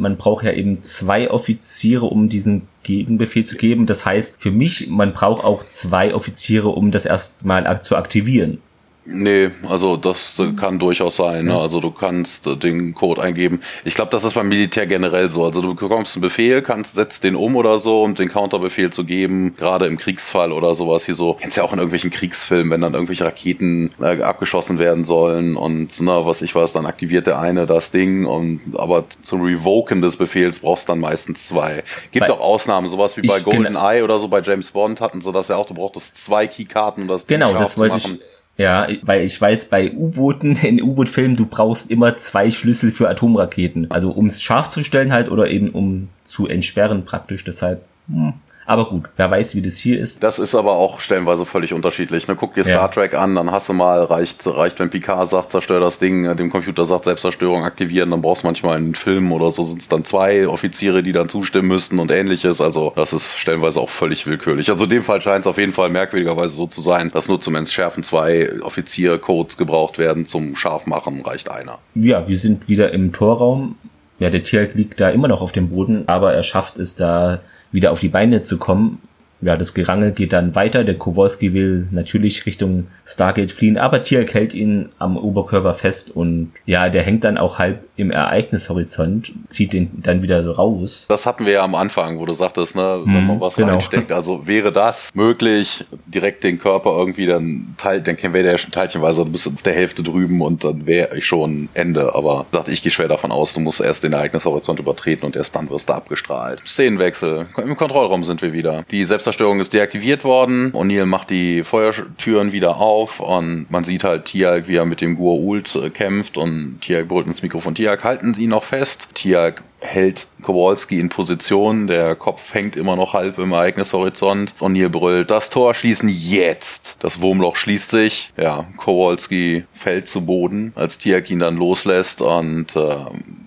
[0.00, 3.86] man braucht ja eben zwei Offiziere, um diesen Gegenbefehl zu geben.
[3.86, 8.58] Das heißt, für mich, man braucht auch zwei Offiziere, um das erstmal zu aktivieren.
[9.04, 11.46] Nee, also das kann durchaus sein.
[11.46, 11.58] Ne?
[11.58, 13.60] Also du kannst den Code eingeben.
[13.84, 15.44] Ich glaube, das ist beim Militär generell so.
[15.44, 19.04] Also du bekommst einen Befehl, kannst setzt den um oder so, um den Counterbefehl zu
[19.04, 21.34] geben, gerade im Kriegsfall oder sowas hier so.
[21.34, 26.00] Kennst ja auch in irgendwelchen Kriegsfilmen, wenn dann irgendwelche Raketen äh, abgeschossen werden sollen und
[26.00, 30.16] na, was ich weiß, dann aktiviert der eine das Ding und aber zum Revoken des
[30.16, 31.82] Befehls brauchst du dann meistens zwei.
[32.12, 35.48] Gibt auch Ausnahmen, sowas wie bei GoldenEye oder so bei James Bond hatten sie das
[35.48, 38.20] ja auch, du brauchtest zwei Keykarten, um das Ding Genau, das wollte ich
[38.56, 43.90] ja, weil ich weiß, bei U-Booten, in U-Boot-Filmen, du brauchst immer zwei Schlüssel für Atomraketen.
[43.90, 47.44] Also um es scharf zu stellen halt oder eben um zu entsperren praktisch.
[47.44, 48.34] Deshalb, hm,
[48.64, 50.22] aber gut, wer weiß, wie das hier ist.
[50.22, 52.28] Das ist aber auch stellenweise völlig unterschiedlich.
[52.28, 52.36] Ne?
[52.36, 52.88] Guck dir Star ja.
[52.88, 56.36] Trek an, dann hast du mal, reicht, reicht, wenn Picard sagt, zerstör das Ding, äh,
[56.36, 59.88] dem Computer sagt, Selbstzerstörung aktivieren, dann brauchst du manchmal einen Film oder so, sind es
[59.88, 62.60] dann zwei Offiziere, die dann zustimmen müssten und ähnliches.
[62.60, 64.70] Also das ist stellenweise auch völlig willkürlich.
[64.70, 67.40] Also in dem Fall scheint es auf jeden Fall merkwürdigerweise so zu sein, dass nur
[67.40, 71.78] zum Entschärfen zwei Offiziercodes gebraucht werden, zum Scharfmachen reicht einer.
[71.94, 73.76] Ja, wir sind wieder im Torraum.
[74.18, 77.40] Ja, der Tierk liegt da immer noch auf dem Boden, aber er schafft es da
[77.72, 79.00] wieder auf die Beine zu kommen
[79.42, 80.84] ja, das Gerangel geht dann weiter.
[80.84, 86.52] Der Kowalski will natürlich Richtung Stargate fliehen, aber Tierk hält ihn am Oberkörper fest und
[86.64, 91.06] ja, der hängt dann auch halb im Ereignishorizont, zieht den dann wieder so raus.
[91.08, 93.72] Das hatten wir ja am Anfang, wo du sagtest, ne, wenn hm, man was genau.
[93.72, 94.12] reinsteckt.
[94.12, 98.70] Also wäre das möglich, direkt den Körper irgendwie dann teilt, dann wäre der ja schon
[98.70, 102.14] teilchenweise, du bist auf der Hälfte drüben und dann wäre ich schon Ende.
[102.14, 105.56] Aber dachte ich, gehe schwer davon aus, du musst erst den Ereignishorizont übertreten und erst
[105.56, 106.62] dann wirst du abgestrahlt.
[106.66, 107.46] Szenenwechsel.
[107.62, 108.84] Im Kontrollraum sind wir wieder.
[108.90, 110.72] Die selbst Selbstzerstörung ist deaktiviert worden.
[110.72, 115.16] O'Neill macht die Feuertüren wieder auf und man sieht halt Tiag, wie er mit dem
[115.16, 117.74] Gur-Ult äh, kämpft und Tiag brüllt ins Mikrofon.
[117.74, 119.08] Tiag, halten Sie noch fest.
[119.14, 124.54] Tiag hält Kowalski in Position, der Kopf hängt immer noch halb im Ereignishorizont.
[124.60, 126.96] O'Neill brüllt, das Tor schließen jetzt.
[126.98, 128.32] Das Wurmloch schließt sich.
[128.36, 132.96] Ja, Kowalski fällt zu Boden, als Tiag ihn dann loslässt und äh,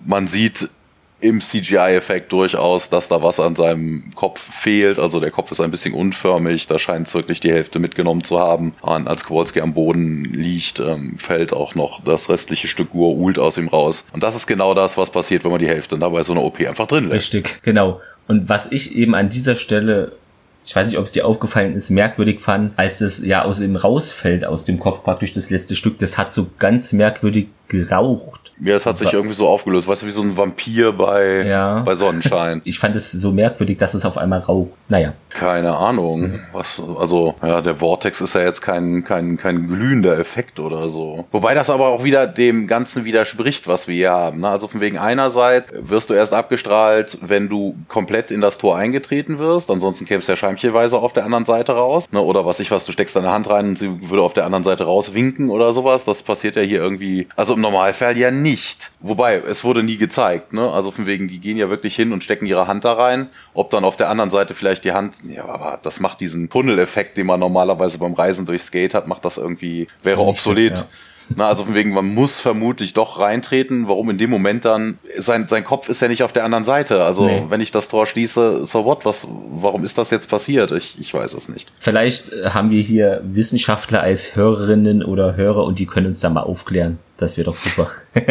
[0.04, 0.68] man sieht
[1.20, 4.98] im CGI-Effekt durchaus, dass da was an seinem Kopf fehlt.
[4.98, 8.38] Also der Kopf ist ein bisschen unförmig, da scheint es wirklich die Hälfte mitgenommen zu
[8.38, 8.74] haben.
[8.82, 13.56] Und als Kowalski am Boden liegt, ähm, fällt auch noch das restliche Stück Gur-Ult aus
[13.56, 14.04] ihm raus.
[14.12, 16.60] Und das ist genau das, was passiert, wenn man die Hälfte dabei so eine OP
[16.60, 17.34] einfach drin lässt.
[17.34, 18.00] Richtig, genau.
[18.28, 20.12] Und was ich eben an dieser Stelle
[20.66, 23.76] ich weiß nicht, ob es dir aufgefallen ist, merkwürdig fand, als das ja aus ihm
[23.76, 25.98] rausfällt, aus dem Kopf praktisch das letzte Stück.
[25.98, 28.46] Das hat so ganz merkwürdig geraucht.
[28.60, 31.80] Ja, es hat sich irgendwie so aufgelöst, weißt du, wie so ein Vampir bei, ja.
[31.80, 32.62] bei Sonnenschein.
[32.64, 34.78] ich fand es so merkwürdig, dass es auf einmal raucht.
[34.88, 35.12] Naja.
[35.28, 36.40] Keine Ahnung.
[36.52, 41.26] Was, also, ja, der Vortex ist ja jetzt kein, kein, kein glühender Effekt oder so.
[41.30, 44.40] Wobei das aber auch wieder dem Ganzen widerspricht, was wir hier haben.
[44.40, 44.48] Ne?
[44.48, 49.38] Also von wegen einerseits wirst du erst abgestrahlt, wenn du komplett in das Tor eingetreten
[49.38, 49.70] wirst.
[49.70, 52.06] Ansonsten kämst du ja scheimchenweise auf der anderen Seite raus.
[52.10, 52.22] Ne?
[52.22, 54.64] Oder was ich was, du steckst deine Hand rein und sie würde auf der anderen
[54.64, 56.06] Seite rauswinken oder sowas.
[56.06, 57.28] Das passiert ja hier irgendwie.
[57.36, 58.92] Also im Normalfall ja nicht.
[59.00, 60.70] Wobei, es wurde nie gezeigt, ne?
[60.70, 63.28] Also von wegen, die gehen ja wirklich hin und stecken ihre Hand da rein.
[63.54, 67.16] Ob dann auf der anderen Seite vielleicht die Hand, ja, aber das macht diesen Tunneleffekt,
[67.16, 70.78] den man normalerweise beim Reisen durchs Skate hat, macht das irgendwie, wäre obsolet.
[70.78, 70.96] Stimmt, ja.
[71.34, 73.88] Na, also von wegen, man muss vermutlich doch reintreten.
[73.88, 74.98] Warum in dem Moment dann?
[75.18, 77.02] Sein, sein Kopf ist ja nicht auf der anderen Seite.
[77.04, 77.44] Also nee.
[77.48, 79.04] wenn ich das Tor schließe, so what?
[79.04, 80.70] Was, warum ist das jetzt passiert?
[80.72, 81.72] Ich, ich weiß es nicht.
[81.78, 86.30] Vielleicht äh, haben wir hier Wissenschaftler als Hörerinnen oder Hörer und die können uns da
[86.30, 86.98] mal aufklären.
[87.16, 87.90] Das wäre doch super.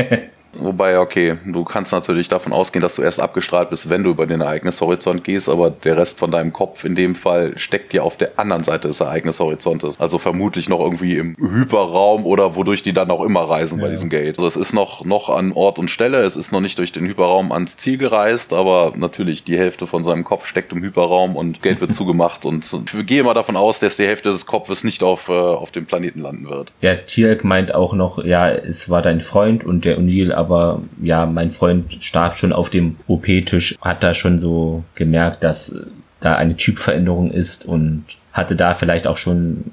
[0.59, 4.25] Wobei, okay, du kannst natürlich davon ausgehen, dass du erst abgestrahlt bist, wenn du über
[4.25, 8.17] den Ereignishorizont gehst, aber der Rest von deinem Kopf in dem Fall steckt ja auf
[8.17, 9.99] der anderen Seite des Ereignishorizontes.
[9.99, 13.85] Also vermutlich noch irgendwie im Hyperraum oder wodurch die dann auch immer reisen ja.
[13.85, 14.37] bei diesem Gate.
[14.37, 17.05] Also es ist noch, noch an Ort und Stelle, es ist noch nicht durch den
[17.05, 21.61] Hyperraum ans Ziel gereist, aber natürlich die Hälfte von seinem Kopf steckt im Hyperraum und
[21.61, 25.03] Gate wird zugemacht und ich gehe mal davon aus, dass die Hälfte des Kopfes nicht
[25.03, 26.71] auf, äh, auf dem Planeten landen wird.
[26.81, 31.25] Ja, Tierk meint auch noch, ja, es war dein Freund und der O'Neill aber ja,
[31.25, 35.81] mein Freund starb schon auf dem OP-Tisch, hat da schon so gemerkt, dass
[36.19, 39.71] da eine Typveränderung ist und hatte da vielleicht auch schon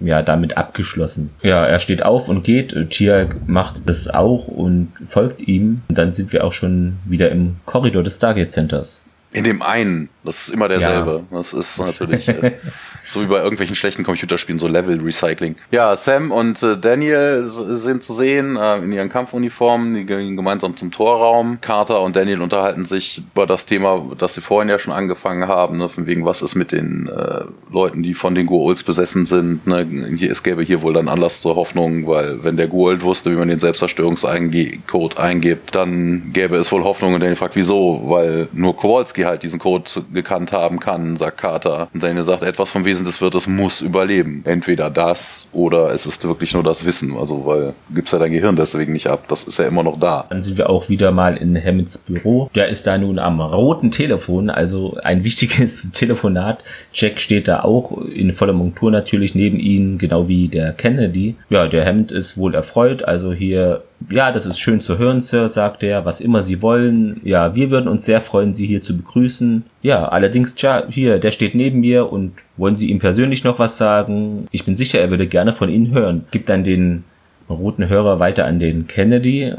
[0.00, 1.30] ja, damit abgeschlossen.
[1.42, 2.90] Ja, er steht auf und geht.
[2.90, 5.82] Tia macht es auch und folgt ihm.
[5.88, 9.05] Und dann sind wir auch schon wieder im Korridor des Stargate Centers.
[9.36, 10.08] In dem einen.
[10.26, 11.24] Das ist immer derselbe.
[11.30, 11.36] Ja.
[11.36, 12.52] Das ist natürlich äh,
[13.04, 15.54] so wie bei irgendwelchen schlechten Computerspielen, so Level-Recycling.
[15.70, 19.94] Ja, Sam und äh, Daniel sind zu sehen äh, in ihren Kampfuniformen.
[19.94, 21.60] Die gehen gemeinsam zum Torraum.
[21.60, 25.78] Carter und Daniel unterhalten sich über das Thema, das sie vorhin ja schon angefangen haben.
[25.78, 29.66] Ne, von wegen, was ist mit den äh, Leuten, die von den Goa'ulds besessen sind.
[29.66, 29.86] Ne?
[30.28, 33.48] Es gäbe hier wohl dann Anlass zur Hoffnung, weil wenn der Goa'uld wusste, wie man
[33.48, 37.14] den Selbstzerstörungscode eingibt, dann gäbe es wohl Hoffnung.
[37.14, 38.02] Und Daniel fragt, wieso?
[38.06, 41.88] Weil nur Kowalski halt diesen Code gekannt haben kann, sagt Carter.
[41.92, 44.42] Und Daniel sagt, etwas vom Wesen des Wirtes muss überleben.
[44.44, 47.16] Entweder das oder es ist wirklich nur das Wissen.
[47.16, 49.24] Also, weil gibt's ja dein Gehirn deswegen nicht ab.
[49.28, 50.26] Das ist ja immer noch da.
[50.28, 52.50] Dann sind wir auch wieder mal in Hammonds Büro.
[52.54, 56.64] Der ist da nun am roten Telefon, also ein wichtiges Telefonat.
[56.92, 61.36] Jack steht da auch in voller Montur natürlich neben ihm, genau wie der Kennedy.
[61.50, 65.48] Ja, der Hammond ist wohl erfreut, also hier ja, das ist schön zu hören, Sir,
[65.48, 67.20] sagt er, was immer Sie wollen.
[67.24, 69.64] Ja, wir würden uns sehr freuen, Sie hier zu begrüßen.
[69.82, 73.76] Ja, allerdings, tja, hier, der steht neben mir und wollen Sie ihm persönlich noch was
[73.76, 74.46] sagen?
[74.50, 76.24] Ich bin sicher, er würde gerne von Ihnen hören.
[76.30, 77.04] Gibt dann den
[77.48, 79.54] roten Hörer weiter an den Kennedy.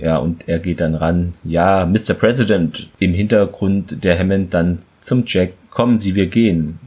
[0.00, 1.32] Ja, und er geht dann ran.
[1.44, 2.14] Ja, Mr.
[2.14, 2.88] President.
[2.98, 5.52] Im Hintergrund der Hammond dann zum Jack.
[5.70, 6.78] Kommen Sie, wir gehen.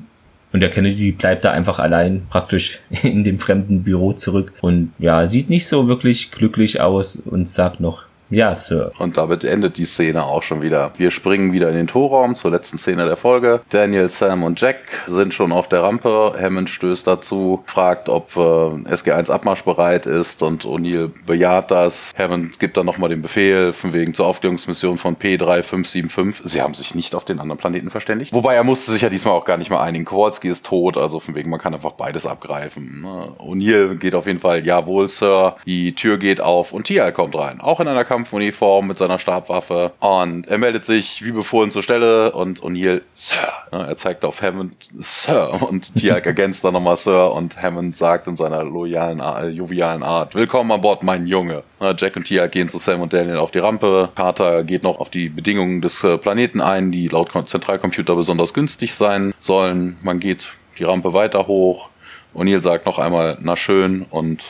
[0.52, 4.54] Und der Kennedy bleibt da einfach allein praktisch in dem fremden Büro zurück.
[4.62, 8.92] Und ja, sieht nicht so wirklich glücklich aus und sagt noch, ja, Sir.
[9.00, 10.92] Und damit endet die Szene auch schon wieder.
[10.98, 13.62] Wir springen wieder in den Torraum zur letzten Szene der Folge.
[13.70, 14.78] Daniel, Sam und Jack
[15.08, 16.36] sind schon auf der Rampe.
[16.40, 22.12] Hammond stößt dazu, fragt, ob äh, SG1 abmarschbereit ist und O'Neill bejaht das.
[22.16, 26.42] Hammond gibt dann nochmal den Befehl von wegen zur Aufklärungsmission von P3575.
[26.48, 28.34] Sie haben sich nicht auf den anderen Planeten verständigt.
[28.34, 30.06] Wobei er musste sich ja diesmal auch gar nicht mehr einigen.
[30.06, 33.02] Kowalski ist tot, also von wegen man kann einfach beides abgreifen.
[33.02, 33.34] Ne?
[33.40, 35.56] O'Neill geht auf jeden Fall, jawohl, Sir.
[35.66, 37.60] Die Tür geht auf und Tia kommt rein.
[37.60, 41.84] Auch in einer Kamera Kampfuniform mit seiner Stabwaffe und er meldet sich wie befohlen zur
[41.84, 43.38] Stelle und O'Neill, Sir.
[43.72, 48.36] er zeigt auf Hammond, Sir und Tiag ergänzt dann nochmal Sir und Hammond sagt in
[48.36, 51.64] seiner loyalen, äh, jovialen Art, Willkommen an Bord, mein Junge.
[51.96, 54.10] Jack und Tiag gehen zu Sam und Daniel auf die Rampe.
[54.16, 58.96] Carter geht noch auf die Bedingungen des äh, Planeten ein, die laut Zentralcomputer besonders günstig
[58.96, 59.98] sein sollen.
[60.02, 61.90] Man geht die Rampe weiter hoch.
[62.36, 64.44] O'Neill sagt noch einmal, na schön, und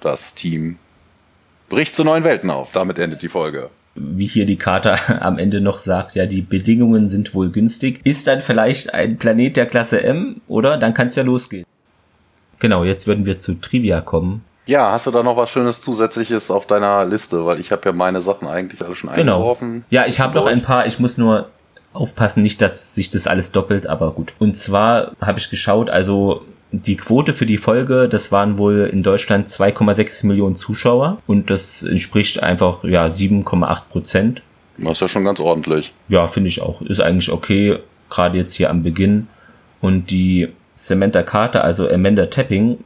[0.00, 0.78] das Team
[1.68, 2.72] bricht zu neuen Welten auf.
[2.72, 3.70] Damit endet die Folge.
[3.94, 8.00] Wie hier die Karte am Ende noch sagt, ja, die Bedingungen sind wohl günstig.
[8.04, 10.76] Ist dann vielleicht ein Planet der Klasse M, oder?
[10.76, 11.66] Dann kann es ja losgehen.
[12.58, 14.44] Genau, jetzt würden wir zu Trivia kommen.
[14.66, 17.46] Ja, hast du da noch was Schönes Zusätzliches auf deiner Liste?
[17.46, 19.36] Weil ich habe ja meine Sachen eigentlich alle schon genau.
[19.36, 19.84] eingeworfen.
[19.90, 20.86] Ja, ich habe noch ein paar.
[20.86, 21.50] Ich muss nur
[21.92, 24.34] aufpassen, nicht, dass sich das alles doppelt, aber gut.
[24.38, 29.02] Und zwar habe ich geschaut, also die Quote für die Folge, das waren wohl in
[29.02, 34.42] Deutschland 2,6 Millionen Zuschauer und das entspricht einfach ja 7,8 Prozent.
[34.78, 35.92] Das ist ja schon ganz ordentlich.
[36.08, 36.82] Ja, finde ich auch.
[36.82, 37.78] Ist eigentlich okay,
[38.10, 39.28] gerade jetzt hier am Beginn.
[39.80, 42.78] Und die Samantha Carter, also Amanda Tapping,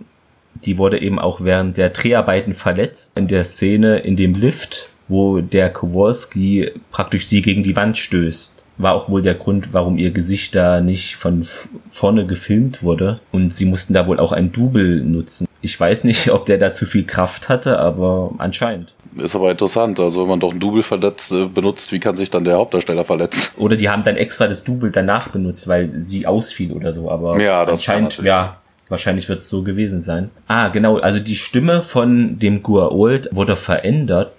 [0.64, 3.16] die wurde eben auch während der Dreharbeiten verletzt.
[3.16, 8.59] In der Szene in dem Lift, wo der Kowalski praktisch sie gegen die Wand stößt
[8.82, 11.46] war auch wohl der Grund, warum ihr Gesicht da nicht von
[11.90, 13.20] vorne gefilmt wurde.
[13.32, 15.46] Und sie mussten da wohl auch ein Double nutzen.
[15.60, 18.94] Ich weiß nicht, ob der da zu viel Kraft hatte, aber anscheinend.
[19.16, 19.98] Ist aber interessant.
[20.00, 23.04] Also wenn man doch ein Double verletzt, äh, benutzt, wie kann sich dann der Hauptdarsteller
[23.04, 23.50] verletzen?
[23.58, 27.10] Oder die haben dann extra das Double danach benutzt, weil sie ausfiel oder so.
[27.10, 28.58] Aber ja, das anscheinend, ja,
[28.88, 30.30] wahrscheinlich wird es so gewesen sein.
[30.46, 30.98] Ah, genau.
[30.98, 34.32] Also die Stimme von dem Guaold wurde verändert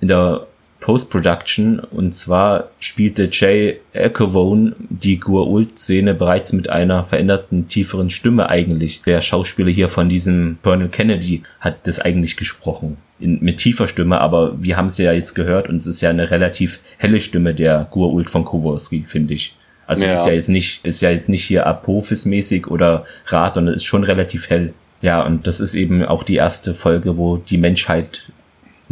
[0.00, 0.46] in der
[0.82, 1.78] Post-Production.
[1.78, 9.00] Und zwar spielte Jay Ecovone die Gur-Ult-Szene bereits mit einer veränderten, tieferen Stimme eigentlich.
[9.06, 12.98] Der Schauspieler hier von diesem Colonel Kennedy hat das eigentlich gesprochen.
[13.18, 16.10] In, mit tiefer Stimme, aber wir haben es ja jetzt gehört und es ist ja
[16.10, 19.56] eine relativ helle Stimme der Gur-Ult von Kowalski, finde ich.
[19.86, 20.14] Also ja.
[20.14, 24.04] ist ja jetzt nicht, ist ja jetzt nicht hier Apophis-mäßig oder Rat, sondern ist schon
[24.04, 24.74] relativ hell.
[25.00, 28.24] Ja, und das ist eben auch die erste Folge, wo die Menschheit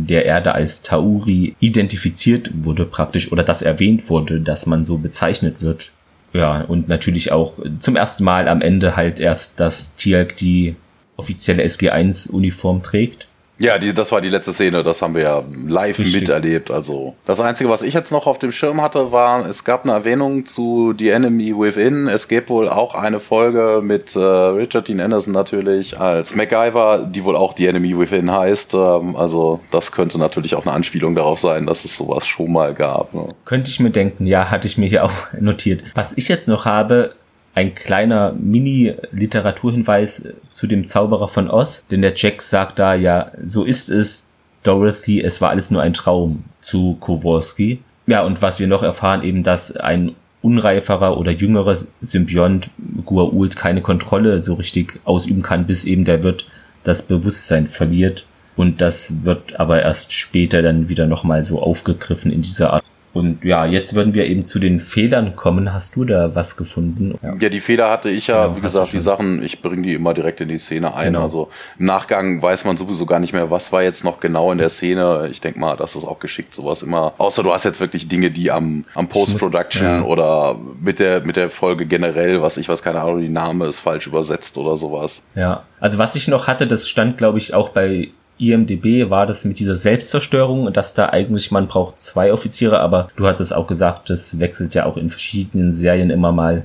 [0.06, 5.62] der Erde als Tauri identifiziert wurde praktisch oder das erwähnt wurde, dass man so bezeichnet
[5.62, 5.90] wird.
[6.32, 10.77] Ja, und natürlich auch zum ersten Mal am Ende halt erst, dass Tialk die
[11.16, 13.28] offizielle SG1-Uniform trägt.
[13.61, 16.23] Ja, die, das war die letzte Szene, das haben wir ja live Richtig.
[16.23, 16.70] miterlebt.
[16.70, 19.93] Also das Einzige, was ich jetzt noch auf dem Schirm hatte, war, es gab eine
[19.93, 22.09] Erwähnung zu The Enemy Within.
[22.09, 27.23] Es gibt wohl auch eine Folge mit äh, Richard Dean Anderson natürlich als MacGyver, die
[27.23, 28.73] wohl auch The Enemy Within heißt.
[28.73, 32.73] Ähm, also das könnte natürlich auch eine Anspielung darauf sein, dass es sowas schon mal
[32.73, 33.12] gab.
[33.12, 33.28] Ne?
[33.45, 35.82] Könnte ich mir denken, ja, hatte ich mir hier auch notiert.
[35.95, 37.12] Was ich jetzt noch habe,
[37.55, 43.64] ein kleiner Mini-Literaturhinweis zu dem Zauberer von Oz, denn der Jack sagt da ja, so
[43.64, 44.31] ist es,
[44.62, 47.81] Dorothy, es war alles nur ein Traum zu Kowalski.
[48.06, 50.12] Ja, und was wir noch erfahren, eben, dass ein
[50.43, 52.70] unreiferer oder jüngerer Symbiont
[53.05, 56.47] Gua'uld keine Kontrolle so richtig ausüben kann, bis eben der Wirt
[56.82, 58.27] das Bewusstsein verliert.
[58.56, 63.45] Und das wird aber erst später dann wieder nochmal so aufgegriffen in dieser Art und
[63.45, 65.73] ja, jetzt würden wir eben zu den Fehlern kommen.
[65.73, 67.19] Hast du da was gefunden?
[67.23, 69.95] Ja, ja die Fehler hatte ich ja, genau, wie gesagt, die Sachen, ich bringe die
[69.95, 71.07] immer direkt in die Szene ein.
[71.07, 71.24] Genau.
[71.24, 74.59] Also im Nachgang weiß man sowieso gar nicht mehr, was war jetzt noch genau in
[74.59, 75.28] der Szene.
[75.31, 77.15] Ich denke mal, das ist auch geschickt, sowas immer.
[77.19, 80.03] Außer du hast jetzt wirklich Dinge, die am, am Post-Production ja.
[80.03, 83.81] oder mit der, mit der Folge generell, was ich weiß, keine Ahnung, die Name ist
[83.81, 85.23] falsch übersetzt oder sowas.
[85.35, 89.44] Ja, also was ich noch hatte, das stand, glaube ich, auch bei IMDB war das
[89.44, 94.08] mit dieser Selbstzerstörung, dass da eigentlich man braucht zwei Offiziere, aber du hattest auch gesagt,
[94.08, 96.64] das wechselt ja auch in verschiedenen Serien immer mal,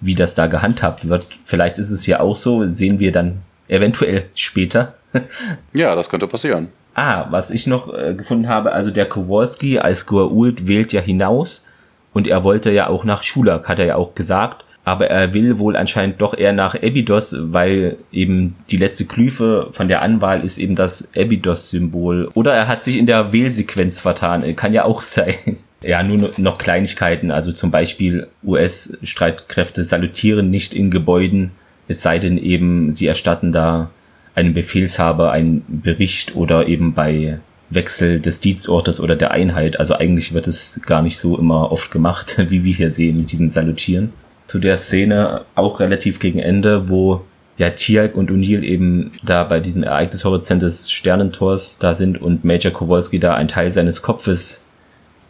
[0.00, 1.26] wie das da gehandhabt wird.
[1.44, 4.94] Vielleicht ist es ja auch so, sehen wir dann eventuell später.
[5.72, 6.68] ja, das könnte passieren.
[6.94, 11.64] Ah, was ich noch äh, gefunden habe, also der Kowalski als Goa'uld wählt ja hinaus
[12.12, 15.58] und er wollte ja auch nach Schulak, hat er ja auch gesagt aber er will
[15.58, 20.58] wohl anscheinend doch eher nach Abydos, weil eben die letzte Glyphe von der Anwahl ist
[20.58, 22.30] eben das Abydos-Symbol.
[22.34, 25.34] Oder er hat sich in der Wählsequenz vertan, kann ja auch sein.
[25.82, 31.50] Ja, nur noch Kleinigkeiten, also zum Beispiel US-Streitkräfte salutieren nicht in Gebäuden,
[31.88, 33.90] es sei denn eben, sie erstatten da
[34.34, 37.40] einem Befehlshaber einen Bericht oder eben bei
[37.70, 39.80] Wechsel des Dienstortes oder der Einheit.
[39.80, 43.32] Also eigentlich wird es gar nicht so immer oft gemacht, wie wir hier sehen mit
[43.32, 44.12] diesem Salutieren
[44.52, 47.24] zu der Szene auch relativ gegen Ende, wo
[47.56, 52.70] ja Tialk und O'Neill eben da bei diesem Ereignishorizont des Sternentors da sind und Major
[52.70, 54.66] Kowalski da einen Teil seines Kopfes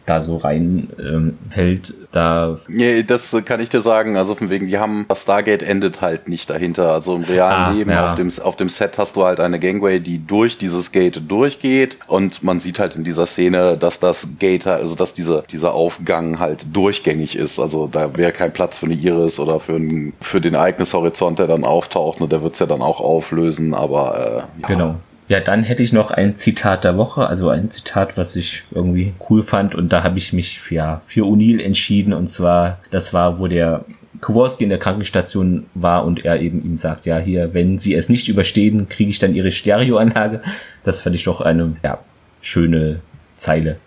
[0.05, 2.57] da so rein ähm, hält, da.
[2.67, 4.17] Nee, das kann ich dir sagen.
[4.17, 6.91] Also von wegen, die haben, das Stargate endet halt nicht dahinter.
[6.91, 8.11] Also im realen ah, Leben ja.
[8.11, 11.97] auf, dem, auf dem Set hast du halt eine Gangway, die durch dieses Gate durchgeht
[12.07, 16.39] und man sieht halt in dieser Szene, dass das Gate, also dass dieser, dieser Aufgang
[16.39, 17.59] halt durchgängig ist.
[17.59, 21.47] Also da wäre kein Platz für eine Iris oder für, ein, für den Ereignishorizont, der
[21.47, 24.67] dann auftaucht und der wird's ja dann auch auflösen, aber äh, ja.
[24.67, 24.95] Genau.
[25.29, 29.13] Ja, dann hätte ich noch ein Zitat der Woche, also ein Zitat, was ich irgendwie
[29.29, 33.39] cool fand und da habe ich mich ja, für O'Neill entschieden und zwar, das war,
[33.39, 33.85] wo der
[34.23, 38.09] Kowalski in der Krankenstation war und er eben ihm sagt, ja, hier, wenn Sie es
[38.09, 40.41] nicht überstehen, kriege ich dann Ihre Stereoanlage.
[40.83, 41.99] Das fand ich doch eine, ja,
[42.41, 43.01] schöne
[43.35, 43.77] Zeile.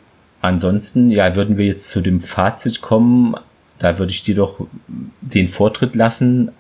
[0.43, 3.35] Ansonsten, ja, würden wir jetzt zu dem Fazit kommen.
[3.79, 4.67] Da würde ich dir doch
[5.21, 6.51] den Vortritt lassen.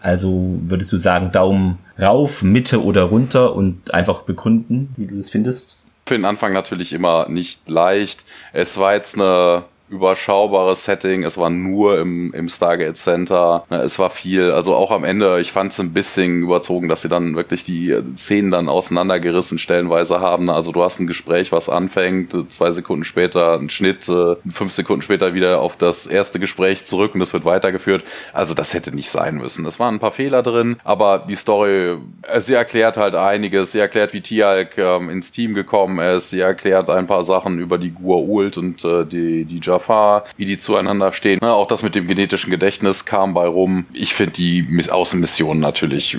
[0.00, 5.30] Also würdest du sagen, Daumen rauf, Mitte oder runter und einfach begründen, wie du das
[5.30, 5.78] findest?
[6.06, 8.24] Für den Anfang natürlich immer nicht leicht.
[8.52, 11.24] Es war jetzt eine überschaubares Setting.
[11.24, 13.64] Es war nur im, im Stargate Center.
[13.68, 17.08] Es war viel, also auch am Ende, ich fand es ein bisschen überzogen, dass sie
[17.08, 20.48] dann wirklich die Szenen dann auseinandergerissen stellenweise haben.
[20.48, 25.34] Also du hast ein Gespräch, was anfängt, zwei Sekunden später ein Schnitt, fünf Sekunden später
[25.34, 28.04] wieder auf das erste Gespräch zurück und es wird weitergeführt.
[28.32, 29.66] Also das hätte nicht sein müssen.
[29.66, 33.72] Es waren ein paar Fehler drin, aber die Story, äh, sie erklärt halt einiges.
[33.72, 36.30] Sie erklärt, wie Tialk ähm, ins Team gekommen ist.
[36.30, 40.44] Sie erklärt ein paar Sachen über die Gua'uld und äh, die, die Java Jafar, wie
[40.44, 41.40] die zueinander stehen.
[41.42, 43.86] Auch das mit dem genetischen Gedächtnis kam bei rum.
[43.92, 46.18] Ich finde die Außenmissionen natürlich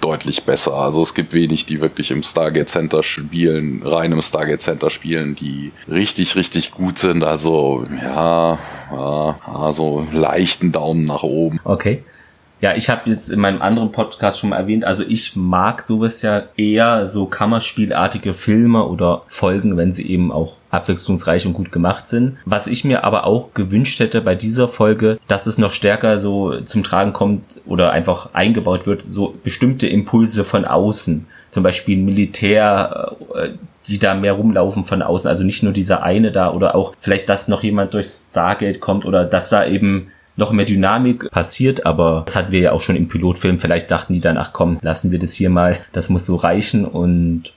[0.00, 0.74] deutlich besser.
[0.74, 5.36] Also es gibt wenig, die wirklich im Stargate Center spielen, rein im Stargate Center spielen,
[5.36, 7.22] die richtig, richtig gut sind.
[7.22, 8.58] Also ja,
[8.90, 11.60] ja also leichten Daumen nach oben.
[11.64, 12.02] Okay.
[12.62, 16.22] Ja, ich habe jetzt in meinem anderen Podcast schon mal erwähnt, also ich mag sowas
[16.22, 22.06] ja eher so Kammerspielartige Filme oder Folgen, wenn sie eben auch abwechslungsreich und gut gemacht
[22.06, 22.36] sind.
[22.44, 26.60] Was ich mir aber auch gewünscht hätte bei dieser Folge, dass es noch stärker so
[26.60, 31.26] zum Tragen kommt oder einfach eingebaut wird, so bestimmte Impulse von außen.
[31.50, 33.48] Zum Beispiel Militär, äh,
[33.88, 35.28] die da mehr rumlaufen von außen.
[35.28, 39.04] Also nicht nur dieser eine da oder auch vielleicht, dass noch jemand durchs Stargate kommt
[39.04, 42.96] oder dass da eben noch mehr Dynamik passiert, aber das hatten wir ja auch schon
[42.96, 43.60] im Pilotfilm.
[43.60, 46.84] Vielleicht dachten die dann, ach komm, lassen wir das hier mal, das muss so reichen
[46.84, 47.52] und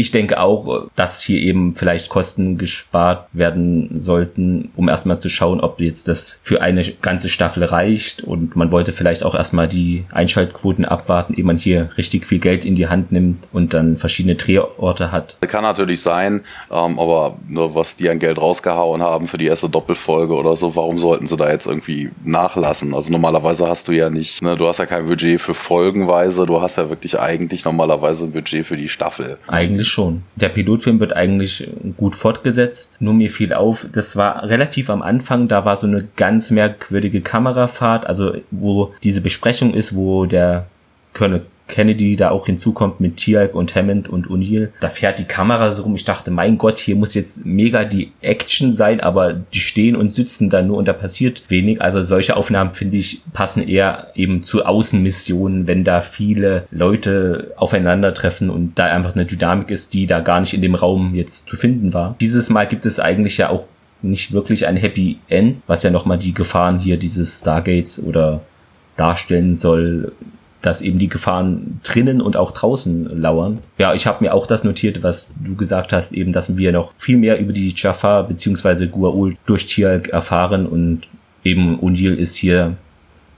[0.00, 5.60] ich denke auch, dass hier eben vielleicht Kosten gespart werden sollten, um erstmal zu schauen,
[5.60, 8.22] ob jetzt das für eine ganze Staffel reicht.
[8.22, 12.64] Und man wollte vielleicht auch erstmal die Einschaltquoten abwarten, ehe man hier richtig viel Geld
[12.64, 15.36] in die Hand nimmt und dann verschiedene Drehorte hat.
[15.46, 19.68] Kann natürlich sein, ähm, aber nur was die an Geld rausgehauen haben für die erste
[19.68, 22.94] Doppelfolge oder so, warum sollten sie da jetzt irgendwie nachlassen?
[22.94, 26.62] Also normalerweise hast du ja nicht, ne, du hast ja kein Budget für Folgenweise, du
[26.62, 29.38] hast ja wirklich eigentlich normalerweise ein Budget für die Staffel.
[29.48, 30.22] Eigentlich schon.
[30.36, 32.92] Der Pilotfilm wird eigentlich gut fortgesetzt.
[33.00, 37.20] Nur mir fiel auf, das war relativ am Anfang, da war so eine ganz merkwürdige
[37.20, 40.66] Kamerafahrt, also wo diese Besprechung ist, wo der
[41.12, 44.68] Colonel Kennedy da auch hinzukommt mit Tialk und Hammond und O'Neill.
[44.80, 45.94] Da fährt die Kamera so rum.
[45.94, 50.14] Ich dachte, mein Gott, hier muss jetzt mega die Action sein, aber die stehen und
[50.14, 51.80] sitzen da nur und da passiert wenig.
[51.80, 58.50] Also solche Aufnahmen, finde ich, passen eher eben zu Außenmissionen, wenn da viele Leute aufeinandertreffen
[58.50, 61.56] und da einfach eine Dynamik ist, die da gar nicht in dem Raum jetzt zu
[61.56, 62.16] finden war.
[62.20, 63.64] Dieses Mal gibt es eigentlich ja auch
[64.02, 68.40] nicht wirklich ein Happy End, was ja nochmal die Gefahren hier dieses Stargates oder
[68.96, 70.12] darstellen soll,
[70.62, 73.58] dass eben die Gefahren drinnen und auch draußen lauern.
[73.78, 76.92] Ja, ich habe mir auch das notiert, was du gesagt hast, eben, dass wir noch
[76.98, 78.86] viel mehr über die Jaffa bzw.
[78.86, 81.02] Gua'ul durch Tialk erfahren und
[81.44, 82.76] eben Unil ist hier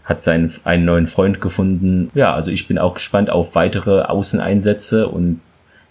[0.04, 2.10] hat seinen einen neuen Freund gefunden.
[2.14, 5.40] Ja, also ich bin auch gespannt auf weitere Außeneinsätze und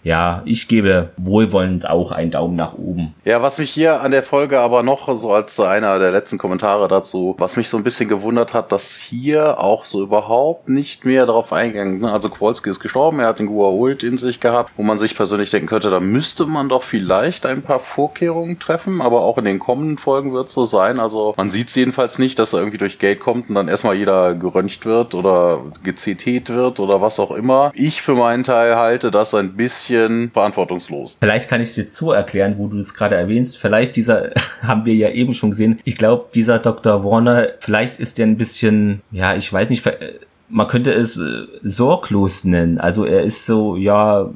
[0.02, 3.14] ja, ich gebe wohlwollend auch einen Daumen nach oben.
[3.24, 6.88] Ja, was mich hier an der Folge aber noch so als einer der letzten Kommentare
[6.88, 11.26] dazu, was mich so ein bisschen gewundert hat, dass hier auch so überhaupt nicht mehr
[11.26, 12.00] darauf eingegangen.
[12.00, 12.12] Ne?
[12.12, 15.50] Also Kowalski ist gestorben, er hat den Guault in sich gehabt, wo man sich persönlich
[15.50, 19.58] denken könnte, da müsste man doch vielleicht ein paar Vorkehrungen treffen, aber auch in den
[19.60, 20.98] kommenden Folgen wird es so sein.
[20.98, 23.94] Also man sieht es jedenfalls nicht, dass er irgendwie durch Gate kommt und dann erstmal
[23.94, 27.70] jeder geröntgt wird oder geCT wird oder was auch immer.
[27.74, 31.18] Ich für meinen Teil halte das ein bisschen bisschen verantwortungslos.
[31.20, 33.58] Vielleicht kann ich es jetzt so erklären, wo du es gerade erwähnst.
[33.58, 34.30] Vielleicht dieser,
[34.62, 35.78] haben wir ja eben schon gesehen.
[35.84, 37.04] Ich glaube, dieser Dr.
[37.04, 39.82] Warner, vielleicht ist der ein bisschen, ja, ich weiß nicht,
[40.48, 42.78] man könnte es äh, sorglos nennen.
[42.78, 44.30] Also er ist so, ja,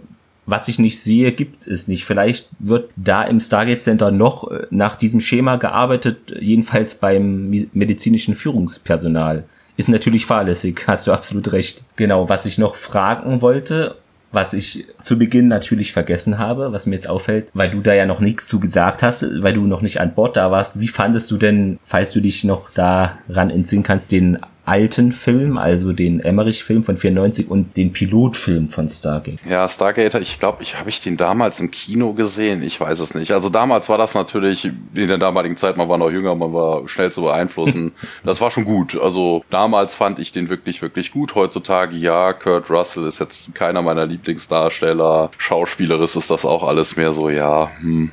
[0.47, 2.05] was ich nicht sehe, gibt es nicht.
[2.05, 8.35] Vielleicht wird da im Stargate Center noch äh, nach diesem Schema gearbeitet, jedenfalls beim medizinischen
[8.35, 9.45] Führungspersonal.
[9.77, 11.85] Ist natürlich fahrlässig, hast du absolut recht.
[11.97, 13.97] Genau, was ich noch fragen wollte,
[14.33, 18.07] was ich zu Beginn natürlich vergessen habe, was mir jetzt auffällt, weil du da ja
[18.07, 20.79] noch nichts zu gesagt hast, weil du noch nicht an Bord da warst.
[20.81, 25.93] Wie fandest du denn, falls du dich noch daran entsinnen kannst, den alten Film, also
[25.93, 29.39] den Emmerich-Film von 94 und den Pilotfilm von Stargate.
[29.49, 33.15] Ja, Stargate, ich glaube, ich habe ich den damals im Kino gesehen, ich weiß es
[33.15, 33.33] nicht.
[33.33, 36.89] Also damals war das natürlich, in der damaligen Zeit, man war noch jünger, man war
[36.89, 37.93] schnell zu beeinflussen.
[38.25, 38.99] das war schon gut.
[39.01, 41.35] Also damals fand ich den wirklich, wirklich gut.
[41.35, 45.31] Heutzutage, ja, Kurt Russell ist jetzt keiner meiner Lieblingsdarsteller.
[45.39, 48.11] Schauspielerisch ist das auch alles mehr so, ja, hm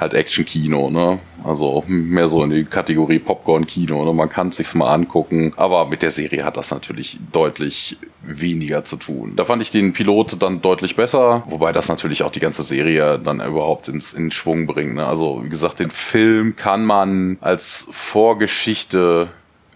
[0.00, 1.18] halt Action-Kino, ne?
[1.44, 4.12] Also mehr so in die Kategorie Popcorn-Kino, ne?
[4.12, 8.84] Man kann es sich mal angucken, aber mit der Serie hat das natürlich deutlich weniger
[8.84, 9.34] zu tun.
[9.36, 13.18] Da fand ich den Pilot dann deutlich besser, wobei das natürlich auch die ganze Serie
[13.18, 14.94] dann überhaupt ins, in Schwung bringt.
[14.94, 15.06] Ne?
[15.06, 19.28] Also wie gesagt, den Film kann man als Vorgeschichte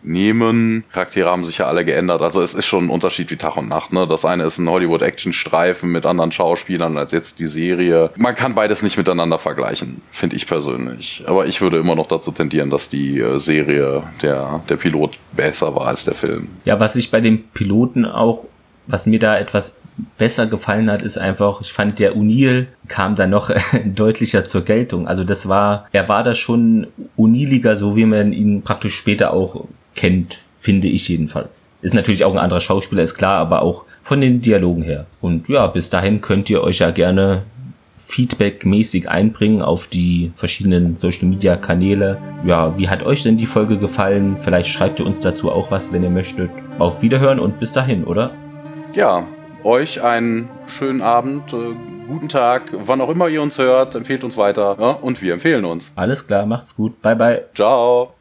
[0.05, 0.85] nehmen.
[0.93, 2.23] Charaktere haben sich ja alle geändert.
[2.23, 3.93] Also es ist schon ein Unterschied wie Tag und Nacht.
[3.93, 4.07] Ne?
[4.07, 8.11] Das eine ist ein Hollywood-Action-Streifen mit anderen Schauspielern als jetzt die Serie.
[8.17, 11.25] Man kann beides nicht miteinander vergleichen, finde ich persönlich.
[11.27, 15.75] Aber ich würde immer noch dazu tendieren, dass die äh, Serie, der, der Pilot besser
[15.75, 16.49] war als der Film.
[16.65, 18.47] Ja, was ich bei dem Piloten auch
[18.87, 19.81] was mir da etwas
[20.19, 23.51] besser gefallen hat, ist einfach, ich fand, der Unil kam da noch
[23.85, 25.09] deutlicher zur Geltung.
[25.09, 29.67] Also das war, er war da schon uniliger, so wie man ihn praktisch später auch
[29.95, 31.73] kennt, finde ich jedenfalls.
[31.83, 35.07] Ist natürlich auch ein anderer Schauspieler, ist klar, aber auch von den Dialogen her.
[35.21, 37.43] Und ja, bis dahin könnt ihr euch ja gerne
[37.99, 42.19] feedbackmäßig einbringen auf die verschiedenen Social Media Kanäle.
[42.45, 44.37] Ja, wie hat euch denn die Folge gefallen?
[44.39, 46.51] Vielleicht schreibt ihr uns dazu auch was, wenn ihr möchtet.
[46.79, 48.31] Auf Wiederhören und bis dahin, oder?
[48.95, 49.27] Ja,
[49.65, 51.75] euch einen schönen Abend, äh,
[52.07, 55.65] guten Tag, wann auch immer ihr uns hört, empfehlt uns weiter ja, und wir empfehlen
[55.65, 55.91] uns.
[55.97, 57.01] Alles klar, macht's gut.
[57.03, 57.45] Bye bye.
[57.55, 58.14] Ciao.